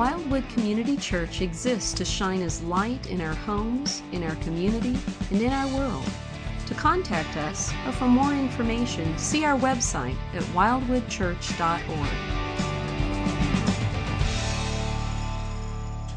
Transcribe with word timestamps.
Wildwood 0.00 0.48
Community 0.48 0.96
Church 0.96 1.42
exists 1.42 1.92
to 1.92 2.06
shine 2.06 2.40
as 2.40 2.62
light 2.62 3.10
in 3.10 3.20
our 3.20 3.34
homes, 3.34 4.00
in 4.12 4.22
our 4.22 4.34
community, 4.36 4.98
and 5.30 5.42
in 5.42 5.52
our 5.52 5.68
world. 5.76 6.08
To 6.68 6.72
contact 6.72 7.36
us 7.36 7.70
or 7.86 7.92
for 7.92 8.06
more 8.06 8.32
information, 8.32 9.18
see 9.18 9.44
our 9.44 9.58
website 9.58 10.16
at 10.32 10.42
wildwoodchurch.org. 10.54 12.08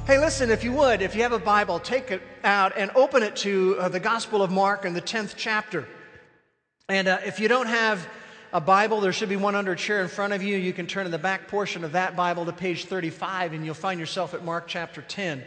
Hey, 0.07 0.17
listen, 0.17 0.49
if 0.49 0.63
you 0.63 0.71
would, 0.71 1.01
if 1.01 1.13
you 1.13 1.23
have 1.23 1.33
a 1.33 1.37
Bible, 1.37 1.77
take 1.77 2.09
it 2.09 2.21
out 2.45 2.71
and 2.77 2.89
open 2.95 3.21
it 3.21 3.35
to 3.35 3.75
uh, 3.81 3.89
the 3.89 3.99
Gospel 3.99 4.41
of 4.41 4.49
Mark 4.49 4.85
in 4.85 4.93
the 4.93 5.01
10th 5.01 5.33
chapter. 5.35 5.85
And 6.87 7.09
uh, 7.09 7.17
if 7.25 7.37
you 7.37 7.49
don't 7.49 7.67
have 7.67 8.07
a 8.53 8.61
Bible, 8.61 9.01
there 9.01 9.11
should 9.11 9.29
be 9.29 9.35
one 9.35 9.55
under 9.55 9.71
a 9.71 9.75
chair 9.75 10.03
in 10.03 10.07
front 10.07 10.31
of 10.31 10.43
you. 10.43 10.55
You 10.55 10.73
can 10.73 10.85
turn 10.85 11.07
in 11.07 11.11
the 11.11 11.17
back 11.17 11.47
portion 11.47 11.83
of 11.83 11.93
that 11.93 12.15
Bible 12.15 12.45
to 12.45 12.53
page 12.53 12.85
35, 12.85 13.51
and 13.53 13.65
you'll 13.65 13.73
find 13.73 13.99
yourself 13.99 14.35
at 14.35 14.45
Mark 14.45 14.65
chapter 14.67 15.01
10. 15.01 15.43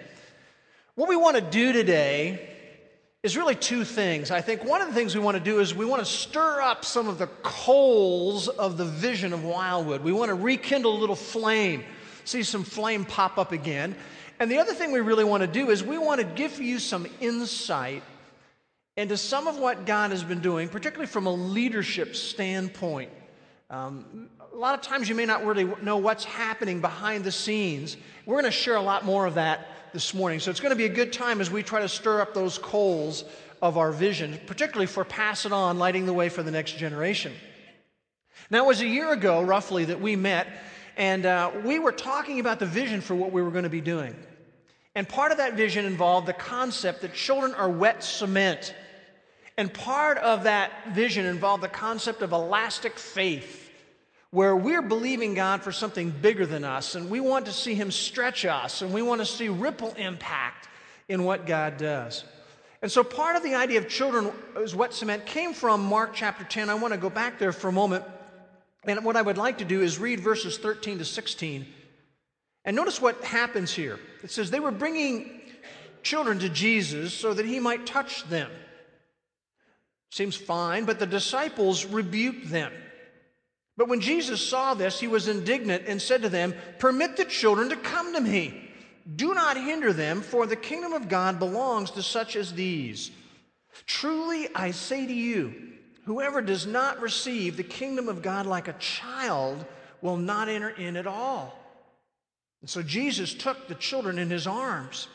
What 0.97 1.09
we 1.09 1.15
want 1.15 1.37
to 1.37 1.41
do 1.41 1.73
today 1.73 2.51
is 3.23 3.37
really 3.37 3.55
two 3.55 3.85
things. 3.85 4.33
I 4.33 4.41
think 4.41 4.65
one 4.65 4.83
of 4.83 4.89
the 4.89 4.95
things 4.95 5.15
we 5.15 5.21
want 5.21 5.37
to 5.37 5.43
do 5.43 5.61
is 5.61 5.73
we 5.73 5.85
want 5.85 6.05
to 6.05 6.11
stir 6.11 6.61
up 6.61 6.85
some 6.85 7.07
of 7.07 7.19
the 7.19 7.29
coals 7.45 8.49
of 8.49 8.77
the 8.77 8.85
vision 8.85 9.33
of 9.33 9.45
Wildwood. 9.45 10.03
We 10.03 10.11
want 10.11 10.31
to 10.31 10.35
rekindle 10.35 10.97
a 10.97 10.99
little 10.99 11.15
flame, 11.15 11.85
see 12.25 12.43
some 12.43 12.65
flame 12.65 13.05
pop 13.05 13.39
up 13.39 13.53
again. 13.53 13.95
And 14.41 14.51
the 14.51 14.59
other 14.59 14.75
thing 14.75 14.91
we 14.91 15.01
really 15.01 15.25
want 15.25 15.43
to 15.43 15.47
do 15.47 15.71
is 15.71 15.85
we 15.85 15.97
want 15.97 16.21
to 16.21 16.27
give 16.27 16.61
you 16.61 16.81
some 16.81 17.07
insight 17.21 18.03
into 18.97 19.17
some 19.17 19.47
of 19.47 19.59
what 19.59 19.85
God 19.85 20.11
has 20.11 20.25
been 20.25 20.41
doing, 20.41 20.69
particularly 20.69 21.07
from 21.07 21.27
a 21.27 21.33
leadership 21.33 22.17
standpoint. 22.17 23.11
Um, 23.69 24.31
a 24.53 24.57
lot 24.57 24.75
of 24.75 24.81
times 24.81 25.09
you 25.09 25.15
may 25.15 25.27
not 25.27 25.45
really 25.45 25.65
know 25.83 25.99
what's 25.99 26.25
happening 26.25 26.81
behind 26.81 27.25
the 27.25 27.33
scenes. 27.33 27.97
We're 28.25 28.37
going 28.37 28.45
to 28.45 28.51
share 28.51 28.77
a 28.77 28.83
lot 28.83 29.05
more 29.05 29.27
of 29.27 29.35
that 29.35 29.69
this 29.93 30.15
morning. 30.15 30.41
So 30.41 30.51
it's 30.51 30.61
going 30.61 30.71
to 30.71 30.77
be 30.77 30.87
a 30.87 30.89
good 30.89 31.13
time 31.13 31.41
as 31.41 31.51
we 31.51 31.63
try 31.63 31.81
to 31.81 31.89
stir 31.89 32.23
up 32.23 32.33
those 32.33 32.57
coals 32.57 33.25
of 33.61 33.77
our 33.77 33.93
vision, 33.93 34.39
particularly 34.47 34.87
for 34.87 35.05
pass 35.05 35.45
it 35.45 35.53
on, 35.53 35.79
lighting 35.79 36.07
the 36.07 36.13
way 36.13 36.29
for 36.29 36.43
the 36.43 36.51
next 36.51 36.79
generation. 36.79 37.33
Now, 38.51 38.65
it 38.65 38.67
was 38.67 38.81
a 38.81 38.87
year 38.87 39.13
ago, 39.13 39.43
roughly, 39.43 39.87
that 39.87 40.01
we 40.01 40.17
met, 40.17 40.47
and 40.97 41.27
uh, 41.27 41.51
we 41.65 41.79
were 41.79 41.93
talking 41.93 42.41
about 42.41 42.61
the 42.61 42.67
vision 42.67 43.01
for 43.01 43.15
what 43.15 43.33
we 43.33 43.43
were 43.43 43.51
going 43.51 43.65
to 43.65 43.71
be 43.71 43.81
doing. 43.81 44.15
And 44.95 45.07
part 45.07 45.33
of 45.33 45.39
that 45.39 45.55
vision 45.55 45.85
involved 45.85 46.27
the 46.27 46.33
concept 46.33 47.03
that 47.03 47.13
children 47.13 47.53
are 47.55 47.69
wet 47.69 48.03
cement. 48.03 48.75
And 49.59 49.73
part 49.73 50.19
of 50.19 50.45
that 50.45 50.95
vision 50.95 51.25
involved 51.27 51.63
the 51.63 51.69
concept 51.69 52.23
of 52.23 52.33
elastic 52.33 52.99
faith, 52.99 53.71
where 54.31 54.55
we're 54.55 54.83
believing 54.83 55.35
God 55.35 55.63
for 55.63 55.73
something 55.73 56.11
bigger 56.11 56.45
than 56.45 56.65
us, 56.65 56.95
and 56.95 57.09
we 57.09 57.21
want 57.21 57.47
to 57.47 57.53
see 57.53 57.75
Him 57.75 57.91
stretch 57.91 58.45
us, 58.45 58.83
and 58.83 58.93
we 58.93 59.03
want 59.03 59.21
to 59.21 59.27
see 59.27 59.49
ripple 59.49 59.95
impact 59.97 60.69
in 61.09 61.25
what 61.25 61.47
God 61.47 61.79
does. 61.79 62.25
And 62.83 62.93
so 62.93 63.03
part 63.03 63.37
of 63.37 63.43
the 63.43 63.55
idea 63.55 63.79
of 63.79 63.89
children 63.89 64.31
as 64.63 64.75
wet 64.75 64.93
cement 64.93 65.25
came 65.25 65.55
from 65.55 65.83
Mark 65.83 66.11
chapter 66.13 66.45
10. 66.45 66.69
I 66.69 66.75
want 66.75 66.93
to 66.93 66.99
go 66.99 67.09
back 67.09 67.39
there 67.39 67.53
for 67.53 67.69
a 67.69 67.73
moment. 67.73 68.05
And 68.85 69.05
what 69.05 69.17
I 69.17 69.23
would 69.23 69.39
like 69.39 69.59
to 69.59 69.65
do 69.65 69.83
is 69.83 69.99
read 69.99 70.21
verses 70.21 70.59
13 70.59 70.99
to 70.99 71.05
16 71.05 71.67
and 72.67 72.75
notice 72.75 73.01
what 73.01 73.23
happens 73.23 73.73
here. 73.73 73.99
It 74.25 74.31
says, 74.33 74.51
They 74.51 74.61
were 74.61 74.73
bringing 74.73 75.41
children 76.03 76.41
to 76.41 76.49
Jesus 76.49 77.15
so 77.15 77.33
that 77.33 77.47
he 77.47 77.61
might 77.61 77.87
touch 77.87 78.29
them. 78.29 78.51
Seems 80.11 80.37
fine, 80.37 80.85
but 80.85 80.99
the 80.99 81.07
disciples 81.07 81.85
rebuked 81.85 82.51
them. 82.51 82.73
But 83.77 83.89
when 83.89 84.01
Jesus 84.01 84.47
saw 84.47 84.75
this, 84.75 84.99
he 84.99 85.07
was 85.07 85.29
indignant 85.29 85.85
and 85.87 86.01
said 86.01 86.23
to 86.23 86.29
them, 86.29 86.55
Permit 86.79 87.17
the 87.17 87.25
children 87.25 87.69
to 87.69 87.77
come 87.77 88.15
to 88.15 88.21
me. 88.21 88.63
Do 89.15 89.35
not 89.35 89.57
hinder 89.57 89.93
them, 89.93 90.23
for 90.23 90.47
the 90.47 90.57
kingdom 90.57 90.93
of 90.93 91.09
God 91.09 91.39
belongs 91.39 91.91
to 91.93 92.03
such 92.03 92.35
as 92.35 92.53
these. 92.53 93.11
Truly, 93.87 94.49
I 94.55 94.71
say 94.71 95.07
to 95.07 95.13
you, 95.13 95.55
whoever 96.05 96.41
does 96.41 96.67
not 96.67 97.01
receive 97.01 97.57
the 97.57 97.63
kingdom 97.63 98.09
of 98.09 98.23
God 98.23 98.47
like 98.47 98.69
a 98.69 98.73
child 98.75 99.65
will 100.01 100.17
not 100.17 100.49
enter 100.49 100.71
in 100.71 100.97
at 100.97 101.07
all. 101.07 101.57
And 102.63 102.71
so 102.71 102.83
Jesus 102.83 103.35
took 103.35 103.69
the 103.69 103.75
children 103.75 104.19
in 104.19 104.31
his 104.31 104.47
arms 104.47 105.09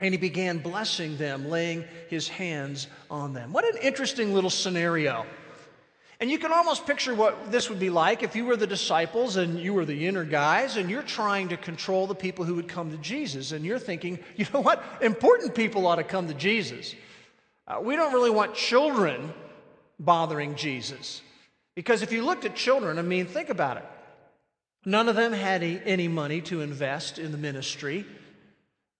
and 0.00 0.14
he 0.14 0.18
began 0.18 0.58
blessing 0.58 1.16
them, 1.16 1.48
laying 1.48 1.84
his 2.08 2.28
hands 2.28 2.86
on 3.10 3.32
them. 3.32 3.52
What 3.52 3.64
an 3.64 3.80
interesting 3.82 4.32
little 4.34 4.50
scenario. 4.50 5.26
And 6.20 6.30
you 6.30 6.38
can 6.38 6.50
almost 6.50 6.84
picture 6.84 7.14
what 7.14 7.52
this 7.52 7.68
would 7.70 7.78
be 7.78 7.90
like 7.90 8.24
if 8.24 8.34
you 8.34 8.44
were 8.44 8.56
the 8.56 8.66
disciples 8.66 9.36
and 9.36 9.58
you 9.58 9.72
were 9.72 9.84
the 9.84 10.06
inner 10.06 10.24
guys 10.24 10.76
and 10.76 10.90
you're 10.90 11.02
trying 11.02 11.48
to 11.48 11.56
control 11.56 12.08
the 12.08 12.14
people 12.14 12.44
who 12.44 12.56
would 12.56 12.68
come 12.68 12.90
to 12.90 12.96
Jesus. 12.96 13.52
And 13.52 13.64
you're 13.64 13.78
thinking, 13.78 14.18
you 14.36 14.44
know 14.52 14.60
what? 14.60 14.82
Important 15.00 15.54
people 15.54 15.86
ought 15.86 15.96
to 15.96 16.04
come 16.04 16.26
to 16.26 16.34
Jesus. 16.34 16.94
Uh, 17.66 17.80
we 17.80 17.94
don't 17.94 18.12
really 18.12 18.30
want 18.30 18.54
children 18.54 19.32
bothering 20.00 20.56
Jesus. 20.56 21.22
Because 21.76 22.02
if 22.02 22.10
you 22.10 22.24
looked 22.24 22.44
at 22.44 22.56
children, 22.56 22.98
I 22.98 23.02
mean, 23.02 23.26
think 23.26 23.48
about 23.48 23.76
it. 23.76 23.84
None 24.84 25.08
of 25.08 25.14
them 25.14 25.32
had 25.32 25.62
any 25.62 26.08
money 26.08 26.40
to 26.42 26.62
invest 26.62 27.18
in 27.18 27.30
the 27.30 27.38
ministry. 27.38 28.04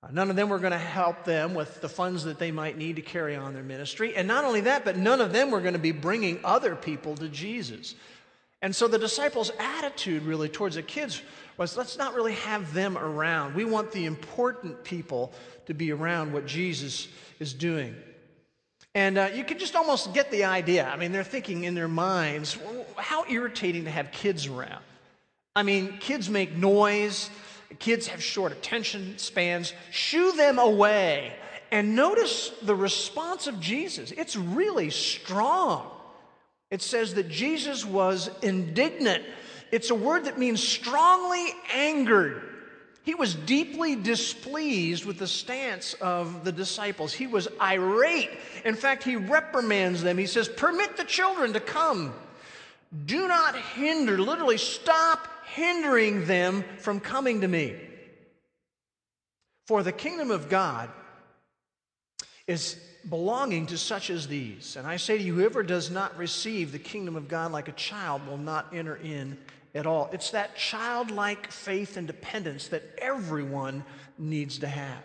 Uh, 0.02 0.08
none 0.12 0.30
of 0.30 0.36
them 0.36 0.48
were 0.48 0.58
going 0.58 0.72
to 0.72 0.78
help 0.78 1.24
them 1.24 1.54
with 1.54 1.80
the 1.80 1.88
funds 1.88 2.24
that 2.24 2.38
they 2.38 2.52
might 2.52 2.78
need 2.78 2.96
to 2.96 3.02
carry 3.02 3.34
on 3.34 3.52
their 3.54 3.62
ministry. 3.62 4.14
And 4.14 4.28
not 4.28 4.44
only 4.44 4.62
that, 4.62 4.84
but 4.84 4.96
none 4.96 5.20
of 5.20 5.32
them 5.32 5.50
were 5.50 5.60
going 5.60 5.72
to 5.72 5.78
be 5.78 5.92
bringing 5.92 6.40
other 6.44 6.76
people 6.76 7.16
to 7.16 7.28
Jesus. 7.28 7.94
And 8.62 8.74
so 8.74 8.88
the 8.88 8.98
disciples' 8.98 9.52
attitude 9.58 10.22
really 10.22 10.48
towards 10.48 10.76
the 10.76 10.82
kids 10.82 11.22
was 11.56 11.76
let's 11.76 11.98
not 11.98 12.14
really 12.14 12.34
have 12.34 12.72
them 12.72 12.96
around. 12.96 13.54
We 13.54 13.64
want 13.64 13.92
the 13.92 14.04
important 14.04 14.84
people 14.84 15.32
to 15.66 15.74
be 15.74 15.92
around 15.92 16.32
what 16.32 16.46
Jesus 16.46 17.08
is 17.38 17.52
doing. 17.52 17.94
And 18.94 19.18
uh, 19.18 19.30
you 19.34 19.44
can 19.44 19.58
just 19.58 19.76
almost 19.76 20.14
get 20.14 20.30
the 20.30 20.44
idea. 20.44 20.88
I 20.88 20.96
mean, 20.96 21.12
they're 21.12 21.22
thinking 21.22 21.64
in 21.64 21.74
their 21.74 21.88
minds, 21.88 22.56
how 22.96 23.24
irritating 23.28 23.84
to 23.84 23.90
have 23.90 24.10
kids 24.10 24.46
around. 24.46 24.82
I 25.54 25.62
mean, 25.62 25.98
kids 25.98 26.30
make 26.30 26.56
noise, 26.56 27.30
kids 27.78 28.06
have 28.08 28.22
short 28.22 28.52
attention 28.52 29.18
spans. 29.18 29.72
Shoo 29.90 30.32
them 30.32 30.58
away. 30.58 31.34
And 31.70 31.94
notice 31.94 32.50
the 32.62 32.74
response 32.74 33.46
of 33.46 33.60
Jesus. 33.60 34.10
It's 34.12 34.36
really 34.36 34.90
strong. 34.90 35.86
It 36.70 36.82
says 36.82 37.14
that 37.14 37.28
Jesus 37.28 37.84
was 37.84 38.30
indignant. 38.42 39.24
It's 39.70 39.90
a 39.90 39.94
word 39.94 40.24
that 40.24 40.38
means 40.38 40.62
strongly 40.62 41.46
angered. 41.74 42.42
He 43.02 43.14
was 43.14 43.34
deeply 43.34 43.96
displeased 43.96 45.06
with 45.06 45.18
the 45.18 45.26
stance 45.26 45.94
of 45.94 46.44
the 46.44 46.52
disciples. 46.52 47.12
He 47.12 47.26
was 47.26 47.48
irate. 47.60 48.30
In 48.66 48.74
fact, 48.74 49.02
he 49.02 49.16
reprimands 49.16 50.02
them. 50.02 50.18
He 50.18 50.26
says, 50.26 50.48
Permit 50.48 50.96
the 50.96 51.04
children 51.04 51.54
to 51.54 51.60
come. 51.60 52.12
Do 53.06 53.28
not 53.28 53.56
hinder, 53.56 54.18
literally, 54.18 54.58
stop 54.58 55.28
hindering 55.54 56.26
them 56.26 56.64
from 56.78 57.00
coming 57.00 57.40
to 57.40 57.48
me. 57.48 57.76
For 59.66 59.82
the 59.82 59.92
kingdom 59.92 60.30
of 60.30 60.48
God 60.48 60.90
is 62.46 62.76
belonging 63.08 63.66
to 63.66 63.78
such 63.78 64.10
as 64.10 64.26
these. 64.26 64.76
And 64.76 64.86
I 64.86 64.96
say 64.96 65.18
to 65.18 65.22
you, 65.22 65.34
whoever 65.34 65.62
does 65.62 65.90
not 65.90 66.16
receive 66.16 66.72
the 66.72 66.78
kingdom 66.78 67.16
of 67.16 67.28
God 67.28 67.52
like 67.52 67.68
a 67.68 67.72
child 67.72 68.26
will 68.26 68.38
not 68.38 68.72
enter 68.72 68.96
in 68.96 69.36
at 69.74 69.86
all. 69.86 70.08
It's 70.12 70.30
that 70.30 70.56
childlike 70.56 71.52
faith 71.52 71.96
and 71.96 72.06
dependence 72.06 72.68
that 72.68 72.82
everyone 72.98 73.84
needs 74.18 74.58
to 74.58 74.68
have. 74.68 75.02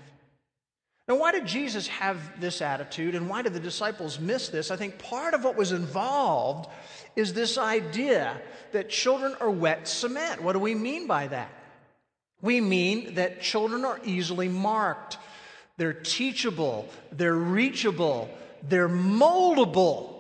Now, 1.08 1.18
why 1.18 1.34
did 1.34 1.46
Jesus 1.46 1.88
have 1.88 2.40
this 2.40 2.62
attitude 2.62 3.14
and 3.14 3.30
why 3.30 3.42
did 3.42 3.54
the 3.54 3.60
disciples 3.60 4.20
miss 4.20 4.48
this? 4.48 4.72
I 4.72 4.78
think 4.78 5.00
part 5.00 5.34
of 5.34 5.44
what 5.44 5.58
was 5.58 5.74
involved 5.74 6.70
is 7.16 7.34
this 7.34 7.58
idea 7.58 8.40
that 8.72 8.90
children 8.90 9.36
are 9.42 9.50
wet 9.50 9.88
cement. 9.88 10.42
What 10.42 10.54
do 10.54 10.60
we 10.60 10.76
mean 10.76 11.08
by 11.08 11.28
that? 11.28 11.50
We 12.42 12.62
mean 12.62 13.16
that 13.16 13.42
children 13.42 13.86
are 13.86 14.00
easily 14.04 14.50
marked, 14.50 15.18
they're 15.78 15.94
teachable, 15.94 16.90
they're 17.12 17.36
reachable, 17.36 18.30
they're 18.68 18.90
moldable. 18.90 20.13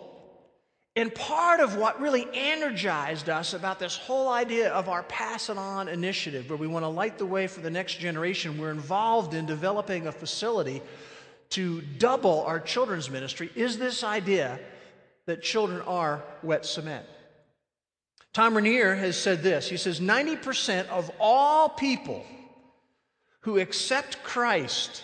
And 0.95 1.13
part 1.13 1.59
of 1.59 1.75
what 1.75 1.99
really 1.99 2.27
energized 2.33 3.27
us 3.27 3.53
about 3.53 3.79
this 3.79 3.97
whole 3.97 4.29
idea 4.29 4.71
of 4.71 4.89
our 4.89 5.01
Pass 5.03 5.49
It 5.49 5.57
On 5.57 5.87
initiative, 5.87 6.49
where 6.49 6.57
we 6.57 6.67
want 6.67 6.83
to 6.83 6.89
light 6.89 7.17
the 7.17 7.25
way 7.25 7.47
for 7.47 7.61
the 7.61 7.71
next 7.71 7.95
generation, 7.95 8.59
we're 8.59 8.69
involved 8.69 9.33
in 9.33 9.47
developing 9.47 10.05
a 10.05 10.11
facility 10.11 10.83
to 11.49 11.81
double 11.81 12.43
our 12.45 12.59
children's 12.59 13.09
ministry, 13.09 13.49
is 13.55 13.77
this 13.77 14.03
idea 14.03 14.59
that 15.25 15.41
children 15.41 15.81
are 15.81 16.23
wet 16.43 16.65
cement. 16.65 17.05
Thom 18.33 18.55
Rainer 18.55 18.95
has 18.95 19.17
said 19.17 19.43
this 19.43 19.69
He 19.69 19.77
says, 19.77 19.99
90% 19.99 20.87
of 20.89 21.11
all 21.19 21.69
people 21.69 22.25
who 23.41 23.59
accept 23.59 24.23
Christ, 24.23 25.03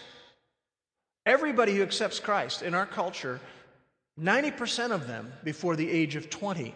everybody 1.25 1.75
who 1.75 1.83
accepts 1.83 2.19
Christ 2.19 2.62
in 2.62 2.74
our 2.74 2.86
culture, 2.86 3.39
90% 4.21 4.92
of 4.92 5.07
them 5.07 5.31
before 5.44 5.75
the 5.75 5.89
age 5.89 6.16
of 6.16 6.30
20. 6.30 6.74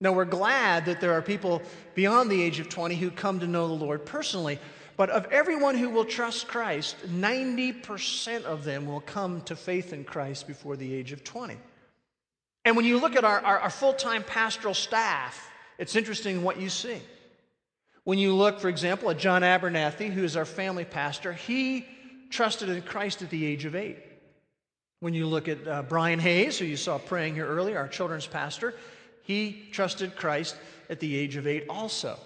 Now, 0.00 0.12
we're 0.12 0.24
glad 0.24 0.84
that 0.86 1.00
there 1.00 1.14
are 1.14 1.22
people 1.22 1.62
beyond 1.94 2.30
the 2.30 2.40
age 2.40 2.60
of 2.60 2.68
20 2.68 2.94
who 2.94 3.10
come 3.10 3.40
to 3.40 3.46
know 3.46 3.66
the 3.66 3.84
Lord 3.84 4.06
personally, 4.06 4.58
But 4.98 5.10
of 5.10 5.26
everyone 5.26 5.76
who 5.76 5.90
will 5.90 6.04
trust 6.04 6.48
Christ, 6.48 6.96
90% 7.06 8.42
of 8.42 8.64
them 8.64 8.84
will 8.84 9.00
come 9.00 9.42
to 9.42 9.54
faith 9.54 9.92
in 9.92 10.02
Christ 10.02 10.48
before 10.48 10.76
the 10.76 10.92
age 10.92 11.12
of 11.12 11.22
20. 11.22 11.56
And 12.64 12.76
when 12.76 12.84
you 12.84 12.98
look 12.98 13.14
at 13.14 13.24
our, 13.24 13.38
our, 13.38 13.60
our 13.60 13.70
full 13.70 13.92
time 13.92 14.24
pastoral 14.24 14.74
staff, 14.74 15.48
it's 15.78 15.94
interesting 15.94 16.42
what 16.42 16.60
you 16.60 16.68
see. 16.68 17.00
When 18.02 18.18
you 18.18 18.34
look, 18.34 18.58
for 18.58 18.68
example, 18.68 19.08
at 19.10 19.18
John 19.18 19.42
Abernathy, 19.42 20.10
who 20.10 20.24
is 20.24 20.36
our 20.36 20.44
family 20.44 20.84
pastor, 20.84 21.32
he 21.32 21.86
trusted 22.28 22.68
in 22.68 22.82
Christ 22.82 23.22
at 23.22 23.30
the 23.30 23.46
age 23.46 23.66
of 23.66 23.76
eight. 23.76 23.98
When 25.00 25.14
you 25.14 25.26
look 25.26 25.46
at 25.46 25.66
uh, 25.66 25.82
Brian 25.82 26.18
Hayes, 26.18 26.58
who 26.58 26.64
you 26.64 26.76
saw 26.76 26.98
praying 26.98 27.34
here 27.34 27.46
earlier, 27.46 27.78
our 27.78 27.86
children's 27.86 28.26
pastor, 28.26 28.74
he 29.22 29.68
trusted 29.70 30.16
Christ 30.16 30.56
at 30.90 30.98
the 30.98 31.16
age 31.16 31.36
of 31.36 31.46
eight 31.46 31.66
also. 31.68 32.18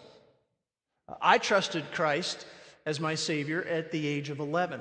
I 1.20 1.36
trusted 1.36 1.84
Christ 1.92 2.46
as 2.86 2.98
my 2.98 3.14
Savior 3.14 3.62
at 3.64 3.92
the 3.92 4.06
age 4.06 4.30
of 4.30 4.38
11. 4.38 4.80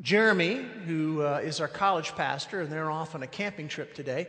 Jeremy, 0.00 0.56
who 0.86 1.22
uh, 1.22 1.40
is 1.44 1.60
our 1.60 1.68
college 1.68 2.14
pastor, 2.16 2.62
and 2.62 2.72
they're 2.72 2.90
off 2.90 3.14
on 3.14 3.22
a 3.22 3.26
camping 3.26 3.68
trip 3.68 3.94
today, 3.94 4.26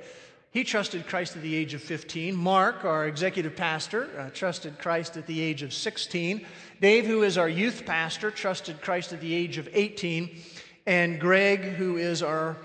he 0.52 0.64
trusted 0.64 1.08
Christ 1.08 1.36
at 1.36 1.42
the 1.42 1.56
age 1.56 1.74
of 1.74 1.82
15. 1.82 2.36
Mark, 2.36 2.86
our 2.86 3.08
executive 3.08 3.56
pastor, 3.56 4.10
uh, 4.18 4.30
trusted 4.34 4.80
Christ 4.80 5.18
at 5.18 5.28
the 5.28 5.42
age 5.42 5.62
of 5.62 5.74
16. 5.74 6.46
Dave, 6.80 7.06
who 7.06 7.24
is 7.24 7.38
our 7.38 7.50
youth 7.50 7.86
pastor, 7.86 8.32
trusted 8.32 8.82
Christ 8.82 9.14
at 9.14 9.20
the 9.20 9.34
age 9.34 9.58
of 9.58 9.68
18. 9.74 10.38
And 10.88 11.20
Greg, 11.20 11.60
who 11.60 11.98
is 11.98 12.24
our 12.24 12.56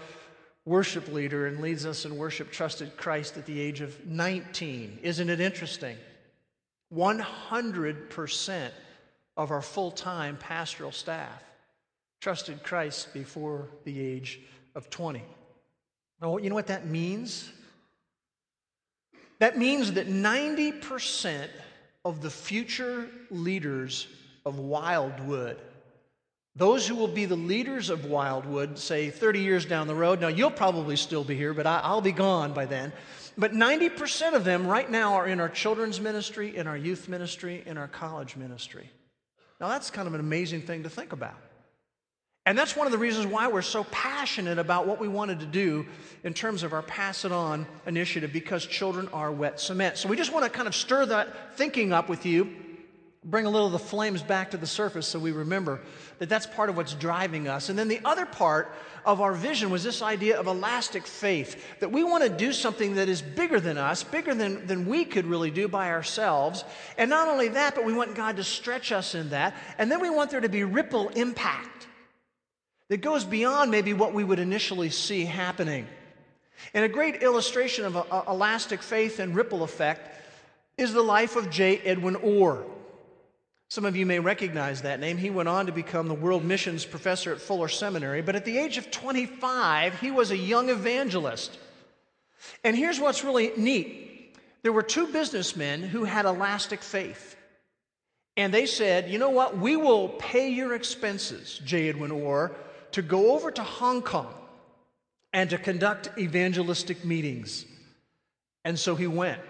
worship 0.65 1.13
leader 1.13 1.49
and 1.49 1.61
leads 1.61 1.85
us 1.85 2.05
in 2.05 2.17
worship, 2.17 2.53
trusted 2.53 2.97
Christ 2.97 3.37
at 3.37 3.47
the 3.47 3.61
age 3.61 3.81
of 3.81 4.07
19. 4.07 5.01
Isn't 5.03 5.29
it 5.29 5.41
interesting? 5.41 5.97
100% 6.95 8.71
of 9.37 9.51
our 9.51 9.61
full 9.61 9.91
time 9.91 10.37
pastoral 10.37 10.93
staff 10.93 11.43
trusted 12.21 12.63
Christ 12.63 13.13
before 13.13 13.69
the 13.83 14.01
age 14.01 14.41
of 14.77 14.89
20. 14.89 15.21
Now, 16.21 16.37
you 16.37 16.49
know 16.49 16.55
what 16.55 16.69
that 16.69 16.87
means? 16.87 17.51
That 19.41 19.59
means 19.59 19.95
that 19.95 20.07
90% 20.07 21.49
of 22.05 22.23
the 22.23 22.31
future 22.31 23.09
leaders 23.33 24.07
of 24.47 24.61
Wildwood, 24.61 25.59
those 26.55 26.87
who 26.87 26.95
will 26.95 27.09
be 27.09 27.25
the 27.25 27.37
leaders 27.37 27.89
of 27.89 28.05
Wildwood, 28.05 28.79
say 28.79 29.09
30 29.11 29.41
years 29.41 29.65
down 29.65 29.87
the 29.87 29.95
road, 29.95 30.21
now 30.21 30.29
you'll 30.29 30.51
probably 30.51 30.97
still 30.97 31.25
be 31.25 31.35
here, 31.35 31.55
but 31.55 31.67
I'll 31.67 32.03
be 32.03 32.13
gone 32.13 32.53
by 32.53 32.67
then. 32.67 32.93
But 33.39 33.53
90% 33.53 34.35
of 34.35 34.45
them 34.45 34.67
right 34.67 34.91
now 34.91 35.15
are 35.15 35.27
in 35.27 35.41
our 35.41 35.49
children's 35.49 36.01
ministry, 36.01 36.55
in 36.55 36.67
our 36.67 36.77
youth 36.77 37.09
ministry, 37.09 37.63
in 37.65 37.79
our 37.79 37.89
college 37.89 38.37
ministry. 38.37 38.91
Now, 39.61 39.69
that's 39.69 39.91
kind 39.91 40.07
of 40.07 40.13
an 40.13 40.21
amazing 40.21 40.63
thing 40.63 40.83
to 40.83 40.91
think 40.91 41.13
about. 41.13 41.37
And 42.45 42.59
that's 42.59 42.77
one 42.77 42.87
of 42.87 42.93
the 42.93 42.99
reasons 42.99 43.27
why 43.27 43.47
we're 43.47 43.63
so 43.63 43.85
passionate 43.85 44.59
about 44.59 44.87
what 44.87 45.01
we 45.01 45.07
wanted 45.07 45.41
to 45.41 45.47
do 45.47 45.87
in 46.25 46.35
terms 46.35 46.65
of 46.65 46.73
our 46.73 46.83
Pass 46.83 47.25
It 47.25 47.33
On 47.33 47.67
initiative, 47.87 48.33
because 48.33 48.67
children 48.67 49.09
are 49.13 49.31
wet 49.31 49.61
cement. 49.61 49.97
So 49.97 50.09
we 50.09 50.17
just 50.17 50.33
want 50.33 50.45
to 50.45 50.51
kind 50.51 50.67
of 50.67 50.75
stir 50.75 51.07
that 51.07 51.57
thinking 51.57 51.93
up 51.93 52.09
with 52.09 52.27
you, 52.27 52.53
bring 53.25 53.47
a 53.47 53.51
little 53.51 53.67
of 53.67 53.73
the 53.73 53.79
flames 53.79 54.21
back 54.21 54.51
to 54.51 54.57
the 54.57 54.67
surface 54.67 55.07
so 55.07 55.19
we 55.19 55.31
remember 55.31 55.81
that 56.19 56.29
that's 56.29 56.47
part 56.47 56.69
of 56.69 56.77
what's 56.77 56.95
driving 56.95 57.47
us. 57.47 57.69
And 57.69 57.79
then 57.79 57.87
the 57.87 58.01
other 58.05 58.27
part 58.27 58.75
of 59.05 59.21
our 59.21 59.33
vision 59.33 59.71
was 59.71 59.85
this 59.85 60.03
idea 60.03 60.39
of 60.39 60.49
elastic 60.49 61.07
faith 61.07 61.63
that 61.81 61.93
we 61.93 62.03
want 62.03 62.25
to 62.25 62.31
do 62.31 62.53
something 62.53 62.97
that 62.97 63.09
is 63.09 63.23
bigger 63.23 63.61
than 63.61 63.79
us, 63.79 64.03
bigger 64.03 64.35
than, 64.35 64.67
than 64.67 64.87
we 64.87 65.05
could 65.05 65.25
really 65.27 65.51
do 65.51 65.69
by 65.69 65.91
ourselves. 65.91 66.65
And 66.99 67.11
not 67.11 67.29
only 67.29 67.49
that, 67.49 67.77
but 67.77 67.85
we 67.85 67.93
want 67.93 68.17
God 68.17 68.37
to 68.37 68.45
stretch 68.45 68.91
us 68.91 69.15
in 69.15 69.31
that. 69.31 69.55
And 69.79 69.91
then 69.91 70.01
we 70.01 70.11
want 70.11 70.31
there 70.31 70.41
to 70.41 70.49
be 70.49 70.65
ripple 70.65 71.09
impact 71.11 71.87
that 72.89 73.03
goes 73.03 73.25
beyond 73.25 73.71
maybe 73.71 73.93
what 73.93 74.15
we 74.15 74.25
would 74.25 74.41
initially 74.41 74.91
see 74.91 75.25
happening. 75.25 75.87
And 76.75 76.85
a 76.85 76.89
great 76.89 77.23
illustration 77.23 77.85
of 77.85 77.97
a, 77.97 78.05
a 78.11 78.25
elastic 78.29 78.83
faith 78.83 79.21
and 79.21 79.35
ripple 79.35 79.63
effect 79.63 80.09
is 80.77 80.93
the 80.93 81.03
life 81.03 81.37
of 81.37 81.51
J. 81.51 81.79
Edwin 81.79 82.17
Orr. 82.17 82.65
Some 83.73 83.87
of 83.87 83.97
you 83.97 84.05
may 84.05 84.19
recognize 84.19 84.83
that 84.83 85.01
name. 85.01 85.17
He 85.17 85.31
went 85.31 85.49
on 85.49 85.65
to 85.65 85.73
become 85.73 86.07
the 86.07 86.13
world 86.13 86.45
missions 86.45 86.85
professor 86.85 87.33
at 87.33 87.41
Fuller 87.41 87.69
Seminary, 87.69 88.21
but 88.21 88.37
at 88.37 88.45
the 88.45 88.59
age 88.59 88.77
of 88.77 88.91
25, 88.91 89.99
he 89.99 90.11
was 90.11 90.31
a 90.31 90.37
young 90.37 90.69
evangelist. 90.69 91.59
And 92.65 92.77
here's 92.77 93.01
what's 93.01 93.25
really 93.25 93.51
neat 93.57 94.37
there 94.61 94.75
were 94.75 94.83
two 94.83 95.07
businessmen 95.07 95.83
who 95.83 96.05
had 96.05 96.27
elastic 96.27 96.83
faith. 96.83 97.35
And 98.37 98.53
they 98.53 98.67
said, 98.67 99.09
you 99.09 99.19
know 99.19 99.31
what? 99.31 99.57
We 99.57 99.77
will 99.77 100.11
pay 100.11 100.51
your 100.51 100.75
expenses, 100.75 101.59
J. 101.65 101.89
Edwin 101.89 102.11
Orr, 102.11 102.55
to 102.91 103.01
go 103.01 103.33
over 103.33 103.51
to 103.51 103.63
Hong 103.63 104.03
Kong 104.03 104.35
and 105.33 105.49
to 105.49 105.57
conduct 105.57 106.11
evangelistic 106.19 107.07
meetings. 107.07 107.65
And 108.67 108.79
so 108.79 108.97
he 108.97 109.07
went. 109.07 109.41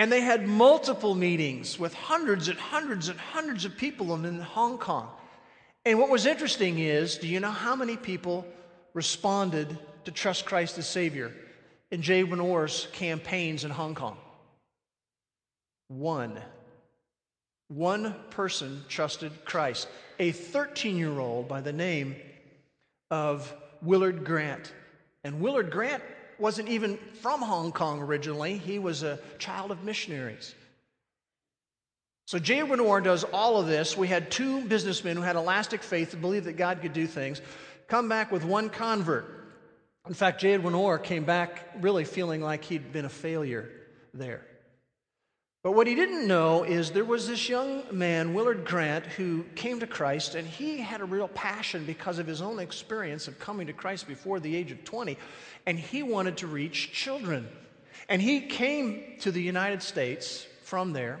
And 0.00 0.10
they 0.10 0.22
had 0.22 0.48
multiple 0.48 1.14
meetings 1.14 1.78
with 1.78 1.92
hundreds 1.92 2.48
and 2.48 2.58
hundreds 2.58 3.10
and 3.10 3.20
hundreds 3.20 3.66
of 3.66 3.76
people 3.76 4.14
in 4.14 4.40
Hong 4.40 4.78
Kong. 4.78 5.10
And 5.84 5.98
what 5.98 6.08
was 6.08 6.24
interesting 6.24 6.78
is 6.78 7.18
do 7.18 7.28
you 7.28 7.38
know 7.38 7.50
how 7.50 7.76
many 7.76 7.98
people 7.98 8.46
responded 8.94 9.78
to 10.06 10.10
trust 10.10 10.46
Christ 10.46 10.78
as 10.78 10.88
Savior 10.88 11.34
in 11.90 12.00
J. 12.00 12.22
Orr's 12.22 12.88
campaigns 12.92 13.64
in 13.64 13.70
Hong 13.70 13.94
Kong? 13.94 14.16
One. 15.88 16.40
One 17.68 18.14
person 18.30 18.82
trusted 18.88 19.44
Christ. 19.44 19.86
A 20.18 20.32
13 20.32 20.96
year 20.96 21.20
old 21.20 21.46
by 21.46 21.60
the 21.60 21.74
name 21.74 22.16
of 23.10 23.54
Willard 23.82 24.24
Grant. 24.24 24.72
And 25.24 25.42
Willard 25.42 25.70
Grant 25.70 26.02
wasn't 26.40 26.68
even 26.68 26.96
from 27.20 27.42
Hong 27.42 27.72
Kong 27.72 28.00
originally, 28.00 28.56
he 28.56 28.78
was 28.78 29.02
a 29.02 29.18
child 29.38 29.70
of 29.70 29.84
missionaries. 29.84 30.54
So 32.26 32.38
J. 32.38 32.60
Edwin 32.60 33.02
does 33.02 33.24
all 33.24 33.60
of 33.60 33.66
this. 33.66 33.96
We 33.96 34.06
had 34.06 34.30
two 34.30 34.64
businessmen 34.64 35.16
who 35.16 35.22
had 35.22 35.36
elastic 35.36 35.82
faith 35.82 36.12
and 36.12 36.22
believed 36.22 36.46
that 36.46 36.56
God 36.56 36.80
could 36.80 36.92
do 36.92 37.06
things, 37.06 37.40
come 37.88 38.08
back 38.08 38.30
with 38.30 38.44
one 38.44 38.70
convert. 38.70 39.26
In 40.06 40.14
fact, 40.14 40.40
J. 40.40 40.54
Edwin 40.54 40.98
came 41.00 41.24
back 41.24 41.70
really 41.80 42.04
feeling 42.04 42.40
like 42.40 42.64
he'd 42.64 42.92
been 42.92 43.04
a 43.04 43.10
failure 43.10 43.68
there. 44.14 44.46
But 45.62 45.72
what 45.72 45.86
he 45.86 45.94
didn't 45.94 46.26
know 46.26 46.64
is 46.64 46.90
there 46.90 47.04
was 47.04 47.28
this 47.28 47.46
young 47.46 47.82
man, 47.92 48.32
Willard 48.32 48.64
Grant, 48.64 49.04
who 49.04 49.44
came 49.54 49.78
to 49.80 49.86
Christ, 49.86 50.34
and 50.34 50.48
he 50.48 50.78
had 50.78 51.02
a 51.02 51.04
real 51.04 51.28
passion 51.28 51.84
because 51.84 52.18
of 52.18 52.26
his 52.26 52.40
own 52.40 52.58
experience 52.58 53.28
of 53.28 53.38
coming 53.38 53.66
to 53.66 53.74
Christ 53.74 54.08
before 54.08 54.40
the 54.40 54.56
age 54.56 54.72
of 54.72 54.82
20, 54.84 55.18
and 55.66 55.78
he 55.78 56.02
wanted 56.02 56.38
to 56.38 56.46
reach 56.46 56.92
children. 56.92 57.46
And 58.08 58.22
he 58.22 58.40
came 58.40 59.16
to 59.20 59.30
the 59.30 59.42
United 59.42 59.82
States 59.82 60.46
from 60.64 60.94
there, 60.94 61.20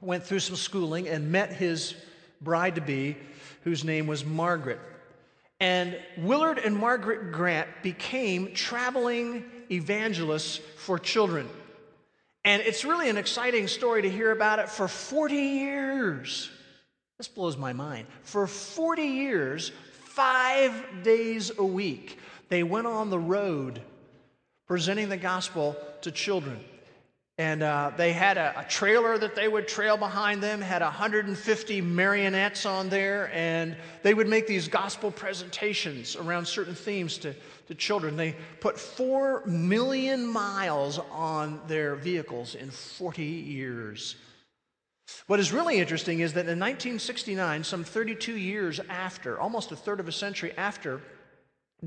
went 0.00 0.24
through 0.24 0.40
some 0.40 0.56
schooling, 0.56 1.06
and 1.06 1.30
met 1.30 1.52
his 1.52 1.94
bride 2.40 2.74
to 2.74 2.80
be, 2.80 3.16
whose 3.62 3.84
name 3.84 4.08
was 4.08 4.24
Margaret. 4.24 4.80
And 5.60 5.96
Willard 6.18 6.58
and 6.58 6.76
Margaret 6.76 7.30
Grant 7.30 7.68
became 7.84 8.52
traveling 8.52 9.44
evangelists 9.70 10.60
for 10.76 10.98
children. 10.98 11.48
And 12.44 12.62
it's 12.62 12.84
really 12.84 13.08
an 13.08 13.16
exciting 13.16 13.68
story 13.68 14.02
to 14.02 14.10
hear 14.10 14.30
about 14.30 14.58
it 14.58 14.68
for 14.68 14.86
40 14.86 15.34
years. 15.34 16.50
This 17.18 17.28
blows 17.28 17.56
my 17.56 17.72
mind. 17.72 18.06
For 18.22 18.46
40 18.46 19.02
years, 19.02 19.72
five 20.02 20.72
days 21.02 21.52
a 21.56 21.64
week, 21.64 22.18
they 22.48 22.62
went 22.62 22.86
on 22.86 23.08
the 23.08 23.18
road 23.18 23.80
presenting 24.66 25.08
the 25.08 25.16
gospel 25.16 25.76
to 26.02 26.10
children. 26.10 26.62
And 27.36 27.64
uh, 27.64 27.90
they 27.96 28.12
had 28.12 28.38
a, 28.38 28.60
a, 28.60 28.64
trailer 28.64 29.18
that 29.18 29.34
they 29.34 29.48
would 29.48 29.66
trail 29.66 29.96
behind 29.96 30.40
them, 30.40 30.60
had 30.60 30.82
150 30.82 31.80
marionettes 31.80 32.64
on 32.64 32.88
there, 32.88 33.28
and 33.34 33.76
they 34.04 34.14
would 34.14 34.28
make 34.28 34.46
these 34.46 34.68
gospel 34.68 35.10
presentations 35.10 36.14
around 36.14 36.46
certain 36.46 36.76
themes 36.76 37.18
to, 37.18 37.34
to 37.66 37.74
children. 37.74 38.16
They 38.16 38.36
put 38.60 38.78
4 38.78 39.46
million 39.46 40.24
miles 40.24 41.00
on 41.10 41.60
their 41.66 41.96
vehicles 41.96 42.54
in 42.54 42.70
40 42.70 43.24
years. 43.24 44.14
What 45.26 45.40
is 45.40 45.52
really 45.52 45.78
interesting 45.78 46.20
is 46.20 46.34
that 46.34 46.42
in 46.42 46.60
1969, 46.60 47.64
some 47.64 47.82
32 47.82 48.36
years 48.36 48.78
after, 48.88 49.40
almost 49.40 49.72
a 49.72 49.76
third 49.76 49.98
of 49.98 50.06
a 50.06 50.12
century 50.12 50.52
after 50.56 51.00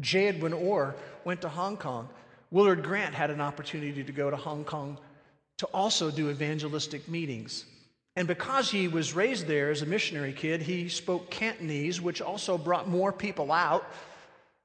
J. 0.02 0.28
Edwin 0.28 0.54
Orr 0.54 0.94
went 1.24 1.40
to 1.42 1.50
Hong 1.50 1.78
Kong, 1.78 2.10
Willard 2.52 2.84
Grant 2.84 3.14
had 3.14 3.30
an 3.30 3.42
opportunity 3.42 4.04
to 4.04 4.12
go 4.12 4.30
to 4.30 4.38
Hong 4.38 4.64
Kong 4.64 4.98
to 5.58 5.66
also 5.68 6.12
do 6.12 6.30
evangelistic 6.30 7.08
meetings. 7.08 7.66
And 8.16 8.28
because 8.28 8.72
he 8.72 8.88
was 8.88 9.14
raised 9.14 9.46
there 9.48 9.70
as 9.70 9.82
a 9.82 9.86
missionary 9.86 10.34
kid, 10.34 10.62
he 10.62 10.90
spoke 10.90 11.30
Cantonese, 11.30 12.02
which 12.02 12.22
also 12.22 12.58
brought 12.58 12.90
more 12.90 13.12
people 13.12 13.52
out. 13.52 13.86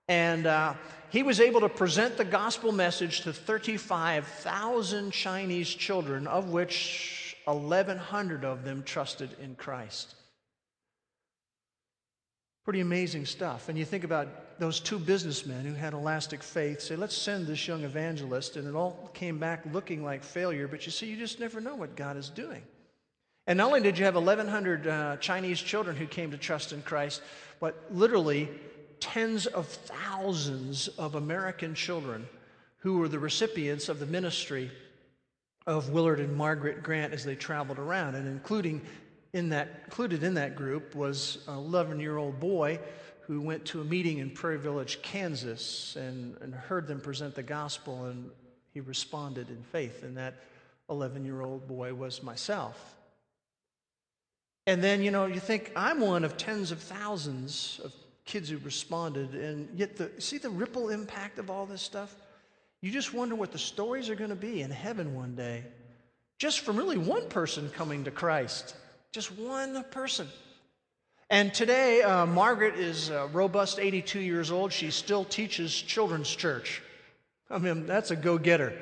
And 0.08 0.46
uh, 0.46 0.74
he 1.10 1.22
was 1.22 1.40
able 1.40 1.60
to 1.60 1.68
present 1.68 2.16
the 2.16 2.24
gospel 2.24 2.72
message 2.72 3.20
to 3.22 3.32
35,000 3.32 5.10
Chinese 5.10 5.68
children, 5.68 6.26
of 6.26 6.48
which 6.48 7.36
1,100 7.44 8.44
of 8.44 8.64
them 8.64 8.82
trusted 8.82 9.36
in 9.40 9.54
Christ. 9.54 10.14
Pretty 12.64 12.80
amazing 12.80 13.26
stuff. 13.26 13.68
And 13.68 13.76
you 13.76 13.84
think 13.84 14.04
about 14.04 14.28
those 14.62 14.78
two 14.78 14.98
businessmen 14.98 15.64
who 15.64 15.74
had 15.74 15.92
elastic 15.92 16.40
faith 16.40 16.80
say, 16.80 16.94
let's 16.94 17.16
send 17.16 17.48
this 17.48 17.66
young 17.66 17.82
evangelist. 17.82 18.56
And 18.56 18.68
it 18.68 18.76
all 18.76 19.10
came 19.12 19.38
back 19.38 19.64
looking 19.72 20.04
like 20.04 20.22
failure. 20.22 20.68
But 20.68 20.86
you 20.86 20.92
see, 20.92 21.06
you 21.06 21.16
just 21.16 21.40
never 21.40 21.60
know 21.60 21.74
what 21.74 21.96
God 21.96 22.16
is 22.16 22.30
doing. 22.30 22.62
And 23.48 23.56
not 23.56 23.66
only 23.66 23.80
did 23.80 23.98
you 23.98 24.04
have 24.04 24.14
1,100 24.14 24.86
uh, 24.86 25.16
Chinese 25.16 25.60
children 25.60 25.96
who 25.96 26.06
came 26.06 26.30
to 26.30 26.36
trust 26.36 26.72
in 26.72 26.80
Christ, 26.82 27.22
but 27.58 27.86
literally 27.90 28.48
tens 29.00 29.46
of 29.46 29.66
thousands 29.66 30.86
of 30.86 31.16
American 31.16 31.74
children 31.74 32.28
who 32.78 32.98
were 32.98 33.08
the 33.08 33.18
recipients 33.18 33.88
of 33.88 33.98
the 33.98 34.06
ministry 34.06 34.70
of 35.66 35.90
Willard 35.90 36.20
and 36.20 36.36
Margaret 36.36 36.84
Grant 36.84 37.12
as 37.12 37.24
they 37.24 37.34
traveled 37.34 37.80
around, 37.80 38.14
and 38.14 38.28
including 38.28 38.80
in 39.32 39.48
that, 39.48 39.82
included 39.86 40.22
in 40.22 40.34
that 40.34 40.54
group 40.54 40.94
was 40.94 41.38
an 41.48 41.56
11 41.56 41.98
year 41.98 42.16
old 42.16 42.38
boy 42.38 42.78
who 43.26 43.40
went 43.40 43.64
to 43.66 43.80
a 43.80 43.84
meeting 43.84 44.18
in 44.18 44.30
Prairie 44.30 44.58
Village, 44.58 45.00
Kansas, 45.02 45.96
and, 45.96 46.36
and 46.40 46.54
heard 46.54 46.86
them 46.86 47.00
present 47.00 47.34
the 47.34 47.42
gospel, 47.42 48.04
and 48.06 48.30
he 48.72 48.80
responded 48.80 49.48
in 49.48 49.62
faith. 49.70 50.02
And 50.02 50.16
that 50.16 50.34
11 50.90 51.24
year 51.24 51.40
old 51.40 51.66
boy 51.68 51.94
was 51.94 52.22
myself. 52.22 52.96
And 54.66 54.82
then, 54.82 55.02
you 55.02 55.10
know, 55.10 55.26
you 55.26 55.40
think 55.40 55.72
I'm 55.74 56.00
one 56.00 56.24
of 56.24 56.36
tens 56.36 56.70
of 56.70 56.80
thousands 56.80 57.80
of 57.84 57.92
kids 58.24 58.48
who 58.48 58.58
responded, 58.58 59.34
and 59.34 59.68
yet 59.76 59.96
the 59.96 60.10
see 60.18 60.38
the 60.38 60.50
ripple 60.50 60.90
impact 60.90 61.38
of 61.38 61.50
all 61.50 61.66
this 61.66 61.82
stuff? 61.82 62.14
You 62.80 62.90
just 62.90 63.14
wonder 63.14 63.34
what 63.34 63.52
the 63.52 63.58
stories 63.58 64.10
are 64.10 64.14
going 64.14 64.30
to 64.30 64.36
be 64.36 64.62
in 64.62 64.70
heaven 64.70 65.14
one 65.14 65.34
day, 65.34 65.64
just 66.38 66.60
from 66.60 66.76
really 66.76 66.98
one 66.98 67.28
person 67.28 67.70
coming 67.70 68.04
to 68.04 68.10
Christ. 68.10 68.76
Just 69.12 69.30
one 69.32 69.84
person. 69.90 70.28
And 71.32 71.54
today, 71.54 72.02
uh, 72.02 72.26
Margaret 72.26 72.74
is 72.74 73.08
a 73.08 73.26
robust 73.28 73.78
82 73.78 74.20
years 74.20 74.50
old. 74.50 74.70
She 74.70 74.90
still 74.90 75.24
teaches 75.24 75.72
children's 75.72 76.28
church. 76.28 76.82
I 77.48 77.56
mean, 77.56 77.86
that's 77.86 78.10
a 78.10 78.16
go 78.16 78.36
getter. 78.36 78.78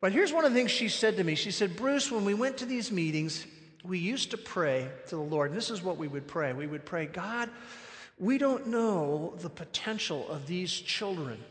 But 0.00 0.12
here's 0.12 0.32
one 0.32 0.44
of 0.44 0.52
the 0.52 0.56
things 0.56 0.70
she 0.70 0.88
said 0.88 1.16
to 1.16 1.24
me. 1.24 1.34
She 1.34 1.50
said, 1.50 1.74
Bruce, 1.74 2.12
when 2.12 2.24
we 2.24 2.32
went 2.32 2.58
to 2.58 2.64
these 2.64 2.92
meetings, 2.92 3.44
we 3.82 3.98
used 3.98 4.30
to 4.30 4.36
pray 4.36 4.88
to 5.08 5.16
the 5.16 5.22
Lord. 5.22 5.50
And 5.50 5.58
this 5.58 5.68
is 5.68 5.82
what 5.82 5.96
we 5.96 6.06
would 6.06 6.28
pray. 6.28 6.52
We 6.52 6.68
would 6.68 6.84
pray, 6.84 7.06
God, 7.06 7.50
we 8.20 8.38
don't 8.38 8.68
know 8.68 9.34
the 9.40 9.50
potential 9.50 10.28
of 10.28 10.46
these 10.46 10.70
children. 10.72 11.42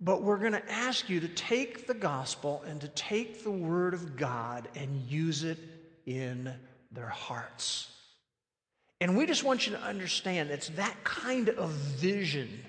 But 0.00 0.24
we're 0.24 0.38
going 0.38 0.50
to 0.50 0.68
ask 0.68 1.08
you 1.08 1.20
to 1.20 1.28
take 1.28 1.86
the 1.86 1.94
gospel 1.94 2.64
and 2.66 2.80
to 2.80 2.88
take 2.88 3.44
the 3.44 3.52
word 3.52 3.94
of 3.94 4.16
God 4.16 4.66
and 4.74 5.00
use 5.08 5.44
it 5.44 5.58
in 6.06 6.52
their 6.90 7.06
hearts. 7.06 7.86
And 9.02 9.16
we 9.16 9.26
just 9.26 9.42
want 9.42 9.66
you 9.66 9.72
to 9.72 9.82
understand 9.82 10.50
it's 10.50 10.68
that 10.70 10.94
kind 11.02 11.48
of 11.48 11.70
vision 11.70 12.64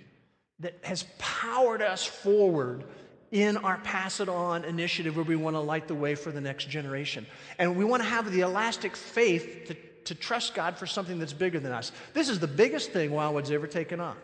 that 0.62 0.74
has 0.82 1.06
powered 1.20 1.84
us 1.84 2.04
forward 2.04 2.86
in 3.30 3.56
our 3.58 3.78
Pass 3.78 4.20
It 4.20 4.28
On 4.28 4.66
initiative 4.66 5.16
where 5.16 5.26
we 5.26 5.36
want 5.36 5.56
to 5.56 5.60
light 5.60 5.88
the 5.88 5.94
way 5.94 6.16
for 6.16 6.32
the 6.32 6.42
next 6.42 6.70
generation. 6.70 7.28
And 7.60 7.76
we 7.76 7.86
want 7.86 8.02
to 8.02 8.10
have 8.10 8.32
the 8.32 8.42
elastic 8.42 8.96
faith 8.96 9.66
to, 9.68 9.76
to 10.06 10.16
trust 10.16 10.56
God 10.56 10.76
for 10.76 10.88
something 10.88 11.20
that's 11.20 11.34
bigger 11.34 11.60
than 11.60 11.72
us. 11.72 11.92
This 12.16 12.30
is 12.30 12.40
the 12.40 12.48
biggest 12.48 12.90
thing 12.90 13.12
Wildwood's 13.12 13.52
ever 13.52 13.68
taken 13.68 14.00
on. 14.00 14.16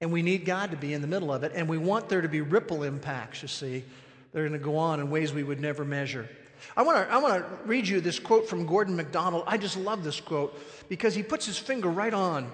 And 0.00 0.10
we 0.10 0.22
need 0.22 0.46
God 0.46 0.70
to 0.70 0.78
be 0.78 0.94
in 0.94 1.02
the 1.02 1.08
middle 1.08 1.30
of 1.30 1.42
it. 1.42 1.52
And 1.54 1.68
we 1.68 1.76
want 1.76 2.08
there 2.08 2.22
to 2.22 2.28
be 2.28 2.40
ripple 2.40 2.84
impacts, 2.84 3.42
you 3.42 3.48
see. 3.48 3.84
They're 4.32 4.48
going 4.48 4.58
to 4.58 4.64
go 4.64 4.78
on 4.78 4.98
in 5.00 5.10
ways 5.10 5.30
we 5.30 5.42
would 5.42 5.60
never 5.60 5.84
measure. 5.84 6.26
I 6.76 6.82
want 6.82 7.08
to 7.08 7.12
I 7.12 7.18
want 7.18 7.44
to 7.44 7.58
read 7.64 7.86
you 7.86 8.00
this 8.00 8.18
quote 8.18 8.48
from 8.48 8.66
Gordon 8.66 8.96
MacDonald. 8.96 9.44
I 9.46 9.56
just 9.56 9.76
love 9.76 10.04
this 10.04 10.20
quote 10.20 10.58
because 10.88 11.14
he 11.14 11.22
puts 11.22 11.46
his 11.46 11.58
finger 11.58 11.88
right 11.88 12.14
on 12.14 12.50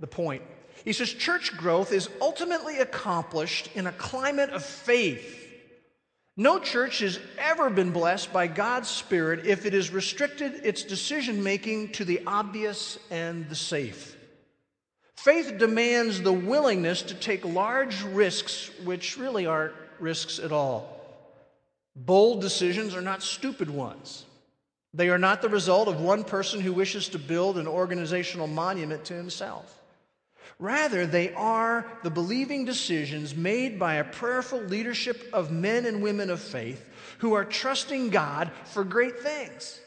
the 0.00 0.06
point. 0.06 0.42
He 0.84 0.92
says 0.92 1.12
church 1.12 1.56
growth 1.56 1.92
is 1.92 2.08
ultimately 2.20 2.78
accomplished 2.78 3.70
in 3.74 3.86
a 3.86 3.92
climate 3.92 4.50
of 4.50 4.64
faith. 4.64 5.46
No 6.36 6.60
church 6.60 7.00
has 7.00 7.18
ever 7.36 7.68
been 7.68 7.90
blessed 7.90 8.32
by 8.32 8.46
God's 8.46 8.88
Spirit 8.88 9.44
if 9.44 9.66
it 9.66 9.72
has 9.72 9.90
restricted 9.90 10.60
its 10.64 10.84
decision 10.84 11.42
making 11.42 11.90
to 11.92 12.04
the 12.04 12.22
obvious 12.28 12.96
and 13.10 13.48
the 13.48 13.56
safe. 13.56 14.16
Faith 15.16 15.58
demands 15.58 16.22
the 16.22 16.32
willingness 16.32 17.02
to 17.02 17.14
take 17.14 17.44
large 17.44 18.02
risks, 18.04 18.70
which 18.84 19.18
really 19.18 19.46
aren't 19.46 19.74
risks 19.98 20.38
at 20.38 20.52
all. 20.52 20.97
Bold 22.04 22.40
decisions 22.40 22.94
are 22.94 23.02
not 23.02 23.22
stupid 23.22 23.68
ones. 23.68 24.24
They 24.94 25.08
are 25.10 25.18
not 25.18 25.42
the 25.42 25.48
result 25.48 25.88
of 25.88 26.00
one 26.00 26.24
person 26.24 26.60
who 26.60 26.72
wishes 26.72 27.08
to 27.10 27.18
build 27.18 27.58
an 27.58 27.66
organizational 27.66 28.46
monument 28.46 29.04
to 29.06 29.14
himself. 29.14 29.74
Rather, 30.58 31.06
they 31.06 31.32
are 31.34 31.86
the 32.02 32.10
believing 32.10 32.64
decisions 32.64 33.36
made 33.36 33.78
by 33.78 33.94
a 33.94 34.04
prayerful 34.04 34.60
leadership 34.60 35.28
of 35.32 35.52
men 35.52 35.86
and 35.86 36.02
women 36.02 36.30
of 36.30 36.40
faith 36.40 36.84
who 37.18 37.34
are 37.34 37.44
trusting 37.44 38.10
God 38.10 38.50
for 38.64 38.82
great 38.82 39.20
things. 39.20 39.80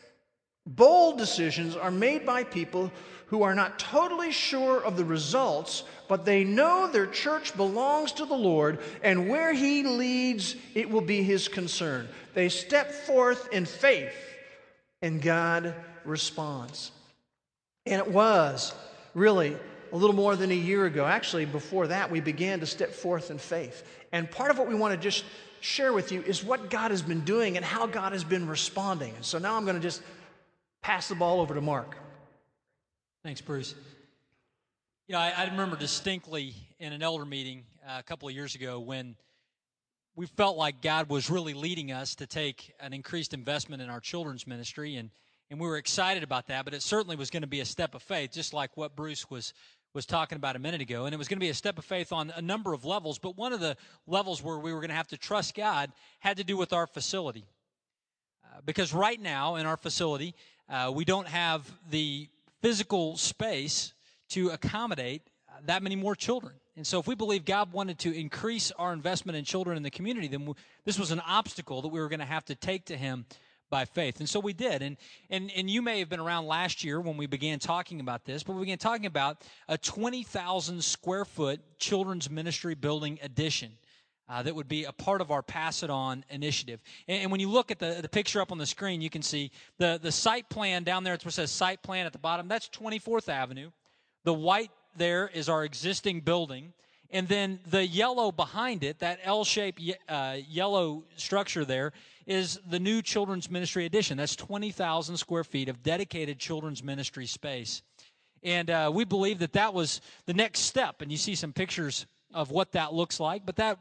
Bold 0.66 1.18
decisions 1.18 1.76
are 1.76 1.92
made 1.92 2.26
by 2.26 2.44
people 2.44 2.92
who 3.28 3.44
are 3.44 3.56
not 3.56 3.80
totally 3.80 4.32
sure 4.32 4.84
of 4.84 4.98
the 4.98 5.06
results, 5.06 5.84
but 6.12 6.26
they 6.26 6.44
know 6.44 6.90
their 6.92 7.08
church 7.08 7.56
belongs 7.56 8.12
to 8.12 8.26
the 8.26 8.36
Lord, 8.36 8.80
and 9.02 9.30
where 9.30 9.54
He 9.54 9.84
leads, 9.84 10.58
it 10.76 10.90
will 10.90 11.00
be 11.00 11.24
His 11.24 11.48
concern. 11.48 12.10
They 12.34 12.50
step 12.50 12.92
forth 12.92 13.48
in 13.54 13.66
faith, 13.66 14.14
and 15.02 15.22
God 15.22 15.74
responds. 16.04 16.92
And 17.86 17.96
it 17.96 18.12
was 18.12 18.74
really 19.14 19.56
a 19.94 19.96
little 19.96 20.14
more 20.14 20.36
than 20.36 20.52
a 20.52 20.54
year 20.54 20.86
ago. 20.86 21.06
Actually, 21.06 21.46
before 21.46 21.88
that, 21.88 22.12
we 22.12 22.20
began 22.20 22.60
to 22.60 22.66
step 22.66 22.92
forth 22.92 23.32
in 23.32 23.38
faith. 23.38 23.82
And 24.12 24.30
part 24.30 24.52
of 24.52 24.58
what 24.58 24.68
we 24.68 24.76
want 24.76 24.94
to 24.94 25.00
just 25.00 25.24
share 25.62 25.94
with 25.94 26.12
you 26.12 26.24
is 26.24 26.44
what 26.44 26.70
God 26.70 26.92
has 26.92 27.02
been 27.02 27.22
doing 27.22 27.56
and 27.56 27.66
how 27.66 27.88
God 27.88 28.12
has 28.12 28.26
been 28.26 28.50
responding. 28.50 29.16
And 29.16 29.24
so 29.24 29.40
now 29.40 29.56
I'm 29.56 29.64
going 29.64 29.78
to 29.78 29.82
just 29.82 30.02
pass 30.84 31.08
the 31.08 31.16
ball 31.16 31.40
over 31.40 31.56
to 31.56 31.62
Mark. 31.62 31.96
Thanks, 33.24 33.40
Bruce. 33.40 33.76
You 35.08 35.14
know, 35.14 35.20
I, 35.20 35.34
I 35.36 35.46
remember 35.46 35.76
distinctly 35.76 36.54
in 36.80 36.94
an 36.94 37.02
elder 37.02 37.26
meeting 37.26 37.64
uh, 37.86 37.98
a 38.00 38.04
couple 38.04 38.30
of 38.30 38.36
years 38.36 38.54
ago 38.54 38.80
when 38.80 39.16
we 40.16 40.28
felt 40.28 40.58
like 40.58 40.82
God 40.82 41.10
was 41.10 41.30
really 41.30 41.56
leading 41.56 41.92
us 41.92 42.14
to 42.16 42.28
take 42.28 42.72
an 42.80 42.94
increased 42.94 43.34
investment 43.34 43.82
in 43.82 43.90
our 43.90 44.00
children's 44.00 44.46
ministry, 44.46 44.98
and 44.98 45.10
and 45.50 45.60
we 45.60 45.68
were 45.68 45.78
excited 45.78 46.22
about 46.24 46.48
that. 46.48 46.66
But 46.66 46.76
it 46.76 46.84
certainly 46.84 47.16
was 47.16 47.32
going 47.32 47.42
to 47.42 47.48
be 47.48 47.62
a 47.62 47.66
step 47.66 47.96
of 47.96 48.04
faith, 48.04 48.32
just 48.32 48.54
like 48.54 48.78
what 48.78 48.96
Bruce 48.96 49.28
was 49.30 49.54
was 49.94 50.06
talking 50.06 50.36
about 50.36 50.56
a 50.56 50.60
minute 50.60 50.82
ago, 50.82 51.06
and 51.06 51.16
it 51.16 51.18
was 51.18 51.28
going 51.28 51.40
to 51.40 51.44
be 51.44 51.50
a 51.50 51.54
step 51.54 51.80
of 51.80 51.84
faith 51.84 52.14
on 52.14 52.32
a 52.36 52.42
number 52.42 52.72
of 52.72 52.86
levels. 52.86 53.18
But 53.18 53.36
one 53.36 53.54
of 53.54 53.60
the 53.60 53.76
levels 54.06 54.44
where 54.44 54.60
we 54.60 54.72
were 54.72 54.80
going 54.80 54.92
to 54.92 54.96
have 54.96 55.08
to 55.08 55.18
trust 55.18 55.56
God 55.56 55.92
had 56.20 56.38
to 56.38 56.44
do 56.44 56.56
with 56.56 56.74
our 56.74 56.86
facility, 56.86 57.46
uh, 58.46 58.62
because 58.66 58.94
right 58.94 59.20
now 59.20 59.56
in 59.56 59.66
our 59.66 59.78
facility 59.78 60.36
uh, 60.70 60.92
we 60.94 61.06
don't 61.06 61.28
have 61.28 61.70
the 61.90 62.30
physical 62.62 63.18
space 63.18 63.94
to 64.32 64.50
accommodate 64.50 65.24
that 65.66 65.84
many 65.84 65.96
more 65.96 66.16
children. 66.16 66.54
And 66.76 66.88
so, 66.88 67.00
if 67.00 67.08
we 67.08 67.16
believe 67.16 67.46
God 67.46 67.74
wanted 67.74 68.00
to 68.00 68.18
increase 68.18 68.72
our 68.72 68.94
investment 68.94 69.38
in 69.38 69.44
children 69.44 69.78
in 69.78 69.84
the 69.84 69.92
community, 69.92 70.28
then 70.28 70.46
we, 70.46 70.54
this 70.86 70.98
was 70.98 71.12
an 71.12 71.20
obstacle 71.20 71.82
that 71.82 71.90
we 71.90 72.00
were 72.00 72.10
going 72.10 72.20
to 72.22 72.26
have 72.26 72.46
to 72.46 72.56
take 72.56 72.86
to 72.86 72.98
Him 72.98 73.26
by 73.70 73.86
faith. 73.86 74.20
And 74.20 74.30
so 74.30 74.40
we 74.40 74.54
did. 74.54 74.82
And, 74.82 74.98
and, 75.30 75.52
and 75.56 75.70
you 75.70 75.82
may 75.82 76.00
have 76.00 76.10
been 76.10 76.20
around 76.20 76.46
last 76.46 76.84
year 76.84 77.00
when 77.00 77.18
we 77.18 77.26
began 77.26 77.58
talking 77.58 78.00
about 78.00 78.26
this, 78.26 78.44
but 78.44 78.54
we 78.54 78.62
began 78.62 78.78
talking 78.78 79.06
about 79.06 79.42
a 79.68 79.78
20,000 79.78 80.84
square 80.84 81.26
foot 81.26 81.62
children's 81.80 82.30
ministry 82.30 82.76
building 82.76 83.18
addition. 83.24 83.72
Uh, 84.30 84.42
that 84.44 84.56
would 84.56 84.70
be 84.70 84.86
a 84.86 84.94
part 84.94 85.20
of 85.20 85.30
our 85.30 85.42
Pass 85.42 85.84
It 85.84 85.90
On 85.90 86.24
initiative. 86.30 86.82
And, 87.08 87.24
and, 87.24 87.32
when 87.32 87.42
you 87.42 87.50
look 87.50 87.70
at 87.70 87.80
the, 87.80 88.00
the 88.02 88.08
picture 88.08 88.40
up 88.40 88.52
on 88.54 88.58
the 88.58 88.66
screen, 88.66 89.02
you 89.02 89.10
can 89.10 89.22
see 89.22 89.52
the, 89.78 90.00
the 90.02 90.12
site 90.12 90.48
plan 90.48 90.84
down 90.84 91.04
there, 91.04 91.14
it's 91.14 91.26
where 91.26 91.30
it 91.30 91.34
says 91.34 91.52
site 91.52 91.82
plan 91.82 92.06
at 92.06 92.14
the 92.14 92.20
bottom. 92.20 92.48
That's 92.48 92.70
24th 92.70 93.28
Avenue. 93.28 93.72
The 94.24 94.34
white 94.34 94.72
there 94.96 95.30
is 95.34 95.50
our 95.50 95.64
existing 95.64 96.22
building. 96.22 96.74
And 97.10 97.28
then 97.28 97.60
the 97.70 97.86
yellow 97.86 98.32
behind 98.32 98.84
it, 98.84 99.00
that 99.00 99.20
L 99.24 99.44
shaped 99.44 99.82
uh, 100.08 100.38
yellow 100.48 101.04
structure 101.18 101.66
there, 101.66 101.92
is 102.26 102.60
the 102.70 102.80
new 102.80 103.02
children's 103.02 103.50
ministry 103.50 103.86
addition. 103.86 104.18
That's 104.18 104.36
20,000 104.36 105.18
square 105.18 105.44
feet 105.44 105.68
of 105.68 105.84
dedicated 105.84 106.40
children's 106.40 106.84
ministry 106.84 107.26
space. 107.26 107.82
And 108.44 108.70
uh, 108.70 108.92
we 108.94 109.04
believe 109.04 109.40
that 109.40 109.54
that 109.54 109.74
was 109.74 110.02
the 110.26 110.34
next 110.34 110.62
step. 110.62 111.02
And 111.02 111.12
you 111.12 111.18
see 111.18 111.36
some 111.36 111.52
pictures 111.52 112.06
of 112.34 112.52
what 112.52 112.72
that 112.72 112.94
looks 112.94 113.20
like. 113.20 113.46
But 113.46 113.58
that 113.58 113.78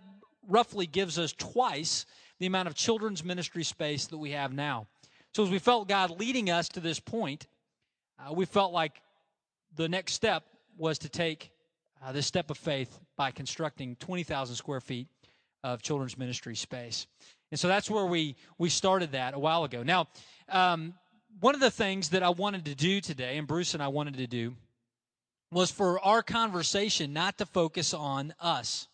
roughly 0.49 0.87
gives 0.87 1.19
us 1.19 1.33
twice 1.33 2.07
the 2.41 2.47
amount 2.47 2.67
of 2.67 2.75
children's 2.75 3.23
ministry 3.23 3.63
space 3.63 4.07
that 4.07 4.19
we 4.19 4.33
have 4.33 4.53
now. 4.53 4.87
So, 5.33 5.45
as 5.45 5.51
we 5.51 5.61
felt 5.61 5.89
God 5.89 6.19
leading 6.19 6.51
us 6.51 6.69
to 6.71 6.81
this 6.81 6.99
point, 6.99 7.47
uh, 8.19 8.33
we 8.33 8.47
felt 8.47 8.73
like 8.73 9.01
the 9.77 9.89
next 9.89 10.15
step 10.15 10.45
was 10.77 10.99
to 10.99 11.09
take 11.09 11.51
uh, 12.03 12.13
this 12.13 12.27
step 12.27 12.51
of 12.51 12.59
faith 12.59 12.99
by 13.17 13.31
constructing 13.31 13.97
20,000 13.97 14.57
square 14.57 14.81
feet 14.81 15.07
of 15.63 15.83
children's 15.83 16.17
ministry 16.17 16.57
space. 16.57 17.07
And 17.51 17.61
so 17.61 17.69
that's 17.69 17.91
where 17.91 18.07
we, 18.07 18.37
we 18.59 18.71
started 18.71 19.13
that 19.13 19.35
a 19.35 19.39
while 19.39 19.65
ago. 19.65 19.83
Now, 19.83 20.07
um, 20.49 20.95
one 21.41 21.55
of 21.55 21.61
the 21.61 21.71
things 21.71 22.11
that 22.11 22.23
I 22.23 22.31
wanted 22.31 22.65
to 22.67 22.75
do 22.75 23.01
today, 23.01 23.39
and 23.39 23.47
Bruce 23.47 23.75
and 23.75 23.83
I 23.83 23.89
wanted 23.89 24.17
to 24.17 24.27
do, 24.27 24.55
was 25.53 25.71
for 25.71 26.01
our 26.01 26.23
conversation 26.23 27.13
not 27.13 27.39
to 27.39 27.47
focus 27.47 27.93
on 27.93 28.33
us. 28.41 28.89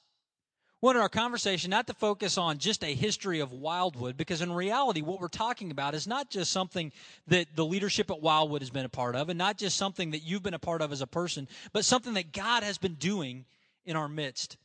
Wanted 0.87 1.01
our 1.01 1.09
conversation 1.09 1.71
not 1.71 1.89
to 1.89 1.95
focus 1.95 2.39
on 2.39 2.59
just 2.59 2.85
a 2.85 2.95
history 2.95 3.41
of 3.41 3.51
Wildwood, 3.51 4.17
because 4.17 4.41
in 4.41 4.53
reality, 4.53 5.03
what 5.03 5.21
we're 5.21 5.27
talking 5.27 5.73
about 5.73 5.97
is 5.97 6.07
not 6.07 6.31
just 6.31 6.53
something 6.53 6.93
that 7.27 7.49
the 7.57 7.65
leadership 7.65 8.09
at 8.09 8.23
Wildwood 8.23 8.63
has 8.63 8.71
been 8.71 8.85
a 8.85 8.89
part 8.89 9.17
of, 9.17 9.29
and 9.29 9.37
not 9.37 9.59
just 9.59 9.77
something 9.77 10.13
that 10.13 10.23
you've 10.23 10.45
been 10.45 10.55
a 10.55 10.61
part 10.61 10.83
of 10.83 10.93
as 10.93 11.01
a 11.01 11.07
person, 11.09 11.49
but 11.73 11.85
something 11.85 12.15
that 12.15 12.33
God 12.33 12.63
has 12.63 12.79
been 12.79 12.95
doing 12.95 13.47
in 13.85 13.97
our 13.97 14.09
midst. 14.09 14.59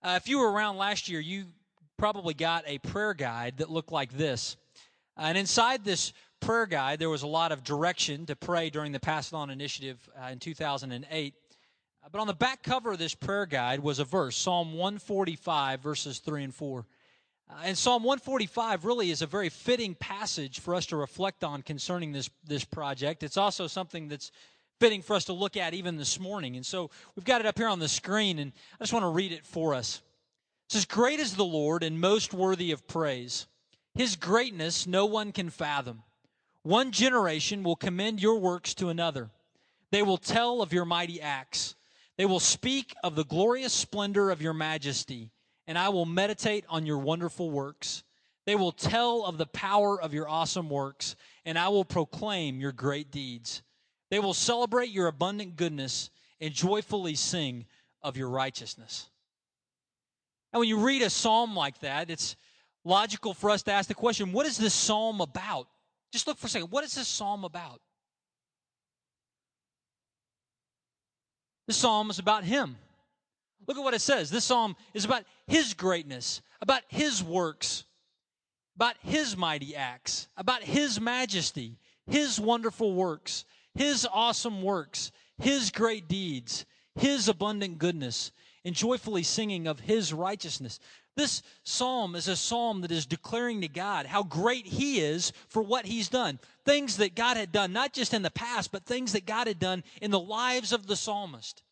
Uh, 0.00 0.14
if 0.16 0.28
you 0.28 0.38
were 0.38 0.52
around 0.52 0.76
last 0.76 1.08
year, 1.08 1.18
you 1.18 1.46
probably 1.96 2.34
got 2.34 2.62
a 2.68 2.78
prayer 2.78 3.12
guide 3.12 3.56
that 3.56 3.68
looked 3.68 3.90
like 3.90 4.12
this. 4.12 4.56
Uh, 5.16 5.22
and 5.22 5.36
inside 5.36 5.84
this 5.84 6.12
prayer 6.38 6.66
guide, 6.66 7.00
there 7.00 7.10
was 7.10 7.22
a 7.22 7.26
lot 7.26 7.50
of 7.50 7.64
direction 7.64 8.26
to 8.26 8.36
pray 8.36 8.70
during 8.70 8.92
the 8.92 9.00
Pass 9.00 9.32
It 9.32 9.34
On 9.34 9.50
initiative 9.50 9.98
uh, 10.22 10.28
in 10.28 10.38
2008. 10.38 11.34
Uh, 12.04 12.08
but 12.12 12.20
on 12.20 12.26
the 12.26 12.34
back 12.34 12.62
cover 12.62 12.92
of 12.92 12.98
this 12.98 13.14
prayer 13.14 13.46
guide 13.46 13.80
was 13.80 13.98
a 13.98 14.04
verse, 14.04 14.36
Psalm 14.36 14.74
145, 14.74 15.80
verses 15.80 16.18
3 16.18 16.44
and 16.44 16.54
4. 16.54 16.84
Uh, 17.48 17.54
and 17.64 17.78
Psalm 17.78 18.02
145 18.02 18.84
really 18.84 19.10
is 19.10 19.22
a 19.22 19.26
very 19.26 19.48
fitting 19.48 19.94
passage 19.94 20.60
for 20.60 20.74
us 20.74 20.86
to 20.86 20.96
reflect 20.96 21.44
on 21.44 21.62
concerning 21.62 22.12
this, 22.12 22.30
this 22.44 22.64
project. 22.64 23.22
It's 23.22 23.36
also 23.36 23.66
something 23.66 24.08
that's 24.08 24.32
fitting 24.80 25.02
for 25.02 25.14
us 25.14 25.26
to 25.26 25.32
look 25.32 25.56
at 25.56 25.72
even 25.72 25.96
this 25.96 26.18
morning. 26.18 26.56
And 26.56 26.66
so 26.66 26.90
we've 27.14 27.24
got 27.24 27.40
it 27.40 27.46
up 27.46 27.58
here 27.58 27.68
on 27.68 27.78
the 27.78 27.88
screen, 27.88 28.38
and 28.38 28.52
I 28.78 28.84
just 28.84 28.92
want 28.92 29.04
to 29.04 29.10
read 29.10 29.32
it 29.32 29.46
for 29.46 29.74
us. 29.74 30.02
It 30.68 30.72
says, 30.72 30.84
Great 30.84 31.20
is 31.20 31.36
the 31.36 31.44
Lord 31.44 31.82
and 31.82 32.00
most 32.00 32.34
worthy 32.34 32.70
of 32.72 32.86
praise. 32.86 33.46
His 33.94 34.16
greatness 34.16 34.86
no 34.86 35.06
one 35.06 35.32
can 35.32 35.50
fathom. 35.50 36.02
One 36.62 36.90
generation 36.90 37.62
will 37.62 37.76
commend 37.76 38.20
your 38.20 38.38
works 38.38 38.74
to 38.74 38.88
another. 38.88 39.30
They 39.90 40.02
will 40.02 40.18
tell 40.18 40.60
of 40.60 40.72
your 40.72 40.86
mighty 40.86 41.20
acts. 41.20 41.76
They 42.16 42.26
will 42.26 42.40
speak 42.40 42.94
of 43.02 43.16
the 43.16 43.24
glorious 43.24 43.72
splendor 43.72 44.30
of 44.30 44.40
your 44.40 44.54
majesty, 44.54 45.30
and 45.66 45.76
I 45.76 45.88
will 45.88 46.06
meditate 46.06 46.64
on 46.68 46.86
your 46.86 46.98
wonderful 46.98 47.50
works. 47.50 48.04
They 48.46 48.54
will 48.54 48.72
tell 48.72 49.24
of 49.24 49.38
the 49.38 49.46
power 49.46 50.00
of 50.00 50.14
your 50.14 50.28
awesome 50.28 50.68
works, 50.70 51.16
and 51.44 51.58
I 51.58 51.68
will 51.68 51.84
proclaim 51.84 52.60
your 52.60 52.72
great 52.72 53.10
deeds. 53.10 53.62
They 54.10 54.18
will 54.20 54.34
celebrate 54.34 54.90
your 54.90 55.08
abundant 55.08 55.56
goodness 55.56 56.10
and 56.40 56.52
joyfully 56.52 57.14
sing 57.14 57.66
of 58.02 58.16
your 58.16 58.28
righteousness. 58.28 59.10
And 60.52 60.60
when 60.60 60.68
you 60.68 60.78
read 60.78 61.02
a 61.02 61.10
psalm 61.10 61.56
like 61.56 61.80
that, 61.80 62.10
it's 62.10 62.36
logical 62.84 63.34
for 63.34 63.50
us 63.50 63.62
to 63.64 63.72
ask 63.72 63.88
the 63.88 63.94
question 63.94 64.32
what 64.32 64.46
is 64.46 64.56
this 64.56 64.74
psalm 64.74 65.20
about? 65.20 65.66
Just 66.12 66.28
look 66.28 66.38
for 66.38 66.46
a 66.46 66.50
second. 66.50 66.70
What 66.70 66.84
is 66.84 66.94
this 66.94 67.08
psalm 67.08 67.42
about? 67.42 67.80
This 71.66 71.76
psalm 71.76 72.10
is 72.10 72.18
about 72.18 72.44
him. 72.44 72.76
Look 73.66 73.78
at 73.78 73.84
what 73.84 73.94
it 73.94 74.00
says. 74.00 74.30
This 74.30 74.44
psalm 74.44 74.76
is 74.92 75.04
about 75.04 75.24
his 75.46 75.74
greatness, 75.74 76.42
about 76.60 76.82
his 76.88 77.22
works, 77.22 77.84
about 78.76 78.96
his 79.00 79.36
mighty 79.36 79.74
acts, 79.74 80.28
about 80.36 80.62
his 80.62 81.00
majesty, 81.00 81.78
his 82.06 82.38
wonderful 82.38 82.92
works, 82.94 83.44
his 83.74 84.06
awesome 84.12 84.62
works, 84.62 85.10
his 85.38 85.70
great 85.70 86.08
deeds, 86.08 86.66
his 86.94 87.28
abundant 87.28 87.78
goodness, 87.78 88.32
and 88.64 88.74
joyfully 88.74 89.22
singing 89.22 89.66
of 89.66 89.80
his 89.80 90.12
righteousness. 90.12 90.78
This 91.16 91.42
psalm 91.62 92.16
is 92.16 92.26
a 92.26 92.36
psalm 92.36 92.80
that 92.80 92.90
is 92.90 93.06
declaring 93.06 93.60
to 93.60 93.68
God 93.68 94.06
how 94.06 94.24
great 94.24 94.66
He 94.66 95.00
is 95.00 95.32
for 95.48 95.62
what 95.62 95.86
He's 95.86 96.08
done. 96.08 96.40
Things 96.64 96.96
that 96.96 97.14
God 97.14 97.36
had 97.36 97.52
done, 97.52 97.72
not 97.72 97.92
just 97.92 98.14
in 98.14 98.22
the 98.22 98.30
past, 98.30 98.72
but 98.72 98.84
things 98.84 99.12
that 99.12 99.26
God 99.26 99.46
had 99.46 99.60
done 99.60 99.84
in 100.02 100.10
the 100.10 100.18
lives 100.18 100.72
of 100.72 100.86
the 100.86 100.96
psalmist. 100.96 101.62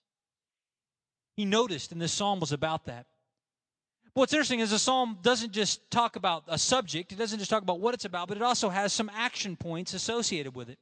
He 1.37 1.45
noticed, 1.45 1.91
and 1.93 2.01
this 2.01 2.13
psalm 2.13 2.39
was 2.39 2.53
about 2.53 2.85
that. 2.85 3.07
What's 4.15 4.33
interesting 4.33 4.61
is 4.61 4.71
the 4.71 4.79
psalm 4.79 5.19
doesn't 5.23 5.53
just 5.53 5.91
talk 5.91 6.17
about 6.17 6.45
a 6.47 6.59
subject, 6.59 7.13
it 7.13 7.19
doesn't 7.19 7.39
just 7.39 7.51
talk 7.51 7.63
about 7.63 7.81
what 7.81 7.95
it's 7.95 8.05
about, 8.05 8.29
but 8.29 8.37
it 8.37 8.43
also 8.43 8.69
has 8.69 8.93
some 8.93 9.11
action 9.15 9.57
points 9.57 9.95
associated 9.95 10.55
with 10.55 10.69
it. 10.69 10.79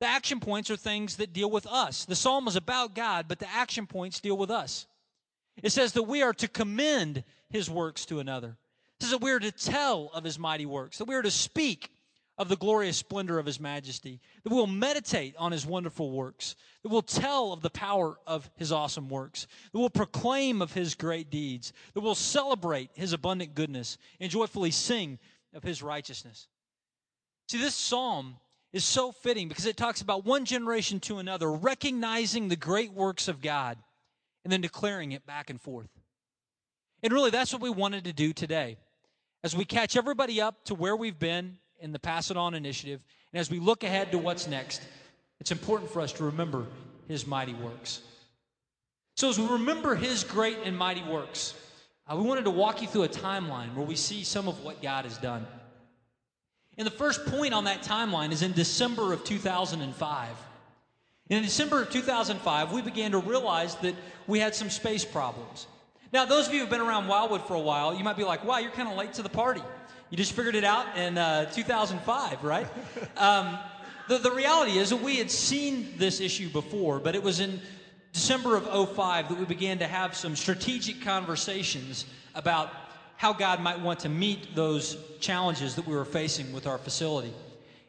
The 0.00 0.08
action 0.08 0.40
points 0.40 0.68
are 0.68 0.76
things 0.76 1.16
that 1.18 1.32
deal 1.32 1.48
with 1.48 1.66
us. 1.68 2.04
The 2.04 2.16
psalm 2.16 2.48
is 2.48 2.56
about 2.56 2.96
God, 2.96 3.26
but 3.28 3.38
the 3.38 3.48
action 3.48 3.86
points 3.86 4.18
deal 4.18 4.36
with 4.36 4.50
us. 4.50 4.88
It 5.62 5.70
says 5.70 5.92
that 5.92 6.04
we 6.04 6.22
are 6.22 6.34
to 6.34 6.48
commend 6.48 7.24
his 7.50 7.68
works 7.68 8.06
to 8.06 8.20
another. 8.20 8.56
It 8.98 9.04
says 9.04 9.10
that 9.10 9.20
we 9.22 9.32
are 9.32 9.40
to 9.40 9.52
tell 9.52 10.10
of 10.14 10.24
his 10.24 10.38
mighty 10.38 10.66
works, 10.66 10.98
that 10.98 11.08
we 11.08 11.14
are 11.14 11.22
to 11.22 11.30
speak 11.30 11.90
of 12.38 12.48
the 12.48 12.56
glorious 12.56 12.96
splendor 12.96 13.38
of 13.38 13.46
his 13.46 13.60
majesty, 13.60 14.20
that 14.42 14.52
we'll 14.52 14.66
meditate 14.66 15.34
on 15.36 15.52
his 15.52 15.66
wonderful 15.66 16.10
works, 16.10 16.56
that 16.82 16.88
we'll 16.88 17.02
tell 17.02 17.52
of 17.52 17.60
the 17.60 17.70
power 17.70 18.18
of 18.26 18.50
his 18.56 18.72
awesome 18.72 19.08
works, 19.08 19.46
that 19.72 19.78
we'll 19.78 19.90
proclaim 19.90 20.62
of 20.62 20.72
his 20.72 20.94
great 20.94 21.30
deeds, 21.30 21.72
that 21.94 22.00
we'll 22.00 22.14
celebrate 22.14 22.90
his 22.94 23.12
abundant 23.12 23.54
goodness 23.54 23.98
and 24.18 24.30
joyfully 24.30 24.70
sing 24.70 25.18
of 25.52 25.62
his 25.62 25.82
righteousness. 25.82 26.48
See, 27.48 27.58
this 27.58 27.74
psalm 27.74 28.36
is 28.72 28.84
so 28.84 29.12
fitting 29.12 29.48
because 29.48 29.66
it 29.66 29.76
talks 29.76 30.00
about 30.00 30.24
one 30.24 30.46
generation 30.46 31.00
to 31.00 31.18
another 31.18 31.52
recognizing 31.52 32.48
the 32.48 32.56
great 32.56 32.92
works 32.92 33.28
of 33.28 33.42
God 33.42 33.76
and 34.44 34.52
then 34.52 34.60
declaring 34.60 35.12
it 35.12 35.26
back 35.26 35.50
and 35.50 35.60
forth. 35.60 35.88
And 37.02 37.12
really, 37.12 37.30
that's 37.30 37.52
what 37.52 37.62
we 37.62 37.70
wanted 37.70 38.04
to 38.04 38.12
do 38.12 38.32
today. 38.32 38.76
As 39.44 39.56
we 39.56 39.64
catch 39.64 39.96
everybody 39.96 40.40
up 40.40 40.64
to 40.66 40.74
where 40.74 40.94
we've 40.94 41.18
been 41.18 41.58
in 41.80 41.92
the 41.92 41.98
Pass 41.98 42.30
It 42.30 42.36
On 42.36 42.54
initiative, 42.54 43.00
and 43.32 43.40
as 43.40 43.50
we 43.50 43.58
look 43.58 43.82
ahead 43.82 44.12
to 44.12 44.18
what's 44.18 44.46
next, 44.46 44.82
it's 45.40 45.50
important 45.50 45.90
for 45.90 46.00
us 46.00 46.12
to 46.14 46.24
remember 46.24 46.66
His 47.08 47.26
mighty 47.26 47.54
works. 47.54 48.02
So, 49.16 49.28
as 49.28 49.38
we 49.38 49.46
remember 49.46 49.96
His 49.96 50.22
great 50.22 50.58
and 50.64 50.76
mighty 50.76 51.02
works, 51.02 51.54
uh, 52.06 52.16
we 52.16 52.22
wanted 52.22 52.44
to 52.44 52.50
walk 52.50 52.82
you 52.82 52.88
through 52.88 53.04
a 53.04 53.08
timeline 53.08 53.74
where 53.74 53.86
we 53.86 53.96
see 53.96 54.22
some 54.22 54.48
of 54.48 54.62
what 54.62 54.80
God 54.80 55.04
has 55.04 55.18
done. 55.18 55.46
And 56.78 56.86
the 56.86 56.92
first 56.92 57.26
point 57.26 57.52
on 57.52 57.64
that 57.64 57.82
timeline 57.82 58.32
is 58.32 58.42
in 58.42 58.52
December 58.52 59.12
of 59.12 59.24
2005. 59.24 60.28
In 61.32 61.42
December 61.42 61.80
of 61.80 61.90
2005, 61.90 62.72
we 62.72 62.82
began 62.82 63.12
to 63.12 63.18
realize 63.18 63.76
that 63.76 63.94
we 64.26 64.38
had 64.38 64.54
some 64.54 64.68
space 64.68 65.02
problems. 65.02 65.66
Now, 66.12 66.26
those 66.26 66.46
of 66.46 66.52
you 66.52 66.60
who've 66.60 66.68
been 66.68 66.82
around 66.82 67.08
Wildwood 67.08 67.46
for 67.48 67.54
a 67.54 67.60
while, 67.60 67.94
you 67.94 68.04
might 68.04 68.18
be 68.18 68.22
like, 68.22 68.44
wow, 68.44 68.58
you're 68.58 68.70
kind 68.70 68.86
of 68.86 68.98
late 68.98 69.14
to 69.14 69.22
the 69.22 69.30
party. 69.30 69.62
You 70.10 70.18
just 70.18 70.32
figured 70.32 70.54
it 70.54 70.62
out 70.62 70.94
in 70.94 71.16
uh, 71.16 71.46
2005, 71.46 72.44
right? 72.44 72.66
Um, 73.16 73.58
the, 74.08 74.18
the 74.18 74.30
reality 74.30 74.72
is 74.72 74.90
that 74.90 75.00
we 75.00 75.16
had 75.16 75.30
seen 75.30 75.94
this 75.96 76.20
issue 76.20 76.50
before, 76.50 76.98
but 76.98 77.14
it 77.14 77.22
was 77.22 77.40
in 77.40 77.62
December 78.12 78.58
of 78.58 78.94
05 78.94 79.30
that 79.30 79.38
we 79.38 79.46
began 79.46 79.78
to 79.78 79.86
have 79.86 80.14
some 80.14 80.36
strategic 80.36 81.00
conversations 81.00 82.04
about 82.34 82.70
how 83.16 83.32
God 83.32 83.62
might 83.62 83.80
want 83.80 84.00
to 84.00 84.10
meet 84.10 84.54
those 84.54 84.98
challenges 85.18 85.76
that 85.76 85.86
we 85.86 85.94
were 85.94 86.04
facing 86.04 86.52
with 86.52 86.66
our 86.66 86.76
facility. 86.76 87.32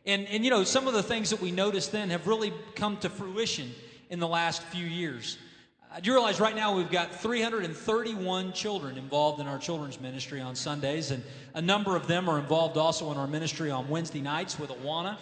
And, 0.06 0.28
and 0.28 0.44
you 0.44 0.50
know, 0.50 0.64
some 0.64 0.88
of 0.88 0.94
the 0.94 1.04
things 1.04 1.30
that 1.30 1.42
we 1.42 1.52
noticed 1.52 1.92
then 1.92 2.10
have 2.10 2.28
really 2.28 2.54
come 2.76 2.98
to 2.98 3.10
fruition 3.10 3.72
in 4.10 4.20
the 4.20 4.28
last 4.28 4.62
few 4.64 4.86
years. 4.86 5.38
Uh, 5.92 6.00
do 6.00 6.10
you 6.10 6.14
realize 6.14 6.40
right 6.40 6.56
now 6.56 6.76
we've 6.76 6.92
got 6.92 7.22
331 7.22 8.52
children 8.52 8.98
involved 8.98 9.40
in 9.40 9.48
our 9.48 9.58
children's 9.58 10.02
ministry 10.02 10.42
on 10.42 10.56
Sundays, 10.56 11.12
and 11.12 11.24
a 11.54 11.62
number 11.62 11.96
of 11.96 12.08
them 12.08 12.28
are 12.28 12.38
involved 12.38 12.78
also 12.78 13.12
in 13.12 13.18
our 13.18 13.28
ministry 13.28 13.72
on 13.72 13.88
Wednesday 13.88 14.20
nights 14.20 14.60
with 14.60 14.72
Awana. 14.72 15.18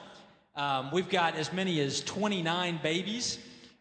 Um, 0.56 0.89
we've 0.91 1.10
got 1.10 1.36
as 1.36 1.54
many 1.54 1.80
as 1.80 2.02
29 2.02 2.80
babies 2.82 3.38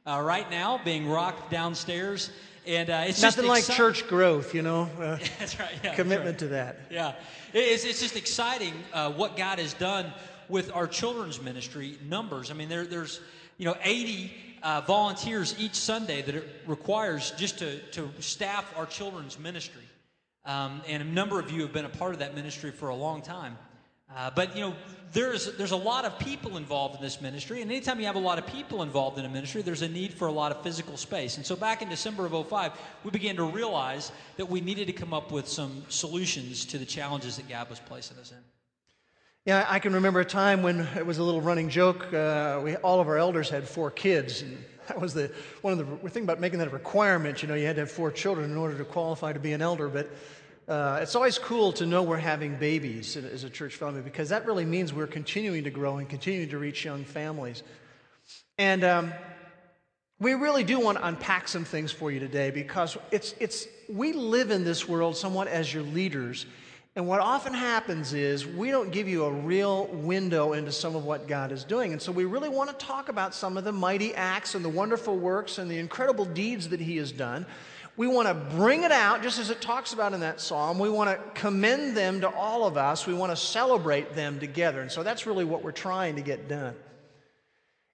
uh, 0.07 0.21
right 0.23 0.51
now 0.51 0.81
being 0.85 1.09
rocked 1.09 1.51
downstairs. 1.51 2.31
And 2.67 2.91
uh, 2.91 3.05
it's 3.07 3.21
just 3.21 3.39
nothing 3.39 3.49
like 3.49 3.65
church 3.65 4.07
growth, 4.07 4.55
you 4.55 4.63
know. 4.63 4.83
Uh, 5.01 5.19
that's 5.39 5.59
right. 5.59 5.73
Yeah, 5.83 5.95
commitment 5.95 6.33
right. 6.33 6.39
to 6.41 6.49
that. 6.49 6.81
Yeah, 6.91 7.15
it's, 7.55 7.85
it's 7.85 8.01
just 8.01 8.17
exciting 8.17 8.75
uh, 8.93 9.11
what 9.13 9.37
God 9.37 9.59
has 9.59 9.73
done 9.75 10.13
with 10.51 10.75
our 10.75 10.87
children's 10.87 11.41
ministry 11.41 11.97
numbers. 12.09 12.51
I 12.51 12.55
mean, 12.55 12.69
there, 12.69 12.85
there's 12.85 13.21
you 13.57 13.65
know 13.65 13.77
80 13.83 14.33
uh, 14.63 14.81
volunteers 14.83 15.55
each 15.59 15.75
Sunday 15.75 16.23
that 16.23 16.35
it 16.35 16.63
requires 16.67 17.31
just 17.33 17.59
to, 17.61 17.79
to 17.93 18.11
staff 18.21 18.73
our 18.77 18.87
children's 18.87 19.39
ministry. 19.39 19.83
Um, 20.45 20.83
and 20.89 21.03
a 21.03 21.07
number 21.07 21.39
of 21.39 21.51
you 21.51 21.63
have 21.63 21.73
been 21.73 21.85
a 21.85 21.91
part 21.91 22.13
of 22.13 22.21
that 22.21 22.35
ministry 22.35 22.71
for 22.71 22.89
a 22.89 22.95
long 22.95 23.23
time. 23.23 23.57
Uh, 24.17 24.31
but 24.35 24.57
you 24.57 24.63
know, 24.63 24.75
there's 25.13 25.57
there's 25.57 25.71
a 25.71 25.77
lot 25.77 26.05
of 26.05 26.19
people 26.19 26.57
involved 26.57 26.97
in 26.97 27.01
this 27.01 27.21
ministry, 27.21 27.63
and 27.63 27.71
anytime 27.71 28.01
you 28.01 28.07
have 28.07 28.17
a 28.17 28.21
lot 28.21 28.39
of 28.39 28.47
people 28.47 28.83
involved 28.83 29.19
in 29.19 29.25
a 29.25 29.29
ministry, 29.29 29.63
there's 29.63 29.83
a 29.83 29.89
need 29.89 30.13
for 30.13 30.27
a 30.27 30.33
lot 30.33 30.51
of 30.51 30.63
physical 30.63 30.97
space. 30.97 31.37
And 31.37 31.47
so, 31.47 31.55
back 31.55 31.81
in 31.81 31.89
December 31.89 32.27
of 32.27 32.49
05, 32.49 32.73
we 33.05 33.11
began 33.13 33.37
to 33.37 33.45
realize 33.45 34.11
that 34.37 34.47
we 34.47 34.61
needed 34.61 34.87
to 34.87 34.93
come 34.93 35.15
up 35.15 35.31
with 35.31 35.47
some 35.47 35.85
solutions 35.89 36.65
to 36.67 36.79
the 36.79 36.85
challenges 36.85 37.37
that 37.37 37.49
God 37.49 37.71
was 37.71 37.79
placing 37.79 38.19
us 38.19 38.33
in. 38.33 38.39
Yeah, 39.47 39.65
I 39.69 39.79
can 39.79 39.95
remember 39.95 40.21
a 40.21 40.25
time 40.25 40.63
when 40.63 40.81
it 40.97 41.07
was 41.07 41.17
a 41.17 41.23
little 41.23 41.41
running 41.41 41.71
joke. 41.71 42.13
Uh, 42.13 42.61
we, 42.63 42.77
all 42.77 43.01
of 43.01 43.09
our 43.09 43.17
elders 43.17 43.49
had 43.49 43.67
four 43.67 43.91
kids, 43.91 44.43
and 44.43 44.63
that 44.89 45.01
was 45.01 45.15
the 45.15 45.33
one 45.63 45.73
of 45.73 45.79
the 45.79 45.87
we're 45.87 46.11
thinking 46.11 46.25
about 46.25 46.41
making 46.41 46.59
that 46.59 46.69
a 46.69 46.71
requirement. 46.71 47.41
You 47.41 47.49
know, 47.49 47.55
you 47.55 47.67
had 47.67 47.77
to 47.77 47.83
have 47.83 47.91
four 47.91 48.11
children 48.11 48.51
in 48.51 48.59
order 48.59 48.77
to 48.77 48.85
qualify 48.85 49.33
to 49.33 49.41
be 49.41 49.53
an 49.53 49.63
elder. 49.63 49.89
But 49.89 50.11
Uh, 50.69 51.01
it's 51.03 51.17
always 51.17 51.37
cool 51.37 51.73
to 51.73 51.85
know 51.85 52.01
we're 52.01 52.17
having 52.17 52.55
babies 52.57 53.17
as 53.17 53.43
a 53.43 53.51
church 53.51 53.75
family 53.75 54.03
because 54.03 54.29
that 54.29 54.47
really 54.47 54.65
means 54.65 54.93
we're 54.93 55.05
continuing 55.09 55.65
to 55.65 55.71
grow 55.71 55.99
and 55.99 56.09
continuing 56.09 56.49
to 56.49 56.59
reach 56.59 56.85
young 56.85 57.05
families. 57.05 57.65
And 58.57 58.85
um, 58.85 59.13
we 60.21 60.35
really 60.35 60.63
do 60.63 60.79
want 60.79 60.99
to 60.99 61.05
unpack 61.05 61.49
some 61.49 61.65
things 61.65 61.91
for 61.91 62.13
you 62.13 62.21
today 62.21 62.53
because 62.53 62.97
it's, 63.11 63.35
it's, 63.41 63.67
we 63.89 64.13
live 64.13 64.53
in 64.53 64.63
this 64.63 64.87
world 64.87 65.17
somewhat 65.17 65.49
as 65.49 65.75
your 65.75 65.83
leaders. 65.83 66.47
And 66.97 67.07
what 67.07 67.21
often 67.21 67.55
happens 67.55 68.13
is 68.13 68.45
we 68.45 68.71
don't 68.71 68.91
give 68.91 69.09
you 69.09 69.25
a 69.25 69.31
real 69.31 69.87
window 69.87 70.55
into 70.55 70.73
some 70.73 70.97
of 70.97 71.05
what 71.05 71.29
God 71.29 71.53
is 71.53 71.63
doing. 71.63 71.93
And 71.93 72.03
so 72.03 72.11
we 72.11 72.25
really 72.25 72.49
want 72.49 72.69
to 72.71 72.85
talk 72.85 73.09
about 73.09 73.33
some 73.33 73.57
of 73.57 73.63
the 73.63 73.73
mighty 73.73 74.13
acts 74.15 74.57
and 74.57 74.65
the 74.65 74.69
wonderful 74.69 75.17
works 75.17 75.59
and 75.59 75.71
the 75.71 75.79
incredible 75.79 76.25
deeds 76.25 76.69
that 76.71 76.81
He 76.81 76.97
has 76.97 77.13
done. 77.13 77.47
We 77.97 78.09
want 78.09 78.27
to 78.29 78.35
bring 78.57 78.83
it 78.83 78.91
out, 78.91 79.23
just 79.23 79.39
as 79.39 79.51
it 79.51 79.61
talks 79.61 79.93
about 79.93 80.15
in 80.15 80.21
that 80.21 80.41
psalm. 80.41 80.79
We 80.79 80.91
want 80.91 81.11
to 81.11 81.41
commend 81.41 81.97
them 81.97 82.23
to 82.23 82.29
all 82.29 82.67
of 82.67 82.77
us. 82.77 83.07
We 83.07 83.15
want 83.15 83.31
to 83.31 83.37
celebrate 83.37 84.15
them 84.15 84.41
together. 84.41 84.81
And 84.81 84.91
so 84.91 85.03
that's 85.03 85.27
really 85.27 85.45
what 85.45 85.63
we're 85.63 85.73
trying 85.73 86.17
to 86.17 86.23
get 86.23 86.49
done. 86.49 86.75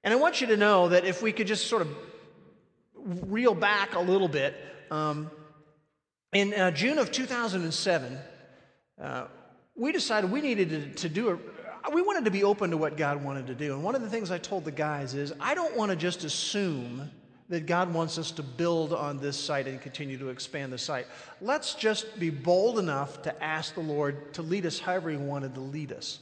And 0.04 0.14
I 0.14 0.16
want 0.16 0.40
you 0.40 0.46
to 0.48 0.56
know 0.56 0.88
that 0.90 1.04
if 1.04 1.22
we 1.22 1.32
could 1.32 1.48
just 1.48 1.66
sort 1.66 1.82
of 1.82 1.88
reel 2.94 3.54
back 3.54 3.94
a 3.94 4.00
little 4.00 4.28
bit, 4.28 4.54
um, 4.90 5.30
in 6.32 6.54
uh, 6.54 6.70
June 6.70 6.98
of 6.98 7.10
2007, 7.10 8.18
uh, 9.00 9.26
we 9.76 9.92
decided 9.92 10.30
we 10.30 10.40
needed 10.40 10.70
to, 10.70 10.90
to 11.02 11.08
do 11.08 11.28
a, 11.30 11.90
we 11.92 12.02
wanted 12.02 12.24
to 12.24 12.30
be 12.30 12.44
open 12.44 12.70
to 12.70 12.76
what 12.76 12.96
God 12.96 13.22
wanted 13.22 13.46
to 13.48 13.54
do. 13.54 13.74
And 13.74 13.82
one 13.82 13.94
of 13.94 14.02
the 14.02 14.10
things 14.10 14.30
I 14.30 14.38
told 14.38 14.64
the 14.64 14.72
guys 14.72 15.14
is 15.14 15.32
I 15.38 15.54
don't 15.54 15.76
want 15.76 15.90
to 15.90 15.96
just 15.96 16.24
assume 16.24 17.10
that 17.48 17.66
God 17.66 17.94
wants 17.94 18.18
us 18.18 18.32
to 18.32 18.42
build 18.42 18.92
on 18.92 19.18
this 19.18 19.38
site 19.38 19.68
and 19.68 19.80
continue 19.80 20.18
to 20.18 20.30
expand 20.30 20.72
the 20.72 20.78
site. 20.78 21.06
Let's 21.40 21.74
just 21.74 22.18
be 22.18 22.30
bold 22.30 22.78
enough 22.78 23.22
to 23.22 23.42
ask 23.42 23.74
the 23.74 23.80
Lord 23.80 24.34
to 24.34 24.42
lead 24.42 24.66
us 24.66 24.80
however 24.80 25.10
He 25.10 25.16
wanted 25.16 25.54
to 25.54 25.60
lead 25.60 25.92
us. 25.92 26.18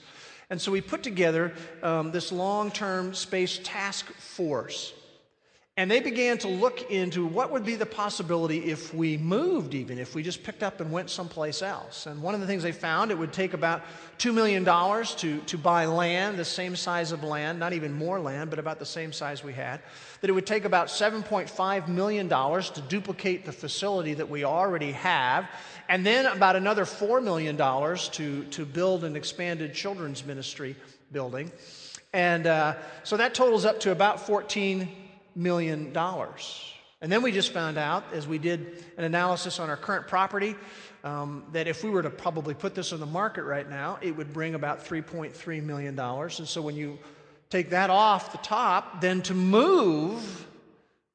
And 0.50 0.60
so 0.60 0.70
we 0.70 0.82
put 0.82 1.02
together 1.02 1.54
um, 1.82 2.12
this 2.12 2.30
long 2.30 2.70
term 2.70 3.14
space 3.14 3.58
task 3.62 4.12
force. 4.14 4.92
And 5.76 5.90
they 5.90 5.98
began 5.98 6.38
to 6.38 6.46
look 6.46 6.88
into 6.92 7.26
what 7.26 7.50
would 7.50 7.64
be 7.64 7.74
the 7.74 7.84
possibility 7.84 8.70
if 8.70 8.94
we 8.94 9.16
moved, 9.16 9.74
even 9.74 9.98
if 9.98 10.14
we 10.14 10.22
just 10.22 10.44
picked 10.44 10.62
up 10.62 10.80
and 10.80 10.92
went 10.92 11.10
someplace 11.10 11.62
else. 11.62 12.06
And 12.06 12.22
one 12.22 12.32
of 12.32 12.40
the 12.40 12.46
things 12.46 12.62
they 12.62 12.70
found, 12.70 13.10
it 13.10 13.18
would 13.18 13.32
take 13.32 13.54
about 13.54 13.82
$2 14.18 14.32
million 14.32 14.64
to, 14.64 15.40
to 15.40 15.58
buy 15.58 15.86
land, 15.86 16.38
the 16.38 16.44
same 16.44 16.76
size 16.76 17.10
of 17.10 17.24
land, 17.24 17.58
not 17.58 17.72
even 17.72 17.92
more 17.92 18.20
land, 18.20 18.50
but 18.50 18.60
about 18.60 18.78
the 18.78 18.86
same 18.86 19.12
size 19.12 19.42
we 19.42 19.52
had. 19.52 19.80
That 20.20 20.30
it 20.30 20.32
would 20.32 20.46
take 20.46 20.64
about 20.64 20.86
$7.5 20.86 21.88
million 21.88 22.28
to 22.28 22.84
duplicate 22.88 23.44
the 23.44 23.52
facility 23.52 24.14
that 24.14 24.30
we 24.30 24.44
already 24.44 24.92
have. 24.92 25.50
And 25.88 26.06
then 26.06 26.26
about 26.26 26.54
another 26.54 26.84
$4 26.84 27.20
million 27.20 27.56
to, 27.56 28.44
to 28.44 28.64
build 28.64 29.02
an 29.02 29.16
expanded 29.16 29.74
children's 29.74 30.24
ministry 30.24 30.76
building. 31.10 31.50
And 32.12 32.46
uh, 32.46 32.76
so 33.02 33.16
that 33.16 33.34
totals 33.34 33.64
up 33.64 33.80
to 33.80 33.90
about 33.90 34.24
14 34.24 35.00
million 35.34 35.92
dollars. 35.92 36.72
And 37.00 37.12
then 37.12 37.22
we 37.22 37.32
just 37.32 37.52
found 37.52 37.76
out, 37.76 38.04
as 38.12 38.26
we 38.26 38.38
did 38.38 38.82
an 38.96 39.04
analysis 39.04 39.60
on 39.60 39.68
our 39.68 39.76
current 39.76 40.08
property, 40.08 40.56
um, 41.02 41.44
that 41.52 41.68
if 41.68 41.84
we 41.84 41.90
were 41.90 42.02
to 42.02 42.10
probably 42.10 42.54
put 42.54 42.74
this 42.74 42.92
on 42.92 43.00
the 43.00 43.06
market 43.06 43.44
right 43.44 43.68
now, 43.68 43.98
it 44.00 44.16
would 44.16 44.32
bring 44.32 44.54
about 44.54 44.84
$3.3 44.84 45.62
million. 45.62 45.98
And 45.98 46.48
so 46.48 46.62
when 46.62 46.76
you 46.76 46.98
take 47.50 47.70
that 47.70 47.90
off 47.90 48.32
the 48.32 48.38
top, 48.38 49.02
then 49.02 49.20
to 49.22 49.34
move 49.34 50.46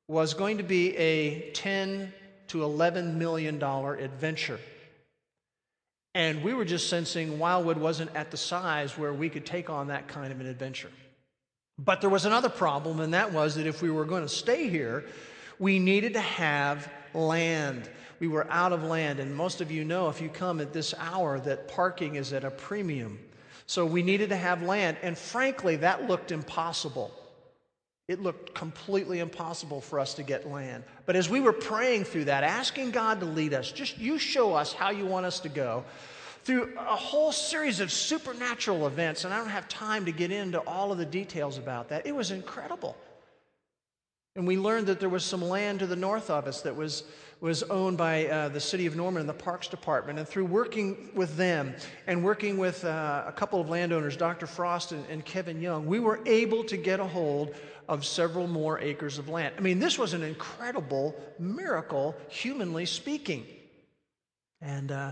was 0.08 0.34
going 0.34 0.58
to 0.58 0.63
be 0.63 0.95
a 0.95 1.51
10 1.51 2.13
to 2.49 2.63
11 2.63 3.17
million 3.17 3.60
dollar 3.60 3.95
adventure. 3.95 4.60
And 6.15 6.43
we 6.43 6.53
were 6.53 6.65
just 6.65 6.89
sensing 6.89 7.39
Wildwood 7.39 7.77
wasn't 7.77 8.15
at 8.15 8.32
the 8.32 8.38
size 8.38 8.97
where 8.97 9.13
we 9.13 9.29
could 9.29 9.45
take 9.45 9.69
on 9.69 9.88
that 9.88 10.08
kind 10.08 10.32
of 10.32 10.39
an 10.39 10.47
adventure. 10.47 10.89
But 11.86 12.02
there 12.02 12.10
was 12.10 12.26
another 12.26 12.50
problem, 12.50 13.00
and 13.00 13.13
that 13.13 13.32
was 13.32 13.56
that 13.56 13.65
if 13.65 13.82
we 13.82 13.89
were 13.89 14.04
going 14.04 14.24
to 14.24 14.30
stay 14.30 14.68
here, 14.68 15.06
we 15.60 15.80
needed 15.80 16.13
to 16.13 16.22
have 16.22 16.92
land. 17.13 17.89
We 18.20 18.28
were 18.28 18.46
out 18.52 18.74
of 18.74 18.84
land, 18.84 19.20
and 19.20 19.34
most 19.34 19.62
of 19.62 19.72
you 19.72 19.86
know 19.86 20.10
if 20.10 20.20
you 20.20 20.28
come 20.28 20.60
at 20.60 20.74
this 20.74 20.94
hour 21.00 21.39
that 21.39 21.70
parking 21.70 22.15
is 22.15 22.34
at 22.34 22.44
a 22.44 22.52
premium. 22.52 23.18
So 23.65 23.86
we 23.86 24.04
needed 24.04 24.30
to 24.30 24.36
have 24.36 24.62
land, 24.62 24.98
and 25.02 25.18
frankly, 25.18 25.78
that 25.78 26.08
looked 26.08 26.34
impossible. 26.34 27.12
It 28.10 28.22
looked 28.22 28.54
completely 28.56 29.20
impossible 29.20 29.80
for 29.80 30.00
us 30.00 30.15
to 30.15 30.24
get 30.24 30.50
land. 30.50 30.84
But 31.06 31.15
as 31.15 31.30
we 31.30 31.39
were 31.39 31.54
praying 31.54 32.06
through 32.06 32.26
that, 32.26 32.44
asking 32.44 32.92
God 32.92 33.22
to 33.22 33.26
lead 33.26 33.54
us, 33.54 33.72
just 33.72 33.98
you 33.98 34.18
show 34.18 34.54
us 34.54 34.74
how 34.74 34.89
you 34.89 35.06
want 35.06 35.28
us 35.28 35.39
to 35.42 35.50
go, 35.50 35.86
through 36.43 36.73
a 36.78 36.95
whole 36.95 37.32
series 37.32 37.80
of 37.80 37.91
supernatural 37.91 38.88
events, 38.88 39.25
and 39.25 39.34
I 39.34 39.38
don't 39.38 39.49
have 39.49 39.67
time 39.67 40.06
to 40.06 40.12
get 40.12 40.32
into 40.32 40.60
all 40.60 40.91
of 40.91 40.97
the 40.97 41.06
details 41.06 41.58
about 41.58 41.89
that. 41.89 42.06
It 42.06 42.15
was 42.15 42.32
incredible. 42.32 42.95
And 44.36 44.47
we 44.47 44.58
learned 44.58 44.88
that 44.88 44.99
there 44.99 45.10
was 45.10 45.25
some 45.25 45.41
land 45.41 45.80
to 45.80 45.88
the 45.88 45.95
north 45.95 46.30
of 46.30 46.47
us 46.47 46.62
that 46.62 46.75
was, 46.75 47.04
was 47.41 47.63
owned 47.63 47.97
by 47.97 48.28
uh, 48.28 48.49
the 48.49 48.60
city 48.60 48.86
of 48.86 48.95
Norman 48.95 49.21
and 49.21 49.30
the 49.30 49.34
Parks 49.34 49.67
Department. 49.67 50.19
And 50.19 50.28
through 50.28 50.45
working 50.45 51.10
with 51.13 51.36
them 51.36 51.75
and 52.08 52.23
working 52.23 52.58
with 52.58 52.86
uh, 52.86 53.23
a 53.28 53.32
couple 53.32 53.60
of 53.60 53.69
landowners, 53.69 54.15
Dr. 54.15 54.47
Frost 54.47 54.91
and, 54.91 55.04
and 55.10 55.25
Kevin 55.25 55.60
Young, 55.60 55.86
we 55.86 55.99
were 55.99 56.21
able 56.25 56.63
to 56.65 56.78
get 56.78 56.99
a 56.99 57.06
hold 57.06 57.56
of 57.89 58.06
several 58.06 58.47
more 58.47 58.80
acres 58.80 59.17
of 59.17 59.30
land. 59.30 59.56
I 59.58 59.62
mean, 59.62 59.80
this 59.80 59.97
was 59.97 60.13
an 60.13 60.21
incredible 60.21 61.15
miracle, 61.39 62.15
humanly 62.30 62.86
speaking. 62.86 63.45
And 64.62 64.91
uh, 64.91 65.12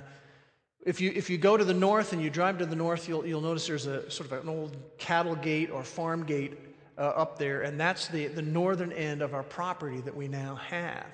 if 0.87 1.01
you, 1.01 1.11
if 1.13 1.29
you 1.29 1.37
go 1.37 1.57
to 1.57 1.65
the 1.65 1.73
north 1.73 2.13
and 2.13 2.21
you 2.21 2.29
drive 2.29 2.59
to 2.59 2.65
the 2.65 2.75
north, 2.75 3.09
you'll, 3.09 3.27
you'll 3.27 3.41
notice 3.41 3.67
there's 3.67 3.87
a 3.87 4.09
sort 4.09 4.31
of 4.31 4.41
an 4.41 4.47
old 4.47 4.77
cattle 4.97 5.35
gate 5.35 5.69
or 5.69 5.83
farm 5.83 6.23
gate 6.23 6.57
uh, 6.97 7.01
up 7.01 7.37
there, 7.37 7.63
and 7.63 7.77
that's 7.77 8.07
the, 8.07 8.27
the 8.27 8.41
northern 8.41 8.93
end 8.93 9.21
of 9.21 9.33
our 9.33 9.43
property 9.43 9.99
that 9.99 10.15
we 10.15 10.29
now 10.29 10.55
have. 10.55 11.05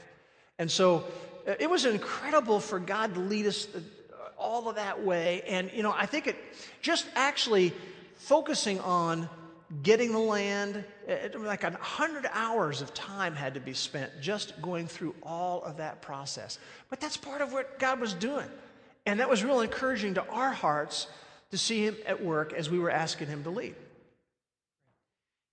And 0.59 0.69
so 0.69 1.05
uh, 1.47 1.55
it 1.59 1.67
was 1.67 1.85
incredible 1.85 2.59
for 2.59 2.77
God 2.77 3.15
to 3.15 3.19
lead 3.19 3.47
us 3.47 3.67
uh, 3.73 3.79
all 4.37 4.69
of 4.69 4.75
that 4.75 5.03
way. 5.03 5.41
And, 5.47 5.71
you 5.73 5.81
know, 5.81 5.91
I 5.97 6.05
think 6.05 6.27
it 6.27 6.35
just 6.83 7.07
actually 7.15 7.73
focusing 8.15 8.79
on 8.81 9.27
getting 9.81 10.11
the 10.11 10.19
land, 10.19 10.83
it, 11.07 11.41
like 11.41 11.63
a 11.63 11.71
hundred 11.71 12.27
hours 12.31 12.83
of 12.83 12.93
time 12.93 13.35
had 13.35 13.55
to 13.55 13.59
be 13.59 13.73
spent 13.73 14.11
just 14.21 14.61
going 14.61 14.85
through 14.85 15.15
all 15.23 15.63
of 15.63 15.77
that 15.77 16.03
process. 16.03 16.59
But 16.91 16.99
that's 16.99 17.17
part 17.17 17.41
of 17.41 17.53
what 17.53 17.79
God 17.79 17.99
was 17.99 18.13
doing. 18.13 18.45
And 19.05 19.19
that 19.19 19.29
was 19.29 19.43
real 19.43 19.61
encouraging 19.61 20.13
to 20.15 20.25
our 20.27 20.51
hearts 20.51 21.07
to 21.51 21.57
see 21.57 21.85
him 21.85 21.95
at 22.05 22.23
work 22.23 22.53
as 22.53 22.69
we 22.69 22.79
were 22.79 22.89
asking 22.89 23.27
him 23.27 23.43
to 23.43 23.49
lead. 23.49 23.75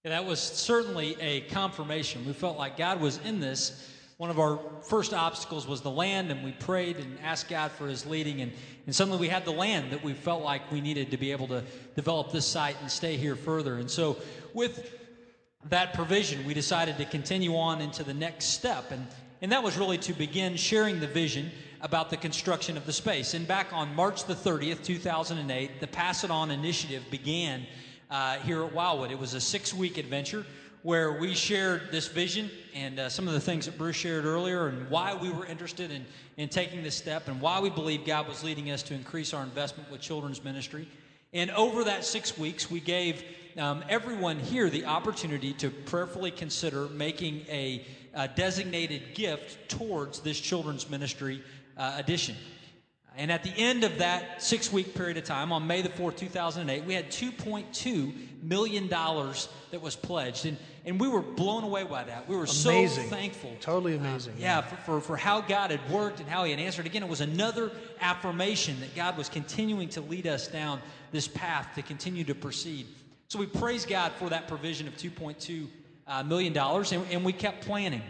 Yeah, 0.04 0.12
that 0.12 0.24
was 0.24 0.40
certainly 0.40 1.14
a 1.20 1.42
confirmation. 1.42 2.24
We 2.24 2.32
felt 2.32 2.56
like 2.56 2.78
God 2.78 3.00
was 3.00 3.18
in 3.24 3.38
this. 3.38 3.86
One 4.16 4.30
of 4.30 4.38
our 4.38 4.58
first 4.82 5.12
obstacles 5.12 5.66
was 5.66 5.82
the 5.82 5.90
land, 5.90 6.30
and 6.30 6.42
we 6.44 6.52
prayed 6.52 6.96
and 6.96 7.18
asked 7.22 7.48
God 7.48 7.70
for 7.70 7.86
his 7.86 8.06
leading. 8.06 8.40
And, 8.40 8.52
and 8.86 8.94
suddenly 8.94 9.18
we 9.18 9.28
had 9.28 9.44
the 9.44 9.50
land 9.50 9.92
that 9.92 10.02
we 10.02 10.14
felt 10.14 10.42
like 10.42 10.70
we 10.70 10.80
needed 10.80 11.10
to 11.10 11.16
be 11.16 11.32
able 11.32 11.48
to 11.48 11.64
develop 11.96 12.32
this 12.32 12.46
site 12.46 12.76
and 12.80 12.90
stay 12.90 13.16
here 13.16 13.36
further. 13.36 13.76
And 13.76 13.90
so, 13.90 14.16
with 14.54 14.94
that 15.68 15.92
provision, 15.92 16.46
we 16.46 16.54
decided 16.54 16.96
to 16.96 17.04
continue 17.04 17.56
on 17.56 17.80
into 17.80 18.02
the 18.02 18.14
next 18.14 18.46
step. 18.46 18.90
And, 18.90 19.06
and 19.42 19.52
that 19.52 19.62
was 19.62 19.76
really 19.76 19.98
to 19.98 20.12
begin 20.12 20.56
sharing 20.56 21.00
the 21.00 21.06
vision 21.06 21.50
about 21.82 22.10
the 22.10 22.16
construction 22.16 22.76
of 22.76 22.86
the 22.86 22.92
space. 22.92 23.34
And 23.34 23.46
back 23.46 23.72
on 23.72 23.94
March 23.94 24.24
the 24.24 24.34
30th, 24.34 24.84
2008, 24.84 25.80
the 25.80 25.86
Pass 25.86 26.24
It 26.24 26.30
On 26.30 26.50
initiative 26.50 27.04
began 27.10 27.66
uh, 28.10 28.36
here 28.38 28.64
at 28.64 28.72
Wildwood. 28.72 29.10
It 29.10 29.18
was 29.18 29.34
a 29.34 29.40
six 29.40 29.72
week 29.72 29.98
adventure 29.98 30.44
where 30.82 31.12
we 31.20 31.34
shared 31.34 31.90
this 31.90 32.08
vision 32.08 32.50
and 32.74 32.98
uh, 32.98 33.08
some 33.08 33.28
of 33.28 33.34
the 33.34 33.40
things 33.40 33.66
that 33.66 33.76
Bruce 33.76 33.96
shared 33.96 34.24
earlier 34.24 34.68
and 34.68 34.88
why 34.88 35.14
we 35.14 35.30
were 35.30 35.44
interested 35.44 35.90
in, 35.90 36.06
in 36.38 36.48
taking 36.48 36.82
this 36.82 36.94
step 36.94 37.28
and 37.28 37.40
why 37.40 37.60
we 37.60 37.68
believe 37.68 38.06
God 38.06 38.26
was 38.26 38.42
leading 38.42 38.70
us 38.70 38.82
to 38.84 38.94
increase 38.94 39.34
our 39.34 39.42
investment 39.42 39.90
with 39.90 40.00
children's 40.00 40.42
ministry. 40.42 40.88
And 41.32 41.50
over 41.50 41.84
that 41.84 42.04
six 42.04 42.36
weeks, 42.38 42.70
we 42.70 42.80
gave 42.80 43.22
um, 43.58 43.84
everyone 43.88 44.38
here 44.38 44.70
the 44.70 44.86
opportunity 44.86 45.52
to 45.54 45.70
prayerfully 45.70 46.30
consider 46.30 46.88
making 46.88 47.44
a, 47.48 47.84
a 48.14 48.28
designated 48.28 49.14
gift 49.14 49.68
towards 49.68 50.20
this 50.20 50.40
children's 50.40 50.88
ministry 50.88 51.42
uh, 51.80 51.94
edition. 51.96 52.36
And 53.16 53.32
at 53.32 53.42
the 53.42 53.52
end 53.56 53.82
of 53.82 53.98
that 53.98 54.42
six 54.42 54.72
week 54.72 54.94
period 54.94 55.16
of 55.16 55.24
time, 55.24 55.50
on 55.50 55.66
May 55.66 55.82
the 55.82 55.88
4th, 55.88 56.16
2008, 56.16 56.84
we 56.84 56.94
had 56.94 57.10
$2.2 57.10 58.42
million 58.42 58.88
that 58.88 59.80
was 59.80 59.96
pledged. 59.96 60.46
And, 60.46 60.56
and 60.84 61.00
we 61.00 61.08
were 61.08 61.22
blown 61.22 61.64
away 61.64 61.82
by 61.84 62.04
that. 62.04 62.28
We 62.28 62.36
were 62.36 62.44
amazing. 62.44 63.04
so 63.04 63.10
thankful. 63.10 63.56
Totally 63.60 63.96
amazing. 63.96 64.34
Uh, 64.34 64.40
yeah, 64.40 64.60
for, 64.60 64.76
for, 64.76 65.00
for 65.00 65.16
how 65.16 65.40
God 65.40 65.70
had 65.70 65.90
worked 65.90 66.20
and 66.20 66.28
how 66.28 66.44
He 66.44 66.50
had 66.52 66.60
answered. 66.60 66.86
Again, 66.86 67.02
it 67.02 67.08
was 67.08 67.20
another 67.20 67.72
affirmation 68.00 68.78
that 68.80 68.94
God 68.94 69.16
was 69.16 69.28
continuing 69.28 69.88
to 69.90 70.02
lead 70.02 70.26
us 70.26 70.46
down 70.46 70.80
this 71.10 71.26
path 71.26 71.68
to 71.74 71.82
continue 71.82 72.24
to 72.24 72.34
proceed. 72.34 72.86
So 73.28 73.38
we 73.38 73.46
praise 73.46 73.86
God 73.86 74.12
for 74.12 74.28
that 74.28 74.48
provision 74.48 74.86
of 74.86 74.96
$2.2 74.96 75.66
uh, 76.06 76.22
and, 76.92 77.06
and 77.10 77.24
we 77.24 77.32
kept 77.32 77.64
planning. 77.64 78.02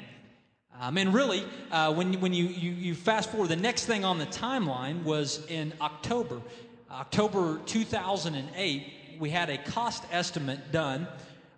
Um, 0.80 0.96
and 0.96 1.12
really, 1.12 1.44
uh, 1.70 1.92
when, 1.92 2.14
when 2.22 2.32
you, 2.32 2.46
you, 2.46 2.70
you 2.70 2.94
fast 2.94 3.30
forward, 3.30 3.50
the 3.50 3.56
next 3.56 3.84
thing 3.84 4.02
on 4.02 4.18
the 4.18 4.24
timeline 4.24 5.02
was 5.04 5.44
in 5.48 5.74
October. 5.78 6.40
October 6.90 7.60
2008, 7.66 8.92
we 9.18 9.28
had 9.28 9.50
a 9.50 9.58
cost 9.58 10.02
estimate 10.10 10.72
done 10.72 11.06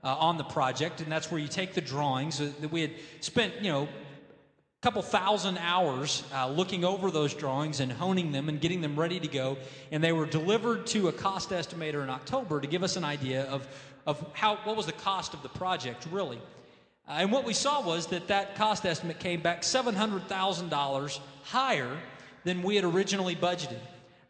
uh, 0.02 0.16
on 0.16 0.38
the 0.38 0.44
project, 0.44 1.00
and 1.00 1.12
that's 1.12 1.30
where 1.30 1.40
you 1.40 1.46
take 1.46 1.72
the 1.72 1.80
drawings 1.80 2.40
uh, 2.40 2.50
that 2.60 2.72
we 2.72 2.80
had 2.80 2.90
spent, 3.20 3.54
you 3.62 3.70
know, 3.70 3.84
a 3.84 4.82
couple 4.82 5.00
thousand 5.02 5.56
hours 5.58 6.24
uh, 6.34 6.48
looking 6.48 6.84
over 6.84 7.08
those 7.12 7.32
drawings 7.32 7.78
and 7.78 7.92
honing 7.92 8.32
them 8.32 8.48
and 8.48 8.60
getting 8.60 8.80
them 8.80 8.98
ready 8.98 9.20
to 9.20 9.28
go. 9.28 9.56
And 9.92 10.02
they 10.02 10.12
were 10.12 10.26
delivered 10.26 10.84
to 10.88 11.06
a 11.06 11.12
cost 11.12 11.50
estimator 11.50 12.02
in 12.02 12.10
October 12.10 12.60
to 12.60 12.66
give 12.66 12.82
us 12.82 12.96
an 12.96 13.04
idea 13.04 13.44
of, 13.44 13.68
of 14.04 14.20
how, 14.32 14.56
what 14.64 14.76
was 14.76 14.86
the 14.86 14.92
cost 14.92 15.32
of 15.32 15.44
the 15.44 15.48
project, 15.48 16.08
really. 16.10 16.40
Uh, 17.08 17.12
and 17.18 17.32
what 17.32 17.44
we 17.44 17.52
saw 17.52 17.84
was 17.84 18.06
that 18.08 18.28
that 18.28 18.54
cost 18.54 18.86
estimate 18.86 19.18
came 19.18 19.40
back 19.40 19.62
$700,000 19.62 21.18
higher 21.44 21.98
than 22.44 22.62
we 22.62 22.76
had 22.76 22.84
originally 22.84 23.34
budgeted. 23.34 23.78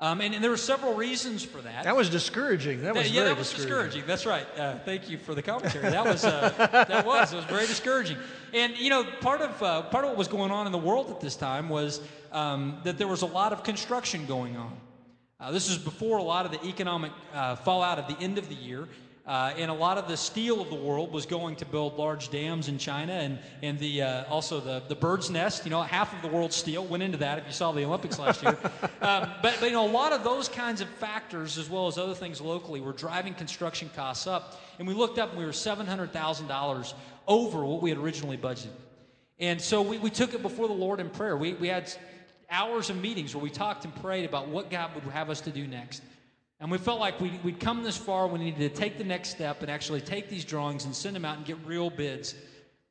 Um, 0.01 0.21
and, 0.21 0.35
and, 0.35 0.43
there 0.43 0.51
were 0.51 0.57
several 0.57 0.95
reasons 0.95 1.45
for 1.45 1.61
that. 1.61 1.85
That 1.85 1.95
was 1.95 2.11
discouraging. 2.11 2.83
That 2.83 2.97
was 2.97 3.09
yeah, 3.09 3.21
very 3.21 3.29
that 3.29 3.39
was 3.39 3.53
discouraging. 3.53 4.03
That's 4.05 4.27
right. 4.27 4.47
Uh, 4.59 4.81
thank 4.81 5.09
you 5.09 5.17
for 5.17 5.33
the 5.33 5.43
commentary. 5.43 5.89
That 5.91 6.05
was 6.05 6.25
uh, 6.25 6.51
that 6.89 7.07
was 7.07 7.33
it 7.33 7.37
was 7.37 7.45
very 7.45 7.69
discouraging. 7.69 8.17
And 8.53 8.77
you 8.77 8.91
know, 8.91 9.05
part 9.21 9.43
of 9.43 9.63
uh, 9.63 9.83
part 9.83 10.05
of 10.05 10.11
what 10.11 10.19
was 10.19 10.27
going 10.27 10.51
on 10.51 10.67
in 10.67 10.73
the 10.73 10.79
world 10.79 11.09
at 11.11 11.21
this 11.21 11.37
time 11.37 11.69
was 11.69 12.01
um, 12.33 12.81
that 12.83 12.99
there 12.99 13.07
was 13.07 13.23
a 13.23 13.27
lot 13.27 13.53
of 13.53 13.63
construction 13.63 14.27
going 14.27 14.57
on. 14.57 14.77
Uh, 15.39 15.53
this 15.53 15.71
is 15.71 15.79
before 15.79 16.19
a 16.19 16.23
lot 16.23 16.47
of 16.47 16.51
the 16.51 16.67
economic 16.67 17.13
uh, 17.33 17.55
fallout 17.55 18.01
of 18.01 18.09
the 18.09 18.21
end 18.21 18.39
of 18.39 18.49
the 18.49 18.57
year. 18.57 18.89
Uh, 19.25 19.55
and 19.57 19.71
a 19.71 19.75
lot 19.75 19.99
of 19.99 20.09
the 20.09 20.17
steel 20.17 20.61
of 20.61 20.69
the 20.69 20.75
world 20.75 21.13
was 21.13 21.27
going 21.27 21.55
to 21.55 21.65
build 21.65 21.97
large 21.97 22.29
dams 22.31 22.67
in 22.67 22.77
China, 22.77 23.13
and 23.13 23.39
and 23.63 23.79
the 23.79 24.03
uh, 24.03 24.25
also 24.25 24.59
the 24.59 24.83
the 24.89 24.97
bird's 24.97 25.31
nest. 25.31 25.65
You 25.65 25.71
know, 25.71 25.81
half 25.81 26.13
of 26.13 26.23
the 26.23 26.37
world's 26.37 26.57
steel 26.57 26.85
went 26.85 27.05
into 27.05 27.19
that. 27.19 27.39
If 27.39 27.47
you 27.47 27.53
saw 27.53 27.71
the 27.71 27.85
Olympics 27.85 28.19
last 28.19 28.43
year, 28.43 28.59
um, 29.01 29.31
but 29.41 29.57
but 29.61 29.63
you 29.63 29.73
know 29.73 29.87
a 29.87 29.93
lot 29.93 30.13
of 30.13 30.25
those 30.25 30.49
kinds 30.49 30.81
of 30.81 30.89
factors, 30.89 31.57
as 31.57 31.71
well 31.71 31.87
as 31.87 31.99
other 31.99 32.15
things 32.15 32.41
locally, 32.41 32.81
were 32.81 32.93
driving 32.93 33.33
construction 33.33 33.89
costs 33.95 34.27
up. 34.27 34.61
And 34.81 34.89
we 34.89 34.95
looked 34.95 35.21
up, 35.21 35.31
and 35.31 35.39
we 35.39 35.45
were 35.45 35.53
seven 35.53 35.87
hundred 35.87 36.13
thousand 36.13 36.49
dollars 36.49 36.93
over 37.29 37.65
what 37.65 37.81
we 37.81 37.91
had 37.91 38.01
originally 38.01 38.37
budgeted. 38.37 38.75
And 39.39 39.61
so 39.61 39.83
we, 39.83 39.99
we 39.99 40.11
took 40.11 40.35
it 40.35 40.43
before 40.43 40.67
the 40.67 40.75
Lord 40.75 40.99
in 40.99 41.09
prayer. 41.11 41.37
We 41.37 41.53
we 41.53 41.69
had 41.69 41.95
hours 42.51 42.91
of 42.91 43.01
meetings 43.01 43.37
where 43.37 43.43
we 43.43 43.51
talked 43.51 43.85
and 43.85 43.95
prayed 44.03 44.25
about 44.25 44.49
what 44.49 44.69
God 44.69 44.93
would 44.97 45.05
have 45.15 45.31
us 45.31 45.41
to 45.43 45.51
do 45.51 45.65
next. 45.69 46.03
And 46.63 46.71
we 46.71 46.79
felt 46.79 47.01
like 47.01 47.21
we'd, 47.21 47.43
we'd 47.43 47.59
come 47.59 47.83
this 47.83 47.97
far, 47.97 48.29
we 48.29 48.39
needed 48.39 48.73
to 48.73 48.81
take 48.81 48.97
the 48.97 49.03
next 49.03 49.31
step 49.31 49.63
and 49.63 49.71
actually 49.71 50.01
take 50.01 50.31
these 50.31 50.45
drawings 50.45 50.85
and 50.85 50.95
send 50.95 51.17
them 51.17 51.25
out 51.25 51.37
and 51.37 51.45
get 51.45 51.57
real 51.67 51.91
bids. 51.91 52.37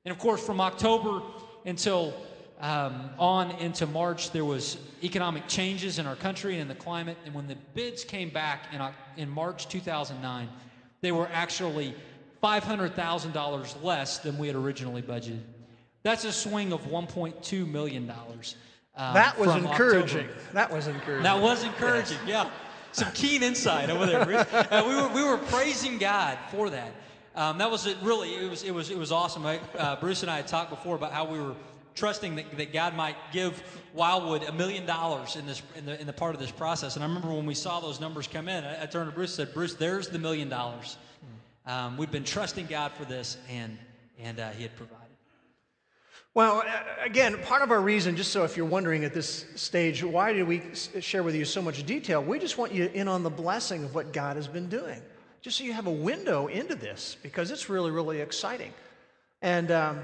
And 0.03 0.12
of 0.12 0.19
course, 0.19 0.45
from 0.45 0.60
October 0.60 1.21
until 1.65 2.13
um, 2.60 3.12
on 3.17 3.51
into 3.51 3.88
March, 3.88 4.31
there 4.31 4.43
was 4.43 4.75
economic 5.01 5.47
changes 5.47 5.99
in 5.99 6.05
our 6.05 6.17
country 6.17 6.55
and 6.55 6.63
in 6.63 6.67
the 6.67 6.75
climate. 6.75 7.17
And 7.25 7.34
when 7.34 7.47
the 7.47 7.55
bids 7.73 8.03
came 8.03 8.29
back 8.29 8.65
in, 8.73 8.81
in 9.15 9.29
March 9.29 9.69
2009, 9.69 10.49
they 10.99 11.13
were 11.13 11.29
actually 11.31 11.95
$500,000 12.43 13.84
less 13.84 14.17
than 14.17 14.38
we 14.38 14.47
had 14.47 14.57
originally 14.57 15.01
budgeted. 15.01 15.43
That's 16.03 16.25
a 16.25 16.34
swing 16.34 16.73
of 16.73 16.81
$1.2 16.88 17.71
million. 17.71 18.12
Um, 18.97 19.13
that 19.13 19.39
was 19.39 19.55
encouraging. 19.55 20.25
October. 20.25 20.51
That 20.51 20.73
was 20.73 20.88
encouraging. 20.88 21.23
That 21.23 21.41
was 21.41 21.63
encouraging, 21.63 22.17
yes. 22.27 22.47
yeah 22.47 22.51
some 22.91 23.12
keen 23.13 23.43
insight 23.43 23.89
over 23.89 24.06
there. 24.06 24.21
Uh, 24.21 24.84
we, 24.88 24.95
were, 24.95 25.08
we 25.10 25.23
were 25.23 25.38
praising 25.38 25.97
God 25.97 26.38
for 26.51 26.69
that. 26.69 26.91
Um, 27.36 27.58
that 27.60 27.71
was 27.71 27.86
it. 27.86 27.97
Really, 28.01 28.36
it 28.36 28.49
was 28.49 28.63
it 28.63 28.71
was 28.71 28.89
it 28.89 28.97
was 28.97 29.12
awesome. 29.12 29.45
Uh, 29.45 29.95
Bruce 29.97 30.21
and 30.21 30.30
I 30.30 30.38
had 30.38 30.47
talked 30.47 30.69
before 30.69 30.95
about 30.95 31.13
how 31.13 31.23
we 31.23 31.39
were 31.39 31.56
trusting 31.95 32.36
that, 32.36 32.58
that 32.58 32.73
God 32.73 32.95
might 32.95 33.15
give 33.32 33.63
Wildwood 33.93 34.43
a 34.43 34.51
million 34.51 34.86
dollars 34.86 35.38
in 35.38 35.45
this 35.45 35.62
in 35.77 35.86
the 35.86 35.99
in 35.99 36.08
the 36.08 36.13
part 36.13 36.36
of 36.36 36.41
this 36.41 36.51
process. 36.51 36.95
And 36.95 37.06
I 37.06 37.08
remember 37.08 37.30
when 37.30 37.45
we 37.45 37.54
saw 37.54 37.80
those 37.80 38.01
numbers 38.01 38.27
come 38.27 38.49
in, 38.49 38.65
I, 38.65 38.84
I 38.84 38.86
turned 38.86 39.10
to 39.10 39.15
Bruce 39.15 39.38
and 39.38 39.47
said, 39.47 39.54
"Bruce, 39.54 39.75
there's 39.75 40.10
the 40.10 40.19
million 40.19 40.49
dollars. 40.49 40.97
Um, 41.65 41.95
we've 41.95 42.12
been 42.12 42.23
trusting 42.25 42.65
God 42.65 42.91
for 42.91 43.06
this, 43.06 43.38
and 43.49 43.77
and 44.19 44.39
uh, 44.39 44.49
He 44.49 44.63
had 44.63 44.75
provided." 44.75 45.00
Well, 46.33 46.63
again, 47.03 47.37
part 47.43 47.61
of 47.61 47.71
our 47.71 47.81
reason, 47.81 48.15
just 48.15 48.31
so 48.31 48.45
if 48.45 48.55
you're 48.55 48.65
wondering 48.65 49.03
at 49.03 49.13
this 49.13 49.45
stage, 49.55 50.01
why 50.01 50.31
did 50.31 50.47
we 50.47 50.61
share 51.01 51.23
with 51.23 51.35
you 51.35 51.43
so 51.43 51.61
much 51.61 51.85
detail? 51.85 52.23
We 52.23 52.39
just 52.39 52.57
want 52.57 52.73
you 52.73 52.89
in 52.93 53.09
on 53.09 53.21
the 53.21 53.29
blessing 53.29 53.83
of 53.83 53.93
what 53.93 54.13
God 54.13 54.37
has 54.37 54.47
been 54.47 54.69
doing, 54.69 55.01
just 55.41 55.57
so 55.57 55.65
you 55.65 55.73
have 55.73 55.87
a 55.87 55.91
window 55.91 56.47
into 56.47 56.75
this, 56.75 57.17
because 57.21 57.51
it's 57.51 57.67
really, 57.67 57.91
really 57.91 58.21
exciting. 58.21 58.71
And, 59.41 59.71
um, 59.71 59.99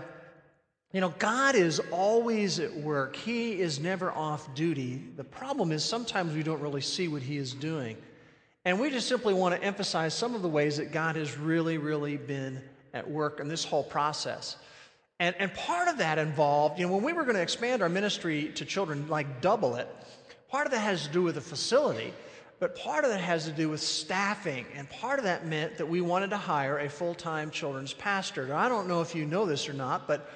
you 0.91 0.99
know, 0.99 1.13
God 1.17 1.55
is 1.55 1.79
always 1.91 2.59
at 2.59 2.75
work, 2.75 3.15
He 3.15 3.61
is 3.61 3.79
never 3.79 4.11
off 4.11 4.53
duty. 4.53 5.01
The 5.15 5.23
problem 5.23 5.71
is 5.71 5.85
sometimes 5.85 6.33
we 6.33 6.43
don't 6.43 6.59
really 6.61 6.81
see 6.81 7.07
what 7.07 7.21
He 7.21 7.37
is 7.37 7.53
doing. 7.53 7.95
And 8.65 8.81
we 8.81 8.89
just 8.89 9.07
simply 9.07 9.33
want 9.33 9.55
to 9.55 9.63
emphasize 9.65 10.13
some 10.13 10.35
of 10.35 10.41
the 10.41 10.49
ways 10.49 10.75
that 10.75 10.91
God 10.91 11.15
has 11.15 11.37
really, 11.37 11.77
really 11.77 12.17
been 12.17 12.61
at 12.93 13.09
work 13.09 13.39
in 13.39 13.47
this 13.47 13.63
whole 13.63 13.83
process. 13.83 14.57
And, 15.19 15.35
and 15.39 15.53
part 15.53 15.87
of 15.87 15.97
that 15.97 16.19
involved, 16.19 16.79
you 16.79 16.85
know, 16.85 16.93
when 16.93 17.03
we 17.03 17.13
were 17.13 17.23
going 17.23 17.35
to 17.35 17.41
expand 17.41 17.81
our 17.81 17.89
ministry 17.89 18.51
to 18.55 18.65
children, 18.65 19.07
like 19.07 19.41
double 19.41 19.75
it, 19.75 19.87
part 20.49 20.67
of 20.67 20.71
that 20.71 20.79
has 20.79 21.07
to 21.07 21.13
do 21.13 21.23
with 21.23 21.35
the 21.35 21.41
facility, 21.41 22.13
but 22.59 22.75
part 22.75 23.03
of 23.03 23.09
that 23.09 23.21
has 23.21 23.45
to 23.45 23.51
do 23.51 23.69
with 23.69 23.81
staffing. 23.81 24.65
And 24.75 24.89
part 24.89 25.17
of 25.17 25.25
that 25.25 25.45
meant 25.45 25.77
that 25.77 25.87
we 25.87 26.01
wanted 26.01 26.29
to 26.31 26.37
hire 26.37 26.79
a 26.79 26.89
full 26.89 27.15
time 27.15 27.49
children's 27.49 27.93
pastor. 27.93 28.47
Now, 28.47 28.57
I 28.57 28.69
don't 28.69 28.87
know 28.87 29.01
if 29.01 29.15
you 29.15 29.25
know 29.25 29.45
this 29.45 29.67
or 29.67 29.73
not, 29.73 30.07
but 30.07 30.29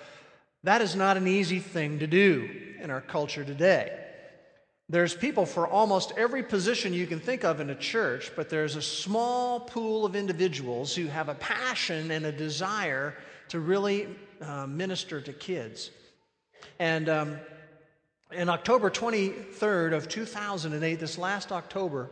that 0.64 0.82
is 0.82 0.96
not 0.96 1.18
an 1.18 1.28
easy 1.28 1.60
thing 1.60 2.00
to 2.00 2.08
do 2.08 2.50
in 2.80 2.90
our 2.90 3.02
culture 3.02 3.44
today. 3.44 3.98
There's 4.90 5.16
people 5.16 5.46
for 5.46 5.68
almost 5.68 6.12
every 6.18 6.44
position 6.44 6.94
you 6.94 7.08
can 7.08 7.20
think 7.20 7.46
of 7.46 7.62
in 7.62 7.70
a 7.70 7.76
church, 7.76 8.32
but 8.36 8.50
there's 8.50 8.76
a 8.76 8.82
small 8.82 9.62
pool 9.62 10.06
of 10.06 10.16
individuals 10.16 10.94
who 10.94 11.08
have 11.08 11.30
a 11.30 11.36
passion 11.36 12.12
and 12.12 12.26
a 12.26 12.32
desire 12.32 13.16
to 13.52 13.60
really 13.60 14.08
uh, 14.40 14.66
minister 14.66 15.20
to 15.20 15.34
kids. 15.34 15.92
And 16.80 17.10
um, 17.10 17.38
in 18.32 18.48
October 18.48 18.90
23rd 18.90 19.94
of 19.94 20.08
2008, 20.08 20.96
this 21.02 21.18
last 21.18 21.52
October, 21.52 22.10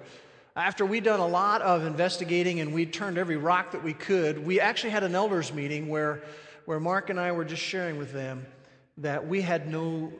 after 0.58 0.86
we'd 0.86 1.06
done 1.06 1.22
a 1.22 1.28
lot 1.28 1.62
of 1.62 1.86
investigating 1.86 2.60
and 2.60 2.74
we'd 2.74 2.92
turned 2.92 3.18
every 3.18 3.38
rock 3.38 3.72
that 3.72 3.82
we 3.82 3.94
could, 3.94 4.46
we 4.46 4.60
actually 4.60 4.90
had 4.90 5.04
an 5.04 5.16
elders 5.16 5.54
meeting 5.54 5.88
where, 5.88 6.24
where 6.66 6.78
Mark 6.78 7.10
and 7.10 7.18
I 7.18 7.32
were 7.32 7.46
just 7.46 7.64
sharing 7.64 7.98
with 7.98 8.12
them 8.12 8.46
that 8.98 9.26
we 9.26 9.40
had 9.40 9.66
no 9.66 10.12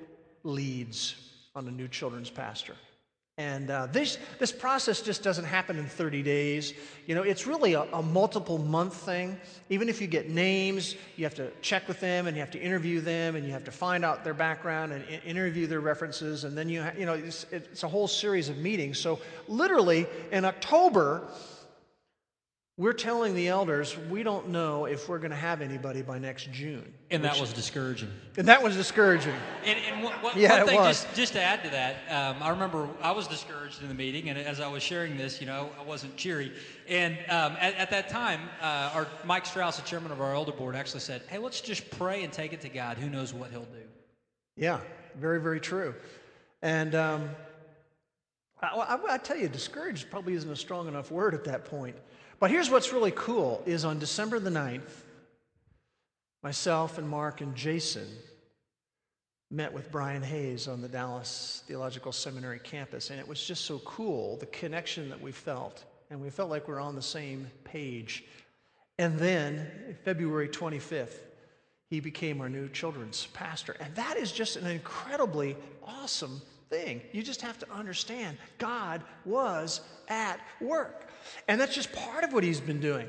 leads 0.44 1.16
on 1.54 1.68
a 1.68 1.72
new 1.72 1.90
children's 1.90 2.30
pastor. 2.30 2.76
And 3.40 3.72
uh, 3.72 3.86
this, 3.86 4.18
this 4.38 4.52
process 4.52 5.02
just 5.02 5.24
doesn't 5.24 5.46
happen 5.46 5.80
in 5.80 5.86
30 5.86 6.24
days. 6.24 6.74
You 7.06 7.16
know, 7.16 7.24
it's 7.24 7.48
really 7.48 7.72
a, 7.72 7.84
a, 7.94 8.04
multiple 8.04 8.58
month 8.58 8.94
thing. 8.94 9.40
Even 9.70 9.88
if 9.88 10.02
you 10.02 10.08
get 10.08 10.30
names, 10.30 10.96
you 11.16 11.24
have 11.24 11.36
to 11.36 11.50
check 11.62 11.88
with 11.88 12.02
them 12.02 12.28
and 12.28 12.36
you 12.36 12.42
have 12.42 12.52
to 12.52 12.60
interview 12.60 13.00
them 13.00 13.38
and 13.38 13.46
you 13.46 13.54
have 13.54 13.64
to 13.64 13.72
find 13.72 14.04
out 14.04 14.26
their 14.26 14.34
background 14.34 14.92
and 14.92 15.06
interview 15.24 15.68
their 15.68 15.80
references. 15.80 16.44
And 16.44 16.58
then 16.58 16.68
you, 16.68 16.84
ha- 16.84 16.92
you 16.98 17.06
know, 17.06 17.14
it's, 17.14 17.46
it's 17.50 17.84
a 17.84 17.88
whole 17.88 18.10
series 18.10 18.50
of 18.50 18.58
meetings. 18.58 19.00
So, 19.00 19.22
literally, 19.48 20.06
in 20.34 20.44
October, 20.44 21.26
we're 22.80 22.94
telling 22.94 23.36
the 23.36 23.50
elders 23.50 23.98
we 24.10 24.24
don't 24.24 24.48
know 24.48 24.86
if 24.86 25.10
we're 25.10 25.20
going 25.20 25.32
to 25.32 25.38
have 25.38 25.62
anybody 25.62 26.02
by 26.02 26.18
next 26.18 26.50
June. 26.54 26.94
And 27.12 27.26
that 27.26 27.38
was 27.38 27.52
discouraging. 27.52 28.10
And 28.38 28.48
that 28.48 28.64
was 28.64 28.74
discouraging. 28.78 29.36
And, 29.66 29.78
and 29.80 30.02
what, 30.02 30.24
what, 30.24 30.38
yeah, 30.38 30.60
one 30.60 30.68
thing, 30.68 30.78
just, 30.84 31.14
just 31.14 31.34
to 31.34 31.42
add 31.42 31.62
to 31.66 31.70
that, 31.72 31.98
um, 32.10 32.42
I 32.42 32.52
remember 32.52 32.88
I 33.02 33.12
was 33.12 33.28
discouraged 33.28 33.82
in 33.82 33.90
the 33.90 33.94
meeting, 33.94 34.30
and 34.30 34.40
as 34.40 34.62
I 34.62 34.70
was 34.70 34.82
sharing 34.82 35.18
this, 35.18 35.42
you 35.42 35.46
know, 35.46 35.70
I 35.78 35.84
wasn't 35.84 36.16
cheery. 36.16 36.54
And 36.88 37.18
um, 37.28 37.58
at, 37.60 37.76
at, 37.76 37.90
that 37.90 38.08
time, 38.08 38.40
uh, 38.62 38.92
our 38.94 39.08
Mike 39.26 39.46
Strauss, 39.46 39.76
the 39.76 39.86
chairman 39.86 40.14
of 40.14 40.22
our 40.22 40.34
elder 40.34 40.54
board, 40.54 40.78
actually 40.78 41.02
said, 41.02 41.22
"Hey, 41.28 41.38
let's 41.38 41.60
just 41.60 41.90
pray 41.92 42.24
and 42.24 42.32
take 42.32 42.54
it 42.54 42.62
to 42.62 42.70
God. 42.70 42.98
Who 42.98 43.10
knows 43.10 43.34
what 43.34 43.52
He'll 43.52 43.64
do." 43.64 43.84
Yeah, 44.56 44.80
very, 45.18 45.42
very 45.42 45.60
true. 45.60 45.96
And 46.62 46.96
um, 46.96 47.30
I, 48.62 48.68
I, 48.68 49.16
I 49.16 49.18
tell 49.18 49.38
you, 49.38 49.50
discouraged 49.50 50.10
probably 50.10 50.34
isn't 50.36 50.50
a 50.50 50.56
strong 50.56 50.88
enough 50.88 51.12
word 51.12 51.34
at 51.34 51.44
that 51.44 51.66
point. 51.66 51.98
But 52.40 52.52
here's 52.52 52.70
what's 52.70 52.94
really 52.94 53.12
cool 53.12 53.62
is 53.66 53.84
on 53.84 54.00
December 54.00 54.40
the 54.40 54.50
9th, 54.50 54.90
myself 56.42 56.98
and 56.98 57.08
Mark 57.08 57.42
and 57.42 57.54
Jason 57.54 58.08
met 59.52 59.74
with 59.74 59.92
Brian 59.92 60.24
Hayes 60.24 60.68
on 60.68 60.82
the 60.82 60.88
Dallas 60.88 61.64
Theological 61.68 62.14
Seminary 62.14 62.60
campus, 62.60 63.10
and 63.10 63.20
it 63.20 63.28
was 63.28 63.44
just 63.44 63.66
so 63.66 63.80
cool, 63.80 64.38
the 64.38 64.46
connection 64.46 65.10
that 65.10 65.20
we 65.20 65.32
felt. 65.32 65.84
And 66.12 66.22
we 66.22 66.30
felt 66.30 66.50
like 66.50 66.68
we 66.68 66.74
are 66.74 66.80
on 66.80 66.96
the 66.96 67.02
same 67.02 67.52
page. 67.66 68.24
And 68.98 69.20
then, 69.20 69.98
February 70.06 70.48
25th, 70.48 71.20
he 71.90 72.00
became 72.00 72.40
our 72.42 72.50
new 72.50 72.70
children's 72.70 73.28
pastor. 73.34 73.76
And 73.80 73.94
that 73.96 74.16
is 74.18 74.32
just 74.32 74.56
an 74.56 74.68
incredibly 74.68 75.58
awesome 75.86 76.42
thing. 76.70 77.02
You 77.12 77.22
just 77.22 77.42
have 77.42 77.60
to 77.60 77.72
understand 77.72 78.38
God 78.60 79.04
was 79.26 79.82
at 80.08 80.40
work. 80.62 81.09
And 81.48 81.60
that's 81.60 81.74
just 81.74 81.92
part 81.92 82.24
of 82.24 82.34
what 82.34 82.44
he's 82.44 82.60
been 82.60 82.80
doing. 82.80 83.08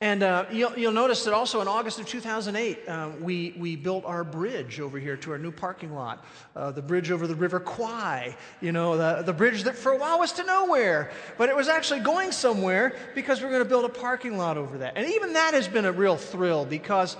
And 0.00 0.22
uh, 0.22 0.44
you'll, 0.52 0.78
you'll, 0.78 0.92
notice 0.92 1.24
that 1.24 1.34
also 1.34 1.60
in 1.60 1.66
August 1.66 1.98
of 1.98 2.06
2008, 2.06 2.88
uh, 2.88 3.10
we, 3.20 3.54
we 3.58 3.74
built 3.74 4.04
our 4.04 4.22
bridge 4.22 4.78
over 4.78 4.96
here 4.96 5.16
to 5.16 5.32
our 5.32 5.38
new 5.38 5.50
parking 5.50 5.92
lot. 5.92 6.24
Uh, 6.54 6.70
the 6.70 6.82
bridge 6.82 7.10
over 7.10 7.26
the 7.26 7.34
River 7.34 7.58
Kwai, 7.58 8.36
you 8.60 8.70
know, 8.70 8.96
the, 8.96 9.22
the 9.22 9.32
bridge 9.32 9.64
that 9.64 9.74
for 9.74 9.90
a 9.90 9.98
while 9.98 10.20
was 10.20 10.30
to 10.34 10.44
nowhere, 10.44 11.10
but 11.36 11.48
it 11.48 11.56
was 11.56 11.66
actually 11.66 11.98
going 11.98 12.30
somewhere 12.30 12.94
because 13.16 13.42
we're 13.42 13.50
going 13.50 13.62
to 13.62 13.68
build 13.68 13.86
a 13.86 13.88
parking 13.88 14.38
lot 14.38 14.56
over 14.56 14.78
that. 14.78 14.96
And 14.96 15.10
even 15.14 15.32
that 15.32 15.52
has 15.54 15.66
been 15.66 15.84
a 15.84 15.92
real 15.92 16.16
thrill 16.16 16.64
because 16.64 17.16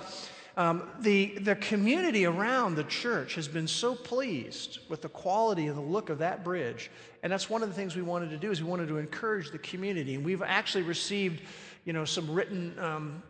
um, 0.59 0.83
the, 0.99 1.37
the 1.39 1.55
community 1.55 2.25
around 2.25 2.75
the 2.75 2.83
church 2.83 3.35
has 3.35 3.47
been 3.47 3.65
so 3.65 3.95
pleased 3.95 4.79
with 4.89 5.01
the 5.01 5.07
quality 5.07 5.67
and 5.67 5.77
the 5.77 5.81
look 5.81 6.09
of 6.09 6.17
that 6.17 6.43
bridge. 6.43 6.91
And 7.23 7.31
that's 7.31 7.49
one 7.49 7.63
of 7.63 7.69
the 7.69 7.75
things 7.75 7.95
we 7.95 8.01
wanted 8.01 8.29
to 8.31 8.37
do 8.37 8.51
is 8.51 8.61
we 8.61 8.69
wanted 8.69 8.89
to 8.89 8.97
encourage 8.97 9.51
the 9.51 9.57
community. 9.59 10.15
And 10.15 10.25
we've 10.25 10.41
actually 10.41 10.83
received 10.83 11.43
you 11.85 11.93
know, 11.93 12.03
some 12.03 12.29
written 12.29 12.77
um, 12.77 13.23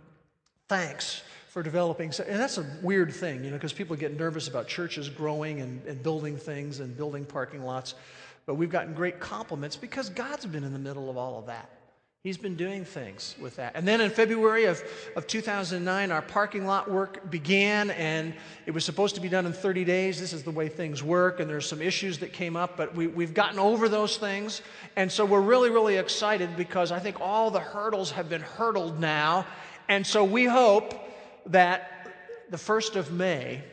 thanks 0.69 1.21
for 1.49 1.61
developing. 1.61 2.11
And 2.27 2.39
that's 2.39 2.57
a 2.57 2.65
weird 2.81 3.13
thing, 3.13 3.43
you 3.43 3.51
know, 3.51 3.57
because 3.57 3.73
people 3.73 3.95
get 3.95 4.17
nervous 4.17 4.47
about 4.47 4.67
churches 4.67 5.07
growing 5.07 5.61
and, 5.61 5.85
and 5.85 6.01
building 6.01 6.35
things 6.35 6.79
and 6.79 6.97
building 6.97 7.25
parking 7.25 7.63
lots. 7.63 7.93
But 8.47 8.55
we've 8.55 8.71
gotten 8.71 8.95
great 8.95 9.19
compliments 9.19 9.75
because 9.75 10.09
God's 10.09 10.47
been 10.47 10.63
in 10.63 10.73
the 10.73 10.79
middle 10.79 11.11
of 11.11 11.17
all 11.17 11.37
of 11.37 11.45
that. 11.45 11.69
He's 12.21 12.37
been 12.37 12.57
doing 12.57 12.83
things 12.83 13.35
with 13.39 13.55
that. 13.55 13.71
And 13.75 13.87
then 13.87 14.01
in 14.01 14.09
February 14.09 14.65
of, 14.65 14.83
of 15.15 15.25
2009, 15.25 16.11
our 16.11 16.21
parking 16.21 16.65
lot 16.65 16.91
work 16.91 17.31
began, 17.31 17.91
and 17.91 18.33
it 18.65 18.71
was 18.71 18.83
supposed 18.83 19.15
to 19.15 19.21
be 19.21 19.29
done 19.29 19.45
in 19.45 19.53
30 19.53 19.85
days. 19.85 20.19
This 20.19 20.33
is 20.33 20.43
the 20.43 20.51
way 20.51 20.67
things 20.67 21.01
work, 21.01 21.39
and 21.39 21.49
there's 21.49 21.65
some 21.65 21.81
issues 21.81 22.17
that 22.19 22.33
came 22.33 22.57
up, 22.57 22.75
but 22.75 22.93
we, 22.93 23.07
we've 23.07 23.33
gotten 23.33 23.57
over 23.57 23.87
those 23.87 24.17
things. 24.17 24.61
And 24.97 25.09
so 25.09 25.23
we're 25.23 25.39
really, 25.39 25.69
really 25.69 25.95
excited 25.95 26.57
because 26.57 26.91
I 26.91 26.99
think 26.99 27.21
all 27.21 27.51
the 27.51 27.61
hurdles 27.61 28.11
have 28.11 28.27
been 28.27 28.41
hurdled 28.41 28.99
now. 28.99 29.45
And 29.87 30.05
so 30.05 30.25
we 30.25 30.43
hope 30.43 30.93
that 31.45 32.11
the 32.49 32.57
1st 32.57 32.97
of 32.97 33.13
May, 33.13 33.63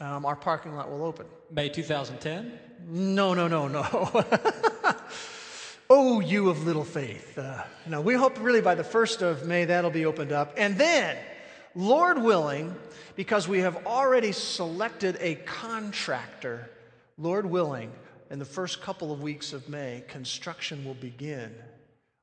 um, 0.00 0.24
our 0.24 0.36
parking 0.36 0.74
lot 0.74 0.90
will 0.90 1.04
open. 1.04 1.26
May 1.50 1.68
2010? 1.68 2.58
No, 2.88 3.34
no, 3.34 3.46
no, 3.46 3.68
no. 3.68 4.24
Oh, 5.92 6.20
you 6.20 6.50
of 6.50 6.64
little 6.64 6.84
faith. 6.84 7.36
Uh, 7.36 7.64
no, 7.84 8.00
we 8.00 8.14
hope 8.14 8.40
really 8.40 8.60
by 8.60 8.76
the 8.76 8.84
1st 8.84 9.22
of 9.22 9.44
May 9.44 9.64
that'll 9.64 9.90
be 9.90 10.06
opened 10.06 10.30
up. 10.30 10.54
And 10.56 10.78
then, 10.78 11.16
Lord 11.74 12.22
willing, 12.22 12.76
because 13.16 13.48
we 13.48 13.58
have 13.58 13.84
already 13.88 14.30
selected 14.30 15.18
a 15.18 15.34
contractor, 15.34 16.70
Lord 17.18 17.44
willing, 17.44 17.90
in 18.30 18.38
the 18.38 18.44
first 18.44 18.80
couple 18.80 19.10
of 19.10 19.20
weeks 19.20 19.52
of 19.52 19.68
May, 19.68 20.04
construction 20.06 20.84
will 20.84 20.94
begin 20.94 21.52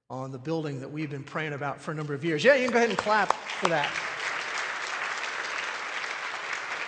on 0.10 0.32
the 0.32 0.40
building 0.40 0.80
that 0.80 0.90
we've 0.90 1.10
been 1.10 1.26
praying 1.26 1.52
about 1.52 1.82
for 1.82 1.92
a 1.92 1.94
number 1.94 2.14
of 2.14 2.24
years. 2.24 2.46
Yeah, 2.46 2.56
you 2.56 2.64
can 2.64 2.72
go 2.72 2.78
ahead 2.78 2.90
and 2.90 2.98
clap 2.98 3.34
for 3.34 3.68
that. 3.68 3.92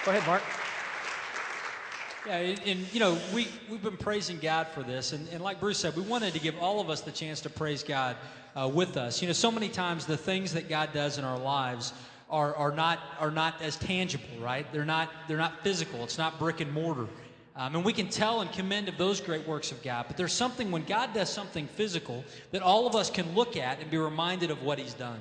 Go 0.06 0.12
ahead, 0.12 0.26
Mark. 0.26 0.44
Yeah, 2.30 2.38
and, 2.38 2.62
and, 2.68 2.94
you 2.94 3.00
know, 3.00 3.18
we, 3.34 3.48
we've 3.72 3.82
been 3.82 3.98
praising 3.98 4.38
God 4.38 4.68
for 4.68 4.84
this. 4.84 5.14
And, 5.14 5.28
and 5.30 5.42
like 5.42 5.60
Bruce 5.60 5.80
said, 5.80 5.96
we 5.96 6.04
wanted 6.04 6.32
to 6.34 6.40
give 6.40 6.56
all 6.60 6.80
of 6.80 6.88
us 6.88 7.02
the 7.02 7.12
chance 7.12 7.42
to 7.42 7.50
praise 7.50 7.82
God 7.82 8.16
uh, 8.56 8.70
with 8.72 8.98
us. 8.98 9.20
You 9.20 9.28
know, 9.28 9.34
so 9.34 9.52
many 9.52 9.68
times 9.68 10.06
the 10.06 10.16
things 10.16 10.54
that 10.54 10.70
God 10.70 10.94
does 10.94 11.18
in 11.18 11.26
our 11.26 11.40
lives 11.40 11.92
are, 12.30 12.56
are, 12.56 12.72
not, 12.72 13.00
are 13.20 13.32
not 13.32 13.60
as 13.64 13.78
tangible, 13.78 14.28
right? 14.40 14.72
They're 14.72 14.86
not, 14.86 15.10
they're 15.28 15.38
not 15.38 15.64
physical, 15.64 16.04
it's 16.04 16.20
not 16.20 16.38
brick 16.38 16.62
and 16.62 16.72
mortar. 16.72 17.08
Um, 17.56 17.78
and 17.78 17.84
we 17.84 17.94
can 17.94 18.10
tell 18.10 18.42
and 18.42 18.52
commend 18.52 18.90
of 18.90 19.00
those 19.00 19.20
great 19.22 19.48
works 19.48 19.72
of 19.72 19.82
God. 19.82 20.06
But 20.08 20.16
there's 20.16 20.32
something, 20.32 20.70
when 20.70 20.84
God 20.84 21.16
does 21.16 21.32
something 21.32 21.66
physical, 21.66 22.24
that 22.52 22.62
all 22.62 22.86
of 22.86 22.96
us 22.96 23.10
can 23.10 23.34
look 23.34 23.58
at 23.58 23.80
and 23.80 23.90
be 23.90 23.98
reminded 23.98 24.52
of 24.52 24.62
what 24.62 24.78
He's 24.78 24.94
done. 24.94 25.20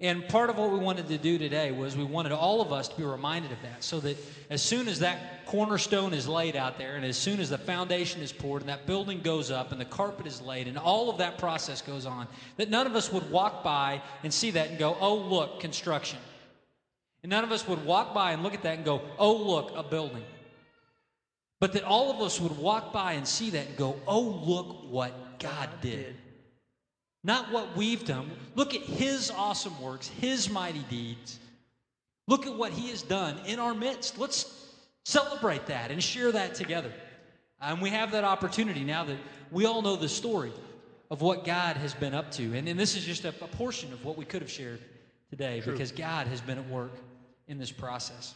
And 0.00 0.26
part 0.28 0.48
of 0.48 0.56
what 0.56 0.70
we 0.70 0.78
wanted 0.78 1.08
to 1.08 1.18
do 1.18 1.36
today 1.36 1.72
was 1.72 1.94
we 1.94 2.04
wanted 2.04 2.32
all 2.32 2.62
of 2.62 2.72
us 2.72 2.88
to 2.88 2.96
be 2.96 3.04
reminded 3.04 3.52
of 3.52 3.60
that 3.62 3.84
so 3.84 4.00
that 4.00 4.16
as 4.48 4.62
soon 4.62 4.88
as 4.88 5.00
that 5.00 5.39
cornerstone 5.50 6.14
is 6.14 6.28
laid 6.28 6.54
out 6.54 6.78
there 6.78 6.94
and 6.94 7.04
as 7.04 7.16
soon 7.16 7.40
as 7.40 7.50
the 7.50 7.58
foundation 7.58 8.22
is 8.22 8.32
poured 8.32 8.62
and 8.62 8.68
that 8.68 8.86
building 8.86 9.20
goes 9.20 9.50
up 9.50 9.72
and 9.72 9.80
the 9.80 9.84
carpet 9.84 10.24
is 10.24 10.40
laid 10.40 10.68
and 10.68 10.78
all 10.78 11.10
of 11.10 11.18
that 11.18 11.38
process 11.38 11.82
goes 11.82 12.06
on, 12.06 12.28
that 12.56 12.70
none 12.70 12.86
of 12.86 12.94
us 12.94 13.12
would 13.12 13.28
walk 13.32 13.64
by 13.64 14.00
and 14.22 14.32
see 14.32 14.52
that 14.52 14.68
and 14.68 14.78
go, 14.78 14.96
oh, 15.00 15.16
look, 15.16 15.58
construction. 15.58 16.20
And 17.24 17.30
none 17.30 17.42
of 17.42 17.50
us 17.50 17.66
would 17.66 17.84
walk 17.84 18.14
by 18.14 18.30
and 18.30 18.44
look 18.44 18.54
at 18.54 18.62
that 18.62 18.76
and 18.76 18.84
go, 18.84 19.02
oh, 19.18 19.34
look, 19.34 19.72
a 19.74 19.82
building. 19.82 20.22
But 21.58 21.72
that 21.72 21.82
all 21.82 22.12
of 22.12 22.20
us 22.20 22.40
would 22.40 22.56
walk 22.56 22.92
by 22.92 23.14
and 23.14 23.26
see 23.26 23.50
that 23.50 23.66
and 23.66 23.76
go, 23.76 23.96
oh, 24.06 24.20
look 24.20 24.88
what 24.88 25.40
God 25.40 25.68
did. 25.82 26.14
Not 27.24 27.50
what 27.50 27.76
we've 27.76 28.04
done. 28.04 28.30
Look 28.54 28.76
at 28.76 28.82
His 28.82 29.32
awesome 29.32 29.82
works, 29.82 30.06
His 30.06 30.48
mighty 30.48 30.84
deeds. 30.88 31.40
Look 32.28 32.46
at 32.46 32.54
what 32.54 32.70
He 32.70 32.90
has 32.90 33.02
done 33.02 33.36
in 33.46 33.58
our 33.58 33.74
midst. 33.74 34.16
Let's 34.16 34.59
celebrate 35.04 35.66
that 35.66 35.90
and 35.90 36.02
share 36.02 36.32
that 36.32 36.54
together. 36.54 36.92
And 37.60 37.80
we 37.80 37.90
have 37.90 38.12
that 38.12 38.24
opportunity 38.24 38.84
now 38.84 39.04
that 39.04 39.18
we 39.50 39.66
all 39.66 39.82
know 39.82 39.96
the 39.96 40.08
story 40.08 40.52
of 41.10 41.20
what 41.20 41.44
God 41.44 41.76
has 41.76 41.92
been 41.92 42.14
up 42.14 42.30
to. 42.32 42.54
And, 42.56 42.68
and 42.68 42.78
this 42.78 42.96
is 42.96 43.04
just 43.04 43.24
a, 43.24 43.28
a, 43.28 43.48
portion 43.48 43.92
of 43.92 44.04
what 44.04 44.16
we 44.16 44.24
could 44.24 44.42
have 44.42 44.50
shared 44.50 44.80
today 45.28 45.60
True. 45.60 45.72
because 45.72 45.92
God 45.92 46.26
has 46.28 46.40
been 46.40 46.58
at 46.58 46.68
work 46.68 46.92
in 47.48 47.58
this 47.58 47.72
process. 47.72 48.34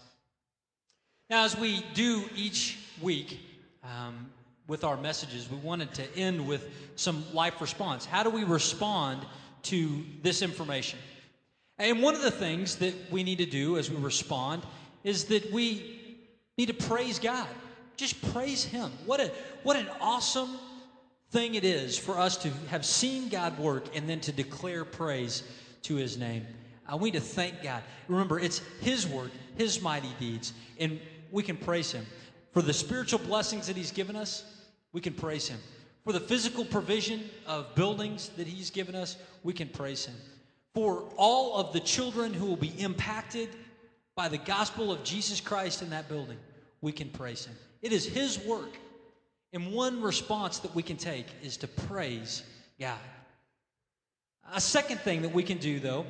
Now, 1.30 1.44
as 1.44 1.56
we 1.56 1.84
do 1.94 2.24
each 2.34 2.78
week, 3.00 3.40
um, 3.84 4.26
with 4.66 4.84
our 4.84 4.96
messages, 4.96 5.50
we 5.50 5.58
wanted 5.58 5.92
to 5.94 6.16
end 6.16 6.46
with 6.46 6.70
some 6.96 7.24
life 7.34 7.60
response. 7.60 8.06
How 8.06 8.22
do 8.22 8.30
we 8.30 8.44
respond 8.44 9.24
to 9.64 10.02
this 10.22 10.42
information? 10.42 10.98
And 11.78 12.02
one 12.02 12.14
of 12.14 12.22
the 12.22 12.30
things 12.30 12.76
that 12.76 12.94
we 13.10 13.22
need 13.22 13.38
to 13.38 13.46
do 13.46 13.76
as 13.76 13.90
we 13.90 13.96
respond 13.96 14.62
is 15.02 15.26
that 15.26 15.52
we 15.52 15.93
need 16.56 16.66
to 16.66 16.74
praise 16.74 17.18
God. 17.18 17.48
Just 17.96 18.32
praise 18.32 18.64
Him. 18.64 18.90
What, 19.06 19.20
a, 19.20 19.30
what 19.62 19.76
an 19.76 19.88
awesome 20.00 20.58
thing 21.30 21.54
it 21.54 21.64
is 21.64 21.98
for 21.98 22.18
us 22.18 22.36
to 22.38 22.50
have 22.68 22.84
seen 22.84 23.28
God 23.28 23.58
work 23.58 23.84
and 23.96 24.08
then 24.08 24.20
to 24.20 24.32
declare 24.32 24.84
praise 24.84 25.42
to 25.82 25.96
His 25.96 26.18
name. 26.18 26.46
Uh, 26.90 26.96
we 26.96 27.10
need 27.10 27.18
to 27.18 27.24
thank 27.24 27.62
God. 27.62 27.82
Remember, 28.08 28.38
it's 28.38 28.58
His 28.80 29.06
work, 29.06 29.30
His 29.56 29.80
mighty 29.80 30.10
deeds, 30.18 30.52
and 30.78 31.00
we 31.30 31.42
can 31.42 31.56
praise 31.56 31.92
Him 31.92 32.06
for 32.52 32.62
the 32.62 32.72
spiritual 32.72 33.20
blessings 33.20 33.66
that 33.66 33.76
He's 33.76 33.92
given 33.92 34.16
us 34.16 34.44
we 34.94 35.00
can 35.00 35.12
praise 35.12 35.48
Him. 35.48 35.58
For 36.04 36.12
the 36.12 36.20
physical 36.20 36.64
provision 36.64 37.28
of 37.46 37.74
buildings 37.74 38.30
that 38.36 38.46
He's 38.46 38.70
given 38.70 38.94
us, 38.94 39.16
we 39.42 39.52
can 39.52 39.68
praise 39.68 40.06
Him. 40.06 40.14
For 40.72 41.04
all 41.16 41.56
of 41.56 41.72
the 41.72 41.80
children 41.80 42.32
who 42.32 42.46
will 42.46 42.56
be 42.56 42.72
impacted 42.78 43.50
by 44.16 44.28
the 44.28 44.38
gospel 44.38 44.92
of 44.92 45.02
Jesus 45.02 45.40
Christ 45.40 45.82
in 45.82 45.90
that 45.90 46.08
building, 46.08 46.38
we 46.80 46.92
can 46.92 47.08
praise 47.08 47.46
Him. 47.46 47.56
It 47.82 47.92
is 47.92 48.06
His 48.06 48.38
work. 48.40 48.76
And 49.52 49.72
one 49.72 50.02
response 50.02 50.58
that 50.60 50.74
we 50.74 50.82
can 50.82 50.96
take 50.96 51.26
is 51.42 51.56
to 51.58 51.68
praise 51.68 52.42
God. 52.80 52.98
A 54.52 54.60
second 54.60 54.98
thing 55.00 55.22
that 55.22 55.32
we 55.32 55.42
can 55.42 55.58
do, 55.58 55.78
though, 55.78 56.06